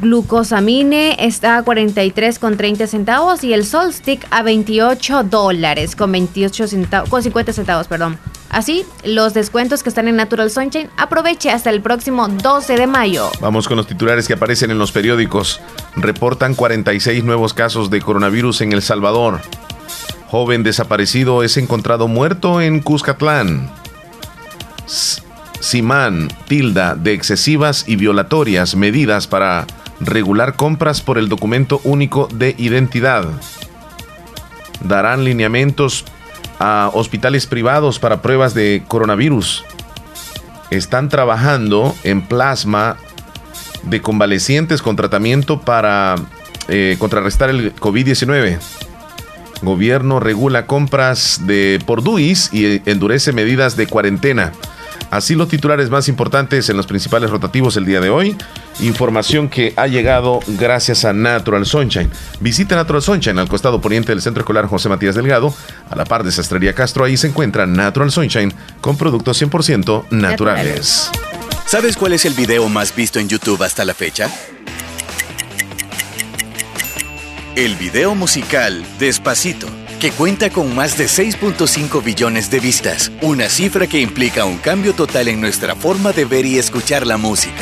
[0.00, 6.12] glucosamine está a 43 con 30 centavos y el Sol Stick a 28 dólares con
[6.12, 8.18] 28 centavos, con 50 centavos, perdón.
[8.50, 13.30] Así, los descuentos que están en Natural Sunshine, aproveche hasta el próximo 12 de mayo.
[13.40, 15.60] Vamos con los titulares que aparecen en los periódicos.
[15.96, 19.40] Reportan 46 nuevos casos de coronavirus en El Salvador.
[20.32, 23.70] Joven desaparecido es encontrado muerto en Cuscatlán.
[25.60, 29.66] Simán tilda de excesivas y violatorias medidas para
[30.00, 33.26] regular compras por el documento único de identidad.
[34.80, 36.06] Darán lineamientos
[36.58, 39.66] a hospitales privados para pruebas de coronavirus.
[40.70, 42.96] Están trabajando en plasma
[43.82, 46.14] de convalecientes con tratamiento para
[46.68, 48.81] eh, contrarrestar el COVID-19.
[49.62, 54.52] Gobierno regula compras de por DUIs y endurece medidas de cuarentena.
[55.12, 58.34] Así los titulares más importantes en los principales rotativos el día de hoy.
[58.80, 62.10] Información que ha llegado gracias a Natural Sunshine.
[62.40, 65.54] Visita Natural Sunshine al costado poniente del Centro Escolar José Matías Delgado,
[65.90, 67.04] a la par de Sastrería Castro.
[67.04, 71.10] Ahí se encuentra Natural Sunshine con productos 100% naturales.
[71.66, 74.30] ¿Sabes cuál es el video más visto en YouTube hasta la fecha?
[77.54, 79.66] El video musical Despacito,
[80.00, 84.94] que cuenta con más de 6.5 billones de vistas, una cifra que implica un cambio
[84.94, 87.60] total en nuestra forma de ver y escuchar la música.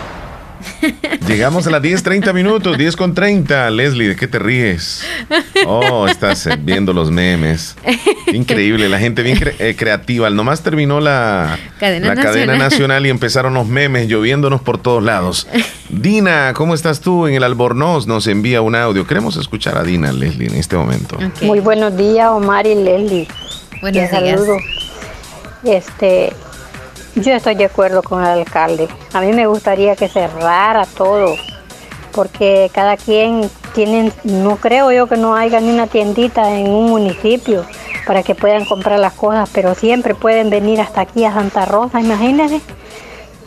[1.27, 3.69] Llegamos a las 10.30 minutos, 10 con 30.
[3.71, 5.03] Leslie, ¿de qué te ríes?
[5.65, 7.75] Oh, estás eh, viendo los memes.
[8.33, 10.29] Increíble, la gente bien cre- eh, creativa.
[10.29, 13.05] Nomás terminó la, Cadena la cadena nacional.
[13.05, 15.47] y empezaron los memes lloviéndonos por todos lados.
[15.89, 18.07] Dina, ¿cómo estás tú en el Albornoz?
[18.07, 19.05] Nos envía un audio.
[19.05, 21.17] Queremos escuchar a Dina, Leslie, en este momento.
[21.41, 23.27] Muy buenos días, Omar y Leslie.
[23.81, 24.11] Buenos Te días.
[24.11, 24.57] saludo.
[25.63, 26.33] Este,
[27.15, 28.87] yo estoy de acuerdo con el alcalde.
[29.13, 31.35] A mí me gustaría que cerrara todo,
[32.11, 36.89] porque cada quien tiene, no creo yo que no haya ni una tiendita en un
[36.89, 37.65] municipio
[38.05, 41.99] para que puedan comprar las cosas, pero siempre pueden venir hasta aquí a Santa Rosa,
[42.01, 42.61] imagínense.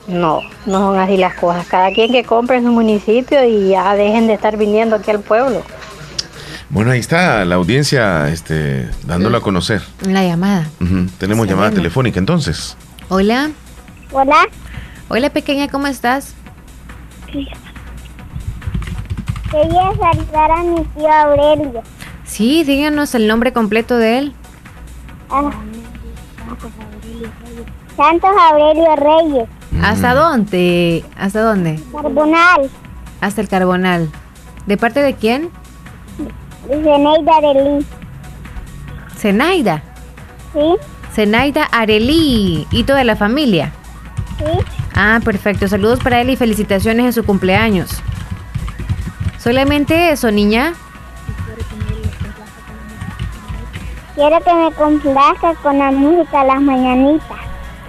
[0.06, 1.66] No, no son así las cosas.
[1.66, 5.20] Cada quien que compre en su municipio y ya dejen de estar viniendo aquí al
[5.20, 5.62] pueblo.
[6.68, 9.82] Bueno, ahí está la audiencia este, dándolo a conocer.
[10.06, 10.68] La llamada.
[11.18, 12.76] Tenemos llamada telefónica entonces.
[13.08, 13.50] Hola.
[14.12, 14.46] Hola.
[15.08, 16.34] Hola, pequeña, ¿cómo estás?
[17.26, 17.50] Quería
[20.00, 21.82] saludar a mi tío Aurelio.
[22.24, 24.32] Sí, díganos el nombre completo de él.
[25.30, 25.50] Ah.
[27.96, 29.48] Santos Aurelio Reyes.
[29.82, 31.04] ¿Hasta dónde?
[31.16, 31.80] ¿Hasta dónde?
[31.92, 32.70] Carbonal.
[33.20, 34.10] Hasta el Carbonal.
[34.66, 35.50] ¿De parte de quién?
[36.66, 37.86] Zeneida Arelí.
[39.16, 39.82] Zenaida.
[40.54, 40.93] ¿Sí?
[41.14, 43.72] Zenaida Arelí y toda la familia.
[44.38, 44.44] ¿Sí?
[44.94, 45.68] Ah, perfecto.
[45.68, 47.90] Saludos para él y felicitaciones en su cumpleaños.
[49.38, 50.74] Solamente eso, niña.
[54.14, 57.38] Quiero que me complazca con la música a las mañanitas.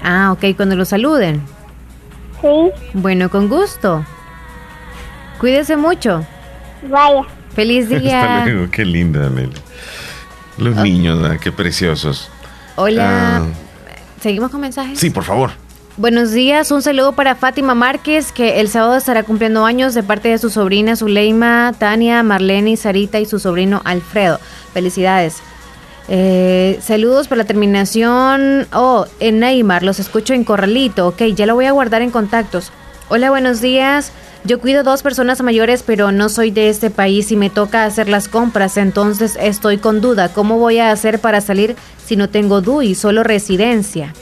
[0.04, 1.42] Ah, ok, cuando lo saluden.
[2.42, 2.72] ¿Sí?
[2.94, 4.04] Bueno, con gusto.
[5.40, 6.26] Cuídese mucho.
[6.90, 7.22] Vaya.
[7.56, 8.46] Feliz Hasta día.
[8.46, 9.54] luego, qué linda, Leli.
[10.58, 11.40] Los niños, ¿verdad?
[11.40, 12.32] qué preciosos.
[12.76, 13.38] Hola.
[13.38, 13.46] Ah,
[14.22, 15.00] ¿Seguimos con mensajes?
[15.00, 15.52] sí, por favor.
[15.98, 20.28] Buenos días, un saludo para Fátima Márquez, que el sábado estará cumpliendo años de parte
[20.28, 24.42] de su sobrina Zuleima, Tania, Marlene, Sarita y su sobrino Alfredo.
[24.74, 25.38] Felicidades.
[26.10, 28.68] Eh, saludos para la terminación.
[28.74, 31.08] Oh, en Neymar, los escucho en Corralito.
[31.08, 32.74] Ok, ya lo voy a guardar en contactos.
[33.08, 34.12] Hola, buenos días.
[34.46, 38.08] Yo cuido dos personas mayores, pero no soy de este país y me toca hacer
[38.08, 40.30] las compras, entonces estoy con duda.
[40.30, 44.14] ¿Cómo voy a hacer para salir si no tengo DUI, solo residencia?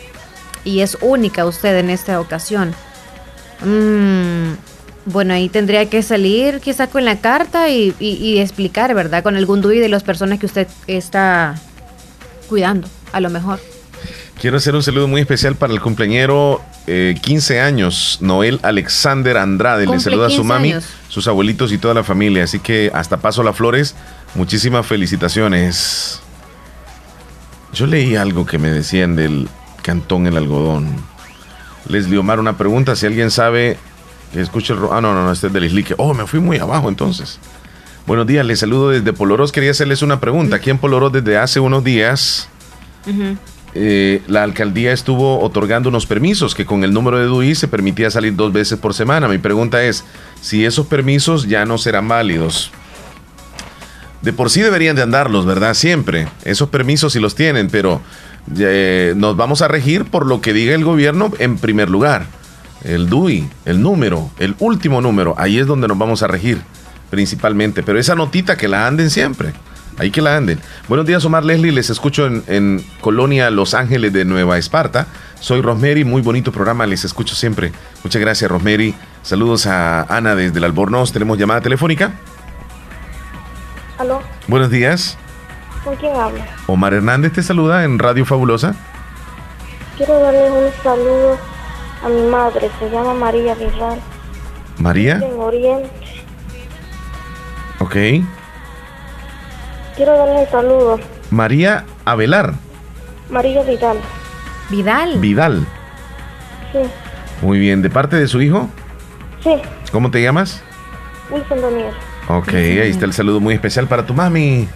[0.64, 2.74] Y es única usted en esta ocasión.
[3.66, 4.54] Mm,
[5.12, 9.24] bueno, ahí tendría que salir quizá con la carta y, y- y explicar, ¿verdad?
[9.24, 11.56] Con algún DUI de las personas que usted está
[12.48, 13.60] cuidando, a lo mejor.
[14.44, 19.84] Quiero hacer un saludo muy especial para el cumpleañero, eh, 15 años, Noel Alexander Andrade.
[19.84, 20.84] Le Cumple saluda a su 15 mami, años.
[21.08, 22.44] sus abuelitos y toda la familia.
[22.44, 23.96] Así que hasta paso las flores.
[24.36, 26.20] Muchísimas felicitaciones.
[27.74, 29.48] Yo leí algo que me decían del
[29.82, 30.90] cantón El Algodón.
[31.88, 32.98] Leslie Omar, una pregunta.
[32.98, 33.78] Si alguien sabe
[34.34, 34.80] que escuche el...
[34.80, 35.96] ro- Ah, no, no, no, este es del Islique.
[35.98, 37.40] Oh, me fui muy abajo entonces.
[38.06, 39.54] Buenos días, les saludo desde Poloros.
[39.54, 40.58] Quería hacerles una pregunta.
[40.58, 42.50] Aquí en Poloros desde hace unos días
[43.76, 48.12] eh, la alcaldía estuvo otorgando unos permisos que con el número de DUI se permitía
[48.12, 49.28] salir dos veces por semana.
[49.28, 50.04] Mi pregunta es
[50.42, 52.72] si esos permisos ya no serán válidos.
[54.22, 55.74] De por sí deberían de andarlos, ¿verdad?
[55.74, 56.28] Siempre.
[56.46, 58.02] Esos permisos sí los tienen, pero
[58.58, 62.28] eh, nos vamos a regir por lo que diga el gobierno en primer lugar.
[62.84, 66.62] El DUI, el número, el último número, ahí es donde nos vamos a regir
[67.10, 67.84] principalmente.
[67.84, 69.54] Pero esa notita que la anden siempre.
[69.98, 70.60] Ahí que la anden.
[70.88, 71.72] Buenos días, Omar Leslie.
[71.72, 75.08] Les escucho en, en Colonia Los Ángeles de Nueva Esparta.
[75.40, 76.04] Soy Rosemary.
[76.04, 76.86] Muy bonito programa.
[76.86, 77.72] Les escucho siempre.
[78.04, 78.96] Muchas gracias, Rosemary.
[79.22, 81.12] Saludos a Ana desde el Albornoz.
[81.12, 82.14] Tenemos llamada telefónica.
[83.98, 84.22] ¿Aló?
[84.48, 85.18] Buenos días.
[85.84, 86.42] ¿Con quién hablo?
[86.68, 88.76] Omar Hernández te saluda en Radio Fabulosa.
[89.98, 91.38] Quiero darle un saludo
[92.04, 94.00] a mi madre, se llama María Vidal.
[94.78, 95.18] María.
[95.18, 95.90] En Oriente.
[97.80, 97.96] Ok.
[99.96, 101.00] Quiero darle un saludo.
[101.30, 102.54] María Avelar.
[103.30, 103.98] María Vidal.
[104.70, 105.18] Vidal.
[105.20, 105.68] Vidal.
[106.72, 106.80] Sí,
[107.42, 107.82] Muy bien.
[107.82, 108.70] ¿De parte de su hijo?
[109.44, 109.56] sí,
[109.92, 110.62] ¿Cómo te llamas?
[111.30, 111.94] Wilson Daniel.
[112.30, 114.68] Ok, ahí está el saludo muy especial para tu mami.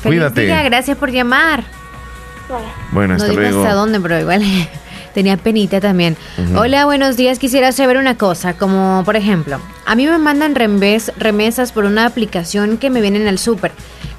[0.00, 0.42] Feliz Cuídate.
[0.42, 1.64] día, gracias por llamar.
[2.92, 3.62] Bueno, no hasta digo luego.
[3.62, 4.42] hasta dónde, pero igual
[5.14, 6.16] tenía penita también.
[6.56, 7.38] Hola, buenos días.
[7.38, 12.76] Quisiera saber una cosa, como por ejemplo, a mí me mandan remesas por una aplicación
[12.76, 13.72] que me vienen al súper.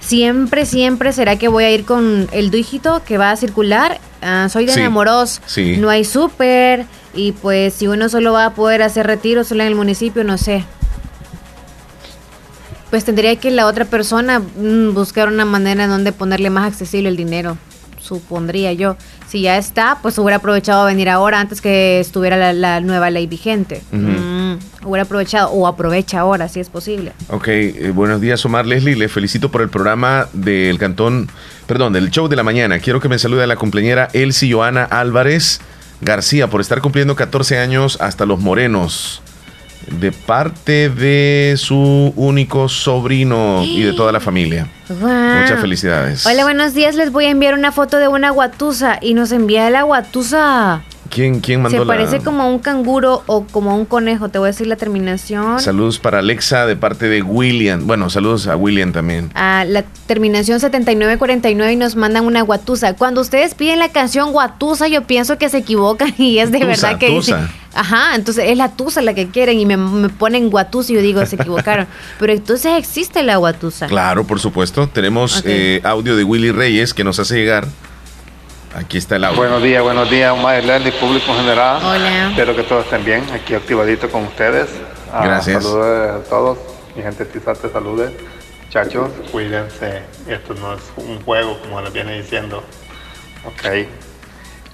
[0.05, 3.99] Siempre, siempre será que voy a ir con el dígito que va a circular.
[4.21, 5.41] Ah, soy de Sí, enamoros.
[5.47, 5.77] sí.
[5.77, 6.85] No hay súper.
[7.15, 10.37] Y pues si uno solo va a poder hacer retiros solo en el municipio, no
[10.37, 10.63] sé.
[12.91, 17.09] Pues tendría que la otra persona mm, buscar una manera en donde ponerle más accesible
[17.09, 17.57] el dinero,
[17.99, 18.95] supondría yo.
[19.27, 23.09] Si ya está, pues hubiera aprovechado a venir ahora antes que estuviera la, la nueva
[23.09, 23.81] ley vigente.
[23.91, 24.53] Mm,
[24.83, 27.11] hubiera aprovechado o aprovecha ahora, si es posible.
[27.29, 31.29] Ok, eh, buenos días Omar Leslie, le felicito por el programa del cantón,
[31.65, 32.79] perdón, del show de la mañana.
[32.79, 35.59] Quiero que me salude a la cumpleañera Elsie Joana Álvarez
[36.01, 39.21] García por estar cumpliendo 14 años hasta los morenos.
[39.87, 44.67] De parte de su único sobrino y de toda la familia.
[44.89, 46.25] Muchas felicidades.
[46.25, 46.95] Hola, buenos días.
[46.95, 50.83] Les voy a enviar una foto de una guatusa y nos envía la guatusa.
[51.15, 54.27] ¿Quién, quién mandó Se la- parece como a un canguro o como a un conejo.
[54.27, 55.61] Te voy a decir la terminación.
[55.61, 57.87] Saludos para Alexa de parte de William.
[57.87, 59.31] Bueno, saludos a William también.
[59.33, 62.95] a la terminación 7949 y nos mandan una guatusa.
[62.95, 66.67] Cuando ustedes piden la canción guatusa, yo pienso que se equivocan y es de Tusa,
[66.67, 67.37] verdad que tusa.
[67.37, 70.95] dicen, ajá, entonces es la tusa la que quieren y me, me ponen guatusa y
[70.95, 71.87] yo digo, se equivocaron.
[72.19, 73.87] Pero entonces existe la guatusa.
[73.87, 74.87] Claro, por supuesto.
[74.89, 77.65] Tenemos eh, audio de Willy Reyes que nos hace llegar.
[78.75, 79.37] Aquí está el audio.
[79.37, 81.81] Buenos días, buenos días, Omar Leslie, público en general.
[81.81, 82.29] Hola.
[82.31, 84.69] Espero que todos estén bien, aquí activadito con ustedes.
[85.13, 85.63] Ah, Gracias.
[85.63, 86.57] Saludos a todos,
[86.93, 88.11] mi gente Tizate, saludes.
[88.65, 92.65] Muchachos, cuídense, esto no es un juego como les viene diciendo.
[93.45, 93.87] Ok,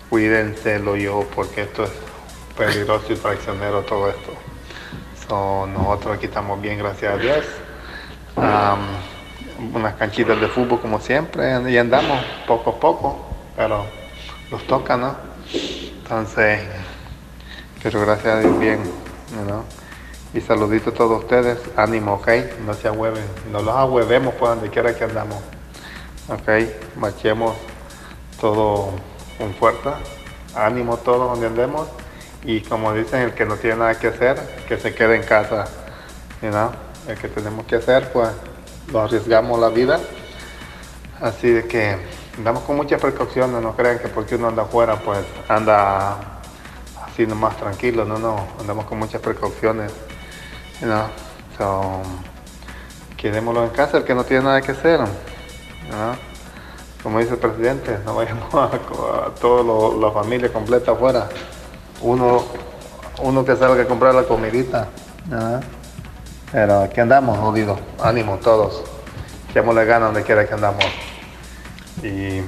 [0.10, 1.92] cuídense lo yo porque esto es
[2.58, 4.34] peligroso y traicionero todo esto.
[5.28, 7.46] So, nosotros aquí estamos bien, gracias a Dios.
[9.76, 13.31] Unas canchitas de fútbol como siempre y andamos poco a poco,
[13.62, 13.86] pero
[14.50, 15.16] nos toca, ¿no?
[16.02, 16.62] Entonces,
[17.84, 18.82] pero gracias a Dios bien,
[19.48, 19.66] ¿no?
[20.34, 22.28] Y saludito a todos ustedes, ánimo, ¿ok?
[22.66, 25.38] No se ahueven, no los ahuevemos por donde quiera que andamos,
[26.28, 26.98] ¿ok?
[26.98, 27.56] Marchemos
[28.40, 28.90] todo
[29.38, 30.00] con fuerza,
[30.56, 31.88] ánimo todos donde andemos
[32.44, 35.66] y como dicen, el que no tiene nada que hacer, que se quede en casa,
[36.42, 36.72] you know?
[37.08, 38.30] El que tenemos que hacer, pues
[38.92, 40.00] lo arriesgamos la vida,
[41.22, 45.20] así de que andamos con muchas precauciones, no crean que porque uno anda afuera, pues
[45.48, 46.18] anda
[47.06, 49.92] así nomás tranquilo, no, no, andamos con muchas precauciones,
[50.80, 51.06] you know?
[51.58, 52.02] So,
[53.18, 56.16] quedémoslo en casa, el que no tiene nada que hacer, you know?
[57.04, 61.28] como dice el presidente, no vayamos a, a toda la familia completa afuera,
[62.02, 62.44] uno,
[63.22, 64.88] uno que salga a comprar la comidita,
[65.26, 65.60] you know?
[66.52, 68.84] pero aquí andamos, jodidos, ánimo todos,
[69.50, 70.84] echémosle ganas donde quiera que andamos,
[72.04, 72.42] y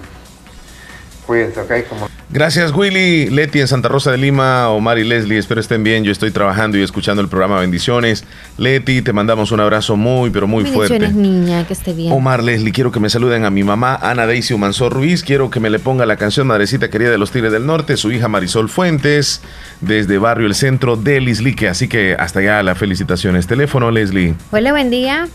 [1.25, 5.61] cuídense, ok, como Gracias Willy, Leti en Santa Rosa de Lima, Omar y Leslie, espero
[5.61, 6.03] estén bien.
[6.03, 8.23] Yo estoy trabajando y escuchando el programa Bendiciones.
[8.57, 10.97] Leti, te mandamos un abrazo muy, pero muy fuerte.
[10.97, 12.11] Bendiciones, niña, que esté bien.
[12.11, 15.21] Omar Leslie, quiero que me saluden a mi mamá Ana Daisy Mansor Ruiz.
[15.21, 18.11] Quiero que me le ponga la canción Madrecita Querida de los Tigres del Norte, su
[18.11, 19.43] hija Marisol Fuentes,
[19.81, 21.67] desde Barrio El Centro de Lislique.
[21.67, 23.45] Así que hasta allá las felicitaciones.
[23.45, 24.34] Teléfono, Leslie.
[24.49, 25.27] Hola, buen día.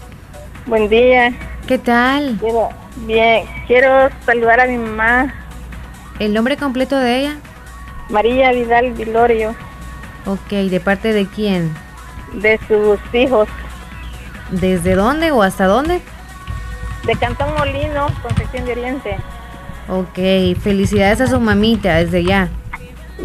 [0.66, 1.32] Buen día.
[1.68, 2.36] ¿Qué tal?
[2.40, 2.70] Quiero,
[3.06, 5.34] bien, quiero saludar a mi mamá.
[6.18, 7.36] ¿El nombre completo de ella?
[8.10, 9.54] María Vidal Vilorio,
[10.26, 11.74] Ok, ¿de parte de quién?
[12.34, 13.48] de sus hijos,
[14.50, 16.00] ¿Desde dónde o hasta dónde?
[17.04, 19.16] de Cantón Molino, Concepción de Oriente.
[19.88, 22.48] Ok, felicidades a su mamita desde ya.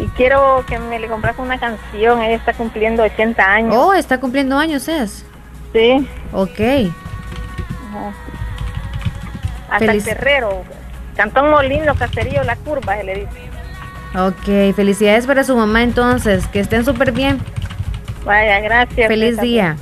[0.00, 3.74] Y quiero que me le compras una canción, ella está cumpliendo 80 años.
[3.76, 5.26] Oh, está cumpliendo años, es.
[5.72, 6.08] Sí.
[6.32, 6.60] Ok.
[7.90, 8.14] Ajá.
[9.74, 10.62] Hasta Feliz- el Terrero,
[11.16, 13.50] Cantón Molino, Caserío, La Curva, se le dice.
[14.16, 17.40] Ok, felicidades para su mamá entonces, que estén súper bien.
[18.24, 19.08] Vaya, gracias.
[19.08, 19.76] Feliz día.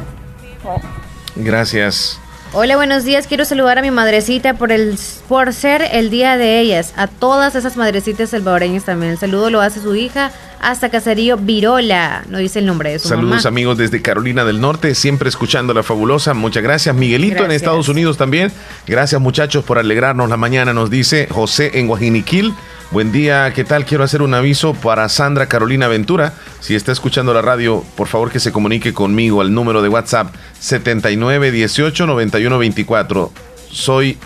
[1.36, 2.18] Gracias.
[2.54, 3.26] Hola, buenos días.
[3.26, 4.98] Quiero saludar a mi madrecita por el
[5.28, 6.92] por ser el día de ellas.
[6.96, 9.12] A todas esas madrecitas salvadoreñas también.
[9.12, 10.30] El saludo lo hace su hija
[10.62, 12.22] hasta Caserío Virola.
[12.28, 13.48] No dice el nombre de su Saludos mamá.
[13.48, 16.34] amigos desde Carolina del Norte, siempre escuchando la fabulosa.
[16.34, 16.94] Muchas gracias.
[16.94, 17.50] Miguelito en.
[17.50, 18.52] Estados Unidos también.
[18.86, 22.54] Gracias muchachos por alegrarnos la mañana, nos dice José en Guajiniquil.
[22.92, 23.86] Buen día, ¿qué tal?
[23.86, 26.34] Quiero hacer un aviso para Sandra Carolina Ventura.
[26.60, 30.32] Si está escuchando la radio, por favor que se comunique conmigo al número de WhatsApp
[30.60, 33.30] 7918-9124.
[33.70, 34.16] Soy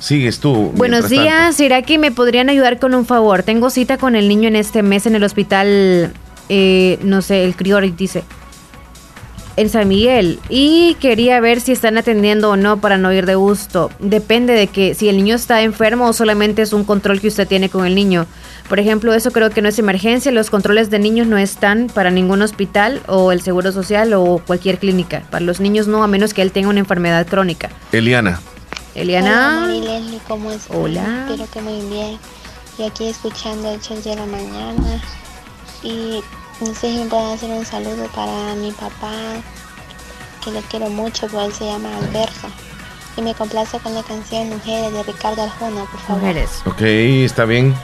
[0.00, 0.72] Sigues tú.
[0.76, 3.42] Buenos días, ¿será que me podrían ayudar con un favor?
[3.42, 6.12] Tengo cita con el niño en este mes en el hospital,
[6.48, 8.22] eh, no sé, el Crior dice,
[9.56, 10.38] en San Miguel.
[10.48, 13.90] Y quería ver si están atendiendo o no para no ir de gusto.
[13.98, 17.48] Depende de que si el niño está enfermo o solamente es un control que usted
[17.48, 18.26] tiene con el niño.
[18.68, 20.30] Por ejemplo, eso creo que no es emergencia.
[20.30, 24.78] Los controles de niños no están para ningún hospital o el Seguro Social o cualquier
[24.78, 25.24] clínica.
[25.28, 27.70] Para los niños no, a menos que él tenga una enfermedad crónica.
[27.90, 28.40] Eliana.
[28.94, 29.58] Eliana.
[29.58, 30.76] Hola Marileli, ¿cómo estás?
[30.76, 31.26] Hola.
[31.28, 32.18] Espero que muy bien.
[32.78, 35.02] Y aquí escuchando el show de la mañana.
[35.82, 36.20] Y
[36.60, 39.12] no sé si me pueden hacer un saludo para mi papá,
[40.44, 42.48] que lo quiero mucho, pero él se llama Alberto.
[43.16, 46.22] Y me complace con la canción Mujeres de Ricardo Arjona, por favor.
[46.22, 46.50] Mujeres.
[46.66, 47.74] Ok, está bien.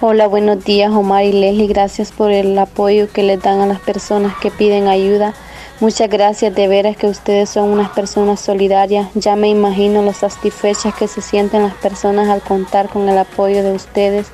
[0.00, 1.68] Hola, buenos días Omar y Leslie.
[1.68, 5.34] Gracias por el apoyo que les dan a las personas que piden ayuda.
[5.80, 9.08] Muchas gracias, de veras que ustedes son unas personas solidarias.
[9.14, 13.62] Ya me imagino lo satisfechas que se sienten las personas al contar con el apoyo
[13.62, 14.28] de ustedes.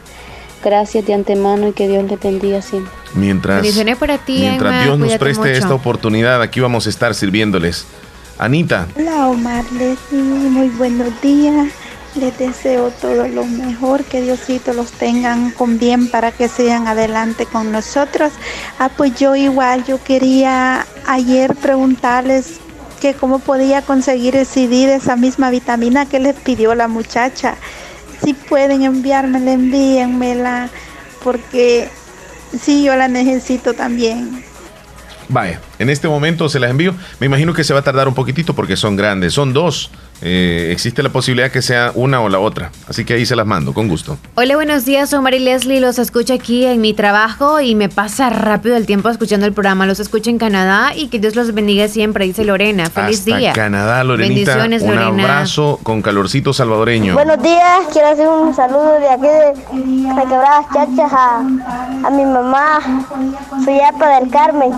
[0.62, 2.92] Gracias de antemano y que Dios les bendiga siempre.
[3.14, 5.52] Mientras, Bendiciones para ti, mientras Emma, Dios nos preste mucho.
[5.52, 7.86] esta oportunidad, aquí vamos a estar sirviéndoles.
[8.38, 11.72] Anita, Hola Omar Leslie, muy buenos días.
[12.16, 17.46] Les deseo todo lo mejor, que Diosito los tengan con bien para que sigan adelante
[17.46, 18.32] con nosotros.
[18.80, 22.58] Ah, pues yo igual, yo quería ayer preguntarles
[23.00, 27.54] que cómo podía conseguir el de esa misma vitamina que les pidió la muchacha.
[28.22, 30.68] Si pueden enviármela, envíenmela,
[31.22, 31.88] porque
[32.60, 34.44] sí, yo la necesito también.
[35.28, 36.94] vaya, en este momento se las envío.
[37.20, 39.90] Me imagino que se va a tardar un poquitito porque son grandes, son dos.
[40.22, 42.70] Eh, existe la posibilidad que sea una o la otra.
[42.88, 44.18] Así que ahí se las mando, con gusto.
[44.34, 48.28] Hola, buenos días, soy Mari Leslie, los escucho aquí en mi trabajo y me pasa
[48.28, 49.86] rápido el tiempo escuchando el programa.
[49.86, 52.90] Los escucho en Canadá y que Dios los bendiga siempre, dice Lorena.
[52.90, 53.52] Feliz Hasta día.
[53.54, 54.56] Canadá, Lorenita.
[54.56, 55.22] Bendiciones, un Lorena.
[55.24, 57.14] abrazo con calorcito salvadoreño.
[57.14, 62.24] Buenos días, quiero hacer un saludo de aquí de la Quebradas Chachas a, a mi
[62.24, 63.06] mamá,
[63.64, 64.70] Suyapa del Carmen,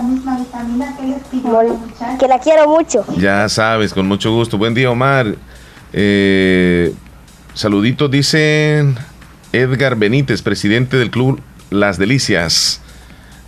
[2.19, 3.03] que la quiero mucho.
[3.17, 4.57] Ya sabes, con mucho gusto.
[4.57, 5.32] Buen día, Omar.
[5.93, 6.93] Eh,
[7.53, 8.95] saluditos, dicen
[9.51, 11.39] Edgar Benítez, presidente del club
[11.69, 12.81] Las Delicias.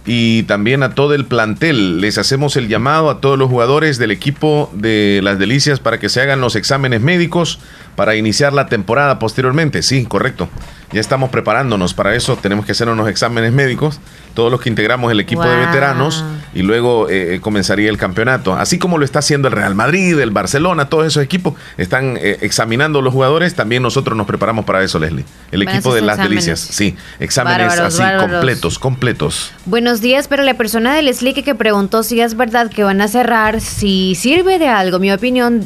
[0.07, 1.99] Y también a todo el plantel.
[1.99, 6.09] Les hacemos el llamado a todos los jugadores del equipo de Las Delicias para que
[6.09, 7.59] se hagan los exámenes médicos
[7.95, 9.81] para iniciar la temporada posteriormente.
[9.81, 10.49] Sí, correcto.
[10.91, 12.37] Ya estamos preparándonos para eso.
[12.37, 13.99] Tenemos que hacer unos exámenes médicos.
[14.33, 16.23] Todos los que integramos el equipo de veteranos
[16.53, 18.53] y luego eh, comenzaría el campeonato.
[18.53, 22.37] Así como lo está haciendo el Real Madrid, el Barcelona, todos esos equipos están eh,
[22.41, 23.55] examinando los jugadores.
[23.55, 25.25] También nosotros nos preparamos para eso, Leslie.
[25.51, 26.45] El equipo de las exámenes.
[26.45, 26.59] delicias.
[26.59, 28.31] Sí, exámenes Bárbaros, así, bárbaros.
[28.31, 29.51] completos, completos.
[29.65, 33.07] Buenos días, pero la persona del Slick que preguntó si es verdad que van a
[33.07, 35.63] cerrar, si sirve de algo, mi opinión,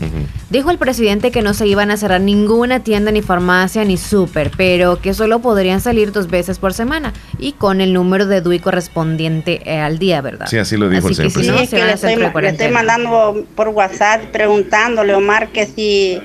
[0.50, 4.52] dijo el presidente que no se iban a cerrar ninguna tienda, ni farmacia, ni súper,
[4.56, 8.60] pero que solo podrían salir dos veces por semana y con el número de DUI
[8.60, 10.48] correspondiente eh, al día, ¿verdad?
[10.48, 11.68] Sí, así lo dijo Así el que señor si no, presidente.
[11.70, 11.94] se que le
[12.28, 16.20] estoy, le estoy mandando por WhatsApp preguntándole, Omar, que si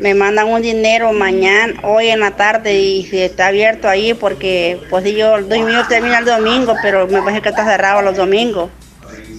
[0.00, 4.80] me mandan un dinero mañana, hoy en la tarde y si está abierto ahí, porque
[4.88, 8.16] pues si yo el mío termina el domingo, pero me parece que está cerrado los
[8.16, 8.70] domingos.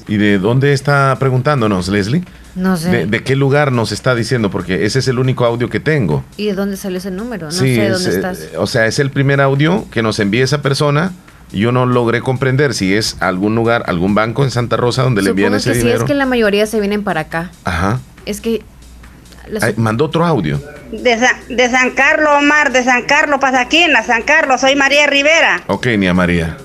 [0.07, 2.23] ¿Y de dónde está preguntándonos, Leslie?
[2.56, 2.90] No sé.
[2.90, 4.49] ¿De, de qué lugar nos está diciendo?
[4.52, 6.23] Porque ese es el único audio que tengo.
[6.38, 7.45] ¿Y de dónde salió ese número?
[7.48, 8.40] No sí, sé dónde eh, estás.
[8.57, 11.14] o sea, es el primer audio que nos envía esa persona.
[11.53, 15.22] y Yo no logré comprender si es algún lugar, algún banco en Santa Rosa donde
[15.22, 16.03] le envían Supongo ese que sí, dinero.
[16.03, 17.52] es que la mayoría se vienen para acá.
[17.64, 17.99] Ajá.
[18.26, 18.61] Es que...
[19.49, 20.61] las- Ay, mandó otro audio.
[20.91, 25.61] De, Sa- de San Carlos, Omar, de San Carlos, Pasaquina, San Carlos, soy María Rivera.
[25.68, 26.57] Ok, Nia María.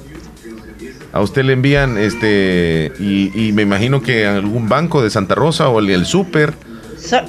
[1.13, 5.69] A usted le envían, este, y, y me imagino que algún banco de Santa Rosa
[5.69, 6.55] o el, el súper.
[6.99, 7.23] So-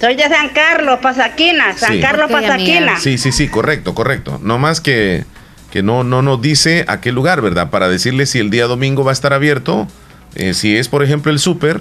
[0.00, 1.72] soy de San Carlos, Pasaquina.
[1.76, 2.00] San Sí.
[2.00, 2.98] Carlos, Pasaquina.
[2.98, 4.40] Sí, sí, sí, correcto, correcto.
[4.42, 5.24] No más que,
[5.70, 7.70] que no, no nos dice a qué lugar, ¿verdad?
[7.70, 9.86] Para decirle si el día domingo va a estar abierto.
[10.34, 11.80] eh, si es, por ejemplo, el súper,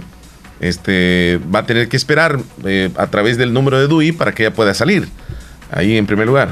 [0.60, 4.44] este, va a tener que esperar eh, a través del número de DUI para que
[4.46, 5.08] ella pueda salir.
[5.72, 6.50] Ahí en primer lugar.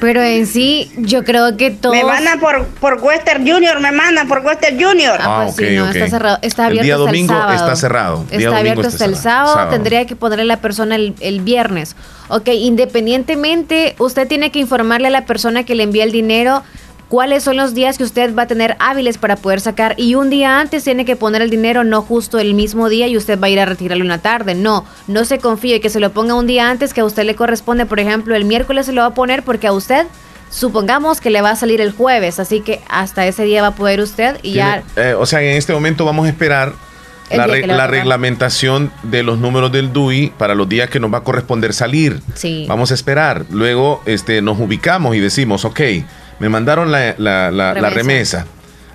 [0.00, 1.94] Pero en sí, yo creo que todos...
[1.94, 5.18] Me mandan por, por Western Junior, me mandan por Western Junior.
[5.20, 6.38] Ah, pues sí, no, está cerrado.
[6.42, 7.56] Está El abierto día hasta domingo el sábado.
[7.56, 8.24] está cerrado.
[8.30, 9.16] Día Está abierto está hasta el.
[9.16, 9.70] Sábado.
[9.70, 11.96] Tendría que ponerle a la persona el, el viernes.
[12.28, 16.62] Ok, independientemente, usted tiene que informarle a la persona que le envía el dinero
[17.10, 19.94] cuáles son los días que usted va a tener hábiles para poder sacar.
[19.98, 23.18] Y un día antes tiene que poner el dinero, no justo el mismo día y
[23.18, 24.54] usted va a ir a retirarlo una tarde.
[24.54, 27.34] No, no se confíe que se lo ponga un día antes que a usted le
[27.34, 27.84] corresponde.
[27.84, 30.06] Por ejemplo, el miércoles se lo va a poner porque a usted...
[30.52, 33.74] Supongamos que le va a salir el jueves, así que hasta ese día va a
[33.76, 36.72] poder usted y ya eh, o sea, en este momento vamos a esperar
[37.30, 41.22] la, re- reglamentación de los números del DUI para los días que nos va a
[41.22, 42.20] corresponder salir.
[42.34, 42.64] Sí.
[42.68, 43.44] Vamos a esperar.
[43.50, 45.80] Luego este, nos ubicamos y decimos, ok,
[46.40, 48.38] me mandaron la, la- la- la Remesa.
[48.40, 48.46] remesa.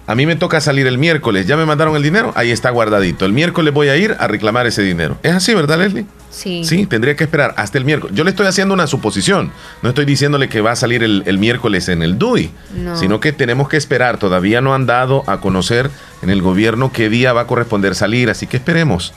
[0.08, 1.48] A mí me toca salir el miércoles.
[1.48, 2.32] ¿Ya me mandaron el dinero?
[2.36, 3.26] Ahí está guardadito.
[3.26, 5.18] El miércoles voy a ir a reclamar ese dinero.
[5.24, 6.06] ¿Es así, verdad, Leslie?
[6.30, 6.64] Sí.
[6.64, 8.16] Sí, tendría que esperar hasta el miércoles.
[8.16, 9.52] Yo le estoy haciendo una suposición.
[9.82, 12.96] No estoy diciéndole que va a salir el, el miércoles en el DUI, No.
[12.96, 14.18] sino que tenemos que esperar.
[14.20, 15.90] Todavía no han dado a conocer
[16.22, 19.12] en el gobierno qué día va a corresponder salir, así que esperemos.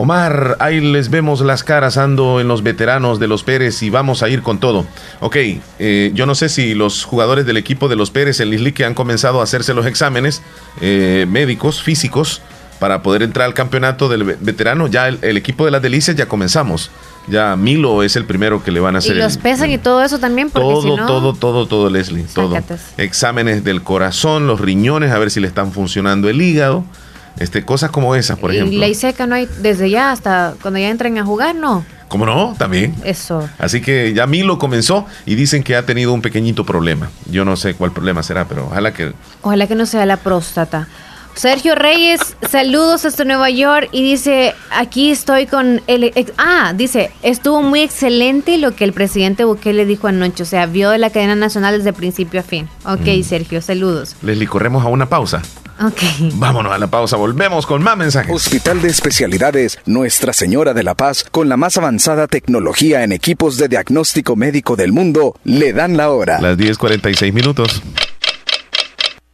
[0.00, 4.22] Omar, ahí les vemos las caras, ando en los veteranos de los Pérez y vamos
[4.22, 4.86] a ir con todo.
[5.18, 5.36] Ok,
[5.80, 8.84] eh, yo no sé si los jugadores del equipo de los Pérez en Lisli que
[8.84, 10.40] han comenzado a hacerse los exámenes
[10.80, 12.40] eh, médicos, físicos,
[12.78, 14.86] para poder entrar al campeonato del ve- veterano.
[14.86, 16.92] Ya el, el equipo de las Delicias ya comenzamos.
[17.26, 19.12] Ya Milo es el primero que le van a Y hacer.
[19.14, 21.06] el- los pesan y todo eso también, porque todo, si no...
[21.06, 22.56] todo, todo, todo, Leslie, todo.
[22.98, 26.84] Exámenes del corazón, los riñones, a ver si le están funcionando el hígado,
[27.40, 28.78] este, cosas como esas, por y ejemplo.
[28.80, 31.84] ley seca no hay desde ya hasta cuando ya entren a jugar, no.
[32.08, 32.54] ¿Cómo no?
[32.58, 32.94] También.
[33.04, 33.46] Eso.
[33.58, 37.10] Así que ya Milo comenzó y dicen que ha tenido un pequeñito problema.
[37.30, 39.12] Yo no sé cuál problema será, pero ojalá que
[39.42, 40.88] Ojalá que no sea la próstata.
[41.34, 42.18] Sergio Reyes,
[42.50, 46.02] saludos hasta Nueva York y dice, aquí estoy con el...
[46.16, 50.66] ex- ah, dice, estuvo muy excelente lo que el presidente Bukele dijo anoche, o sea,
[50.66, 52.68] vio de la cadena nacional desde principio a fin.
[52.84, 53.22] Ok, Mm.
[53.22, 54.16] Sergio, saludos.
[54.22, 55.40] Leslie, corremos a una pausa.
[55.80, 56.02] Ok.
[56.34, 58.34] Vámonos a la pausa, volvemos con más mensajes.
[58.34, 63.58] Hospital de Especialidades Nuestra Señora de la Paz, con la más avanzada tecnología en equipos
[63.58, 66.40] de diagnóstico médico del mundo, le dan la hora.
[66.40, 67.82] Las 10:46 minutos.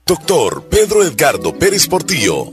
[0.07, 2.53] Doctor Pedro Edgardo Pérez Portillo,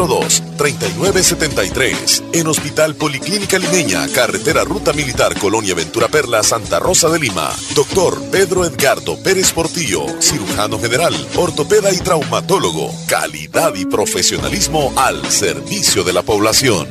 [0.07, 2.23] 7202-3973.
[2.33, 7.51] En Hospital Policlínica Limeña, Carretera Ruta Militar Colonia Ventura Perla, Santa Rosa de Lima.
[7.75, 12.91] Doctor Pedro Edgardo Pérez Portillo, cirujano general, ortopeda y traumatólogo.
[13.07, 16.87] Calidad y profesionalismo al servicio de la población.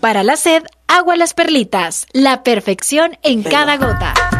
[0.00, 2.06] Para la sed, agua las perlitas.
[2.12, 4.39] La perfección en cada gota.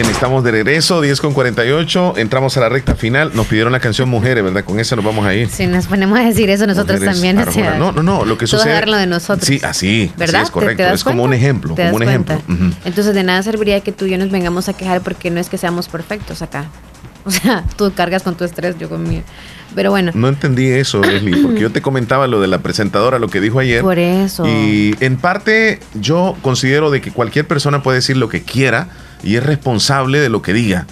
[0.00, 2.14] Bien, estamos de regreso, 10 con 48.
[2.16, 3.32] Entramos a la recta final.
[3.34, 4.64] Nos pidieron la canción Mujeres, ¿verdad?
[4.64, 5.50] Con esa nos vamos a ir.
[5.50, 7.36] Si nos ponemos a decir eso nosotros Mujeres también.
[7.36, 8.24] o sea, no, no, no.
[8.24, 8.86] Lo que sucede.
[8.86, 9.46] lo de nosotros.
[9.46, 10.10] Sí, así.
[10.16, 10.36] ¿Verdad?
[10.36, 10.82] así es ¿Te- correcto.
[10.84, 11.74] es como un ejemplo.
[11.74, 12.40] ¿Te Como un ejemplo.
[12.86, 15.50] Entonces de nada serviría que tú y yo nos vengamos a quejar porque no es
[15.50, 16.64] que seamos perfectos acá.
[17.26, 19.22] O sea, tú cargas con tu estrés, yo con mi...
[19.74, 23.28] Pero bueno, No entendí eso, Leslie, porque yo te comentaba lo de la presentadora, lo
[23.28, 23.82] que dijo ayer.
[23.82, 24.46] por eso.
[24.48, 28.88] Y en parte yo considero de que cualquier persona puede decir lo que quiera
[29.22, 30.86] y es responsable de lo que diga.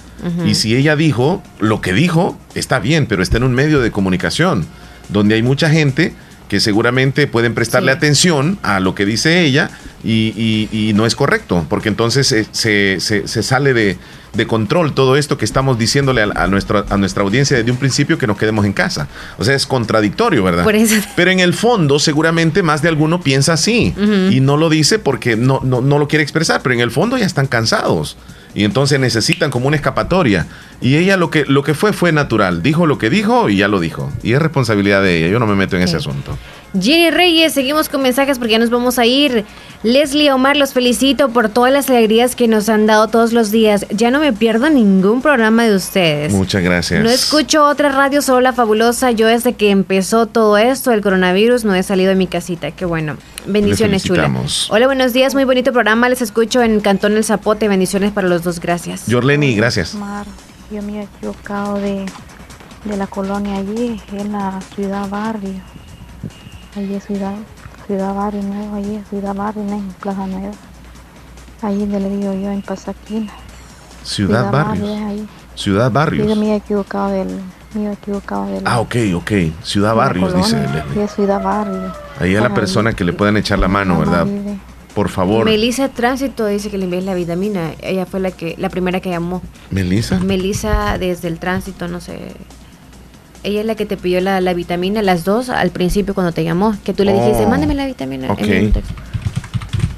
[0.45, 3.93] Y si ella dijo lo que dijo, está bien, pero está en un medio de
[3.93, 4.67] comunicación
[5.11, 6.13] donde hay mucha gente
[6.49, 9.71] que seguramente pueden prestarle atención a lo que dice ella
[10.03, 13.99] y, y- y no es correcto, porque entonces se, se- se- se sale de,
[14.35, 17.77] de control todo esto que estamos diciéndole a, a nuestra, a nuestra audiencia desde un
[17.77, 19.09] principio que nos quedemos en casa.
[19.39, 20.65] O sea, es contradictorio, ¿verdad?
[20.65, 20.95] Por eso.
[21.17, 23.95] Pero en el fondo, seguramente más de alguno piensa así
[24.31, 27.19] y no lo dice porque no, no, no lo quiere expresar, pero en el fondo
[27.19, 28.17] ya están cansados
[28.59, 30.49] y entonces necesitan como una escapatoria.
[30.81, 33.69] Y ella lo que, lo que fue fue natural, dijo lo que dijo y ya
[33.69, 34.13] lo dijo.
[34.25, 36.37] Y es responsabilidad de ella, yo no me meto en ese asunto.
[36.79, 39.45] Jenny Reyes, seguimos con mensajes porque ya nos vamos a ir.
[39.83, 43.87] Leslie Omar, los felicito por todas las alegrías que nos han dado todos los días.
[43.91, 46.33] Ya no me pierdo ningún programa de ustedes.
[46.33, 47.03] Muchas gracias.
[47.03, 49.13] No escucho otra radio, solo la fabulosa.
[49.13, 52.71] Yo desde que empezó todo esto, el coronavirus, no he salido de mi casita.
[52.73, 53.17] Qué bueno.
[53.47, 54.31] Bendiciones, chula.
[54.69, 55.35] Hola, buenos días.
[55.35, 56.09] Muy bonito programa.
[56.09, 57.69] Les escucho en Cantón El Zapote.
[57.69, 58.61] Bendiciones para los dos.
[58.61, 59.07] Gracias.
[59.07, 59.95] Yorleni, gracias.
[59.95, 60.27] Mar,
[60.71, 62.05] yo me he equivocado de,
[62.85, 65.55] de la colonia allí, en la ciudad barrio.
[66.79, 67.35] Allí es ciudad,
[67.89, 70.53] ciudad barrio nuevo, allí es ciudad barrio, en Plaza Nueva.
[71.61, 73.33] Allí donde le digo yo, en Pasaquina.
[74.05, 74.89] Ciudad Barrios.
[74.89, 75.29] es ahí.
[75.57, 76.39] Ciudad Yo Barrios.
[76.39, 77.41] me he equivocado del,
[77.75, 78.63] me he equivocado del.
[78.65, 79.33] Ah, ok, ok.
[79.65, 80.57] Ciudad Barrios, dice.
[80.57, 80.83] Leslie.
[80.95, 81.93] Sí, es ciudad barrio.
[82.21, 84.25] Ahí a la persona que le puedan echar la mano, ¿verdad?
[84.95, 85.45] Por favor.
[85.45, 87.73] Melissa Tránsito dice que le envíes la vitamina.
[87.81, 89.43] Ella fue la que la primera que llamó.
[89.73, 90.21] Melissa.
[90.21, 92.37] Melissa desde el tránsito, no sé.
[93.49, 96.45] Ella es la que te pidió la, la vitamina, las dos al principio cuando te
[96.45, 96.77] llamó.
[96.85, 98.31] Que tú le dijiste, Oh, mándame la vitamina.
[98.31, 98.41] ok.
[98.43, 98.73] en.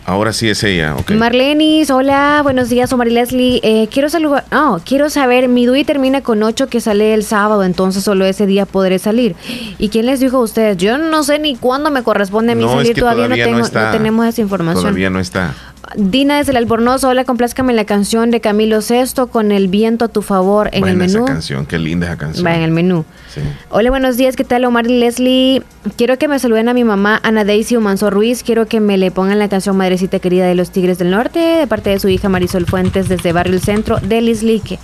[0.07, 1.13] Ahora sí es ella, ok.
[1.13, 3.61] Marlenis, hola, buenos días, Omar y Leslie.
[3.63, 7.63] Eh, quiero saludar, no, quiero saber, mi DUI termina con 8 que sale el sábado,
[7.63, 9.37] entonces solo ese día podré salir.
[9.79, 10.77] ¿Y quién les dijo a ustedes?
[10.79, 13.45] Yo no sé ni cuándo me corresponde a mí No, es salir, que todavía, todavía
[13.47, 13.87] no, no tengo, está.
[13.87, 14.83] no tenemos esa información.
[14.85, 15.55] Todavía no está.
[15.97, 20.09] Dina desde el Albornoz, hola, complázcame la canción de Camilo Sesto con el viento a
[20.09, 21.27] tu favor en el Buena esa menú.
[21.27, 22.47] canción, qué linda esa canción.
[22.47, 23.05] Va en el menú.
[23.35, 23.41] Sí.
[23.71, 25.63] Hola, buenos días, ¿qué tal Omar y Leslie?
[25.97, 29.11] Quiero que me saluden a mi mamá Ana Daisy Manso Ruiz, quiero que me le
[29.11, 32.29] pongan la canción Madrecita Querida de los Tigres del Norte, de parte de su hija
[32.29, 34.79] Marisol Fuentes desde Barrio El Centro de Lislique.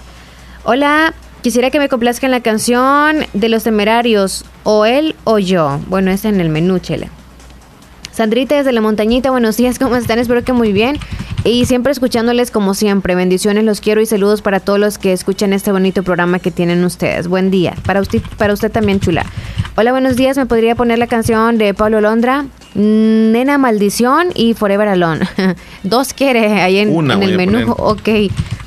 [0.65, 5.79] Hola, quisiera que me complazcan la canción de los temerarios, o él o yo.
[5.87, 7.11] Bueno, es en el menú, chele.
[8.17, 10.19] Sandrita desde la montañita, buenos días, ¿cómo están?
[10.19, 10.97] Espero que muy bien.
[11.45, 13.15] Y siempre escuchándoles como siempre.
[13.15, 16.83] Bendiciones, los quiero y saludos para todos los que escuchan este bonito programa que tienen
[16.83, 17.29] ustedes.
[17.29, 17.75] Buen día.
[17.85, 19.27] Para usted, para usted también, chula.
[19.77, 20.39] Hola, buenos días.
[20.39, 22.47] ¿Me podría poner la canción de Pablo Londra?
[22.75, 25.29] Mm, Nena Maldición y Forever Alone.
[25.83, 27.73] Dos quiere ahí en, Una en el menú.
[27.73, 28.09] Ok.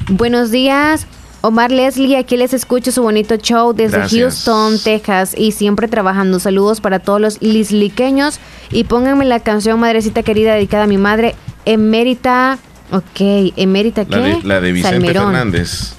[0.10, 1.08] Buenos días.
[1.42, 4.22] Omar Leslie, aquí les escucho su bonito show desde Gracias.
[4.46, 6.40] Houston, Texas y siempre trabajando.
[6.40, 8.40] Saludos para todos los lisliqueños
[8.72, 11.36] y pónganme la canción Madrecita Querida dedicada a mi madre,
[11.66, 12.58] Emérita.
[12.92, 14.16] Ok, Emérita, ¿qué?
[14.18, 15.26] La de, la de Vicente Salmerón.
[15.32, 15.94] Fernández.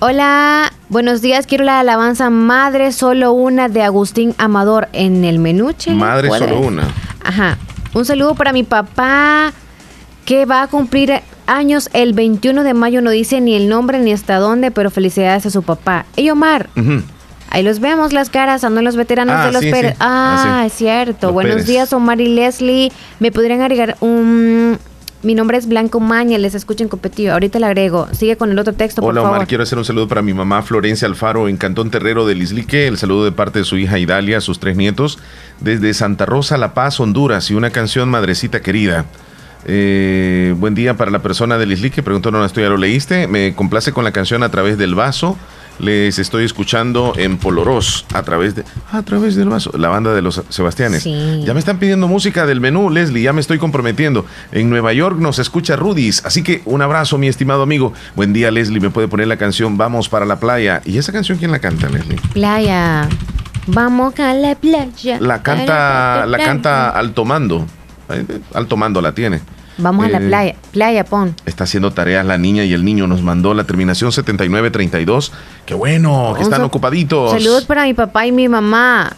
[0.00, 1.46] Hola, buenos días.
[1.46, 5.72] Quiero la alabanza Madre Solo Una de Agustín Amador en el menú.
[5.72, 5.96] chele.
[5.96, 6.88] Madre solo una.
[7.22, 7.56] Ajá.
[7.94, 9.52] Un saludo para mi papá
[10.24, 13.00] que va a cumplir años el 21 de mayo.
[13.02, 16.06] No dice ni el nombre ni hasta dónde, pero felicidades a su papá.
[16.16, 16.68] Ey, Omar.
[17.50, 19.92] Ahí los vemos las caras, andan los veteranos Ah, de los sí, Pérez.
[19.92, 19.96] sí.
[20.00, 20.66] Ah, Ah, sí.
[20.66, 21.26] es cierto.
[21.28, 21.66] Los Buenos Pérez.
[21.66, 22.92] días, Omar y Leslie.
[23.20, 24.78] ¿Me podrían agregar un...
[25.22, 27.32] Mi nombre es Blanco Maña, les escucho en.
[27.32, 28.06] Ahorita le agrego.
[28.12, 29.36] Sigue con el otro texto, Hola por favor.
[29.38, 32.86] Omar, quiero hacer un saludo para mi mamá Florencia Alfaro en Cantón Terrero de Lislique.
[32.86, 35.18] El saludo de parte de su hija Idalia, sus tres nietos,
[35.60, 37.50] desde Santa Rosa, La Paz, Honduras.
[37.50, 39.06] Y una canción Madrecita Querida.
[39.68, 42.02] Eh, buen día para la persona de Lislique.
[42.02, 43.26] Preguntó, no, esto ya lo leíste.
[43.26, 45.36] Me complace con la canción A través del vaso.
[45.78, 50.22] Les estoy escuchando en Polorós, a través de a través del vaso, la banda de
[50.22, 51.02] los Sebastianes.
[51.02, 51.42] Sí.
[51.44, 54.24] Ya me están pidiendo música del menú, Leslie, ya me estoy comprometiendo.
[54.52, 57.92] En Nueva York nos escucha Rudis, así que un abrazo, mi estimado amigo.
[58.14, 60.80] Buen día, Leslie, me puede poner la canción Vamos para la playa.
[60.86, 62.18] ¿Y esa canción quién la canta, Leslie?
[62.32, 63.06] Playa.
[63.66, 65.18] Vamos a la playa.
[65.20, 67.66] La canta, la canta Alto Mando.
[67.66, 67.75] Eh,
[68.54, 69.40] Alto Mando la tiene.
[69.78, 70.54] Vamos a la Eh, playa.
[70.72, 71.34] Playa, pon.
[71.44, 75.32] Está haciendo tareas la niña y el niño nos mandó la terminación 7932.
[75.66, 77.30] Qué bueno, que Un están ocupaditos.
[77.32, 79.14] Saludos para mi papá y mi mamá.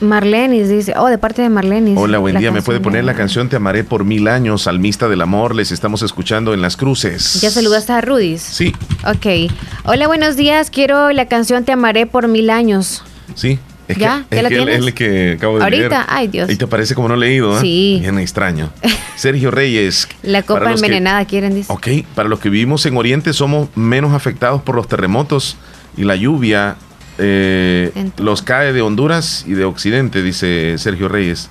[0.00, 1.96] Marlenis dice, oh, de parte de Marlenis.
[1.98, 2.52] Hola, buen día.
[2.52, 5.54] ¿Me puede poner la canción Te amaré por mil años, Salmista del Amor?
[5.54, 7.40] Les estamos escuchando en las cruces.
[7.40, 8.42] ¿Ya saludaste a Rudis?
[8.42, 8.74] Sí,
[9.06, 9.50] Ok.
[9.84, 10.70] Hola, buenos días.
[10.70, 13.02] Quiero la canción Te amaré por mil años.
[13.34, 13.58] sí.
[13.88, 14.24] Es ¿Ya?
[14.28, 14.76] que, ¿Ya es la que tienes?
[14.78, 16.02] el que acabo de Ahorita, leer.
[16.08, 16.50] ay, Dios.
[16.50, 17.60] Y te parece como no leído, ¿eh?
[17.60, 17.98] Sí.
[18.00, 18.70] Bien extraño.
[19.16, 20.08] Sergio Reyes.
[20.22, 21.66] La copa los que- envenenada, quieren decir.
[21.72, 25.56] Ok, para los que vivimos en Oriente somos menos afectados por los terremotos
[25.96, 26.76] y la lluvia.
[27.18, 31.48] eh, los cae de Honduras y de Occidente, dice Sergio Reyes.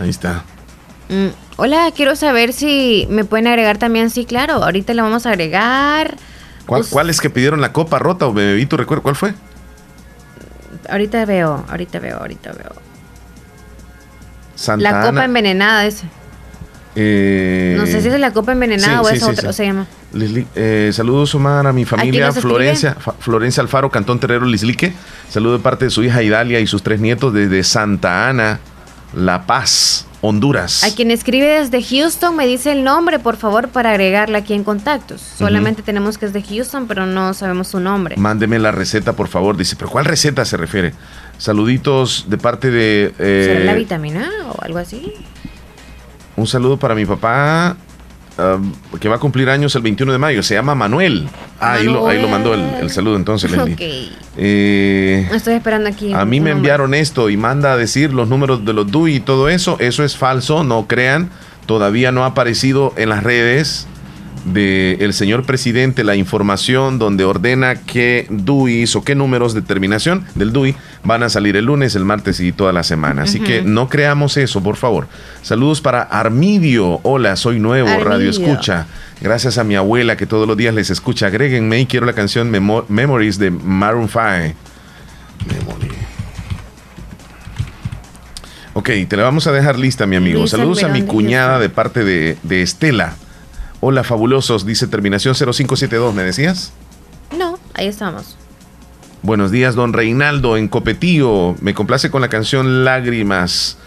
[0.00, 0.44] Ahí está.
[1.08, 4.10] Mm, Hola, quiero saber si me pueden agregar también.
[4.10, 4.54] Sí, claro.
[4.64, 6.16] Ahorita le vamos a agregar.
[6.66, 8.76] ¿Cuál, ¿Cuál es que pidieron la copa rota o bebito?
[8.76, 9.34] ¿Recuerdo cuál fue?
[10.88, 12.72] Ahorita veo, ahorita veo, ahorita veo.
[14.54, 16.04] Santa la copa envenenada, ese.
[16.94, 19.46] eh, No sé si es la copa envenenada sí, o sí, es sí, otra, sí.
[19.48, 19.86] o se llama.
[20.12, 22.30] Lisli- eh, saludos, Omar, a mi familia?
[22.32, 24.92] Florencia, Florencia Alfaro, Cantón Terrero Lislique.
[25.30, 28.60] Saludo de parte de su hija Idalia y sus tres nietos desde Santa Ana,
[29.16, 30.84] La Paz, Honduras.
[30.84, 34.62] A quien escribe desde Houston me dice el nombre, por favor, para agregarla aquí en
[34.64, 35.20] contactos.
[35.20, 38.16] Solamente tenemos que es de Houston, pero no sabemos su nombre.
[38.16, 39.56] Mándeme la receta, por favor.
[39.56, 40.94] Dice, ¿pero cuál receta se refiere?
[41.38, 43.12] Saluditos de parte de...
[43.18, 45.12] eh, ¿Será la vitamina o algo así?
[46.34, 47.76] un saludo para mi papá,
[48.38, 50.42] um, que va a cumplir años el 21 de mayo.
[50.42, 51.28] Se llama Manuel.
[51.60, 53.74] Ah, ahí lo, ahí lo mandó el, el saludo entonces, Leslie.
[53.74, 53.80] Ok.
[54.36, 56.12] Eh, Estoy esperando aquí.
[56.12, 59.20] A mí me enviaron esto y manda a decir los números de los DUI y
[59.20, 59.76] todo eso.
[59.78, 61.30] Eso es falso, no crean.
[61.66, 63.86] Todavía no ha aparecido en las redes
[64.44, 70.52] del señor presidente la información donde ordena qué DUIs o qué números de terminación del
[70.52, 70.74] DUI
[71.04, 73.22] van a salir el lunes, el martes y toda la semana.
[73.22, 75.06] Así que no creamos eso, por favor.
[75.42, 77.00] Saludos para Armidio.
[77.04, 78.30] Hola, soy nuevo, Radio.
[78.30, 78.86] Escucha.
[79.20, 81.26] Gracias a mi abuela que todos los días les escucha.
[81.28, 84.56] Agréguenme y quiero la canción Memo- Memories de Maroon 5.
[88.74, 90.40] Ok, te la vamos a dejar lista, mi amigo.
[90.40, 93.14] Luis Saludos a mi de cuñada de parte de, de Estela.
[93.84, 96.72] Hola, fabulosos, dice terminación 0572, ¿me decías?
[97.36, 98.36] No, ahí estamos.
[99.22, 101.56] Buenos días, don Reinaldo en Copetío.
[101.60, 103.78] Me complace con la canción Lágrimas.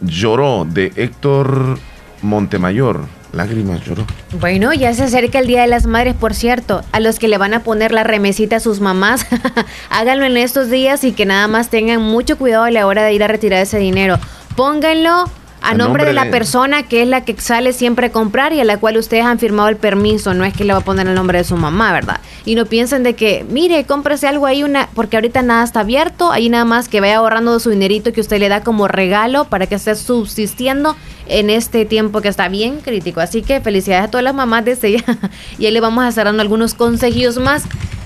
[0.00, 1.78] Lloró de Héctor
[2.22, 3.04] Montemayor.
[3.34, 4.06] Lágrimas lloró.
[4.40, 6.82] Bueno, ya se acerca el Día de las Madres, por cierto.
[6.92, 9.26] A los que le van a poner la remesita a sus mamás,
[9.90, 13.12] háganlo en estos días y que nada más tengan mucho cuidado a la hora de
[13.12, 14.18] ir a retirar ese dinero.
[14.56, 15.26] Pónganlo
[15.66, 18.12] a, A nombre, nombre de la de- persona que es la que sale siempre a
[18.12, 20.32] comprar y a la cual ustedes han firmado el permiso.
[20.34, 22.20] No es que le va a poner el nombre de su mamá, ¿verdad?
[22.44, 26.30] Y no piensen de que, mire, cómprese algo ahí, una, porque ahorita nada está abierto.
[26.32, 29.66] Ahí nada más que vaya ahorrando su dinerito que usted le da como regalo para
[29.66, 30.96] que esté subsistiendo
[31.28, 33.20] en este tiempo que está bien crítico.
[33.20, 35.04] Así que felicidades a todas las mamás desde ya.
[35.58, 37.64] y ahí le vamos a estar dando algunos consejos más.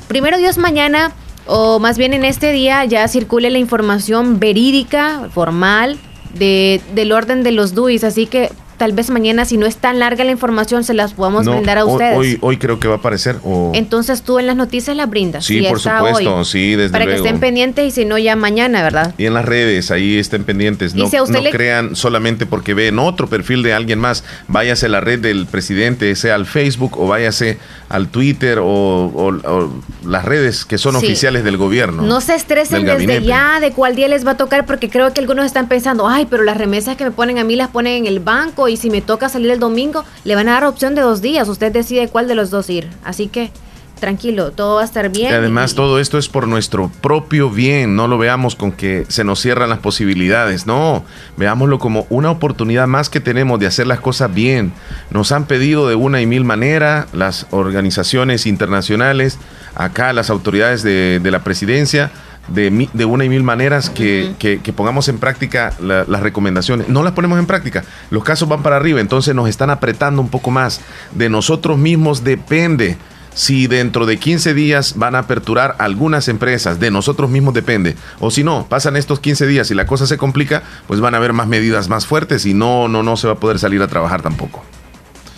[0.08, 1.12] Primero Dios mañana,
[1.46, 5.98] o más bien en este día, ya circule la información verídica, formal,
[6.34, 8.04] de, del orden de los DUIs.
[8.04, 8.50] Así que
[8.80, 11.76] tal vez mañana, si no es tan larga la información, se las podamos No, brindar
[11.76, 12.16] a ustedes.
[12.16, 13.36] Hoy, hoy creo que va a aparecer.
[13.44, 15.44] o- Entonces tú en las noticias las brindas.
[15.44, 18.36] Sí, si por supuesto, hoy, sí, desde Para que estén pendientes y si no, ya
[18.36, 19.14] mañana, ¿verdad?
[19.18, 20.94] Y en las redes, ahí estén pendientes.
[20.94, 24.24] No, si no le- crean solamente porque ven otro perfil de alguien más.
[24.48, 27.58] Váyase a la red del presidente, sea al Facebook o váyase
[27.90, 29.74] al Twitter o, o- o
[30.08, 31.04] las redes que son Sí.
[31.04, 32.02] oficiales del gobierno.
[32.02, 35.20] No se estresen desde ya de cuál día les va a tocar, porque creo que
[35.20, 38.06] algunos están pensando, ay, pero las remesas que me ponen a mí las ponen en
[38.06, 41.02] el banco y si me toca salir el domingo, le van a dar opción de
[41.02, 41.48] dos días.
[41.48, 42.88] Usted decide cuál de los dos ir.
[43.04, 43.50] Así que
[43.98, 45.30] tranquilo, todo va a estar bien.
[45.30, 49.04] Y además y- todo esto es por nuestro propio bien, no lo veamos con que
[49.08, 51.04] se nos cierran las posibilidades, no,
[51.36, 54.72] veámoslo como una oportunidad más que tenemos de hacer las cosas bien.
[55.10, 59.38] Nos han pedido de una y mil maneras las organizaciones internacionales,
[59.74, 62.10] acá las autoridades de, de la presidencia,
[62.48, 66.88] de, de una y mil maneras que, que- que pongamos en práctica la- las recomendaciones.
[66.88, 70.28] No las ponemos en práctica, los casos van para arriba, entonces nos están apretando un
[70.28, 70.80] poco más.
[71.12, 72.96] De nosotros mismos depende
[73.32, 77.94] si dentro de 15 días van a aperturar algunas empresas, de nosotros mismos depende.
[78.18, 81.18] O si no, pasan estos 15 días y la cosa se complica, pues van a
[81.18, 83.86] haber más medidas más fuertes y no, no, no se va a poder salir a
[83.88, 84.64] trabajar tampoco.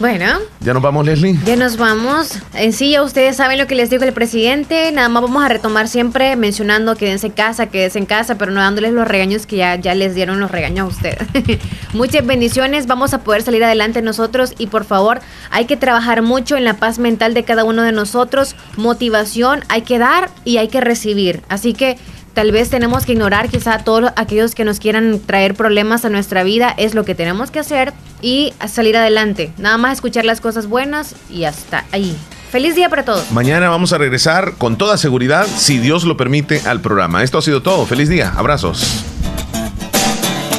[0.03, 1.39] Bueno, ¿Ya nos vamos, Leslie?
[1.47, 2.33] ya nos vamos.
[2.55, 4.91] En sí, ya ustedes saben lo que les dijo el presidente.
[4.91, 8.61] Nada más vamos a retomar siempre mencionando quédense en casa, quédense en casa, pero no
[8.61, 11.29] dándoles los regaños que ya, ya les dieron los regaños a ustedes.
[11.93, 12.89] Muchas bendiciones.
[12.89, 15.21] Vamos a poder salir adelante nosotros y por favor,
[15.53, 18.57] hay que trabajar mucho en la paz mental de cada uno de nosotros.
[18.77, 21.45] Motivación hay que dar y hay que recibir.
[21.49, 21.97] Así que
[22.35, 26.09] Tal vez tenemos que ignorar quizá a todos aquellos que nos quieran traer problemas a
[26.09, 27.93] nuestra vida, es lo que tenemos que hacer
[28.23, 29.53] y salir adelante.
[29.59, 32.17] Nada más escuchar las cosas buenas y hasta ahí.
[32.51, 33.31] Feliz día para todos.
[33.33, 37.23] Mañana vamos a regresar con toda seguridad, si Dios lo permite, al programa.
[37.23, 37.87] Esto ha sido todo.
[37.87, 38.33] Feliz día.
[38.37, 39.05] Abrazos.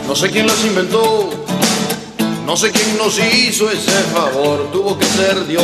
[0.07, 1.29] No sé quién las inventó,
[2.45, 5.63] no sé quién nos hizo ese favor, tuvo que ser Dios.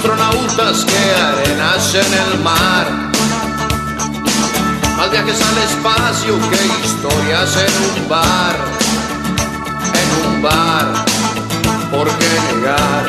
[0.00, 2.86] Astronautas que arenas en el mar.
[4.96, 8.56] Más viajes al espacio que historias en un bar,
[10.00, 11.04] en un bar.
[11.90, 13.04] ¿Por qué negar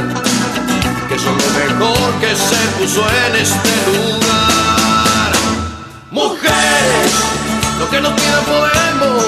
[1.07, 5.31] que son lo mejor que se puso en este lugar?
[6.11, 7.11] Mujeres,
[7.79, 9.25] lo que nos pidan podemos,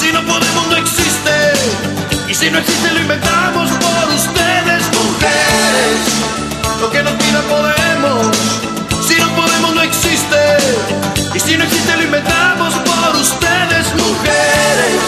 [0.00, 1.52] si no podemos no existe,
[2.28, 6.47] y si no existe lo inventamos por ustedes, mujeres.
[6.80, 8.36] Lo que nos pidan podemos,
[9.06, 10.38] si no podemos no existe,
[11.34, 15.00] y si no existe lo inventamos por ustedes, mujeres.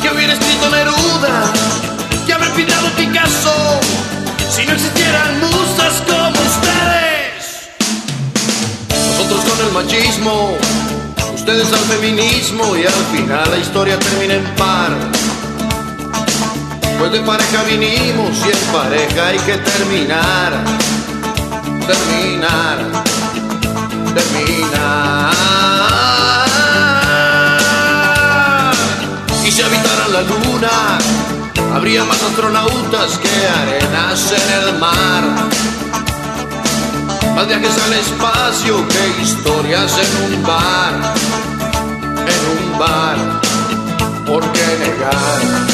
[0.00, 1.52] Que hubiera escrito Neruda,
[2.26, 3.80] que haber pintado Picasso,
[4.48, 7.68] si no existieran musas como ustedes.
[9.18, 10.56] Nosotros con el machismo,
[11.34, 14.92] ustedes al feminismo y al final la historia termina en par.
[17.04, 20.64] Pues de pareja vinimos y en pareja hay que terminar,
[21.86, 22.78] terminar,
[24.14, 25.34] terminar.
[29.44, 30.98] Y si habitaran la luna,
[31.74, 35.24] habría más astronautas que arenas en el mar.
[37.36, 40.94] Más viajes al espacio que historias en un bar,
[42.26, 43.18] en un bar.
[44.24, 45.73] ¿Por qué negar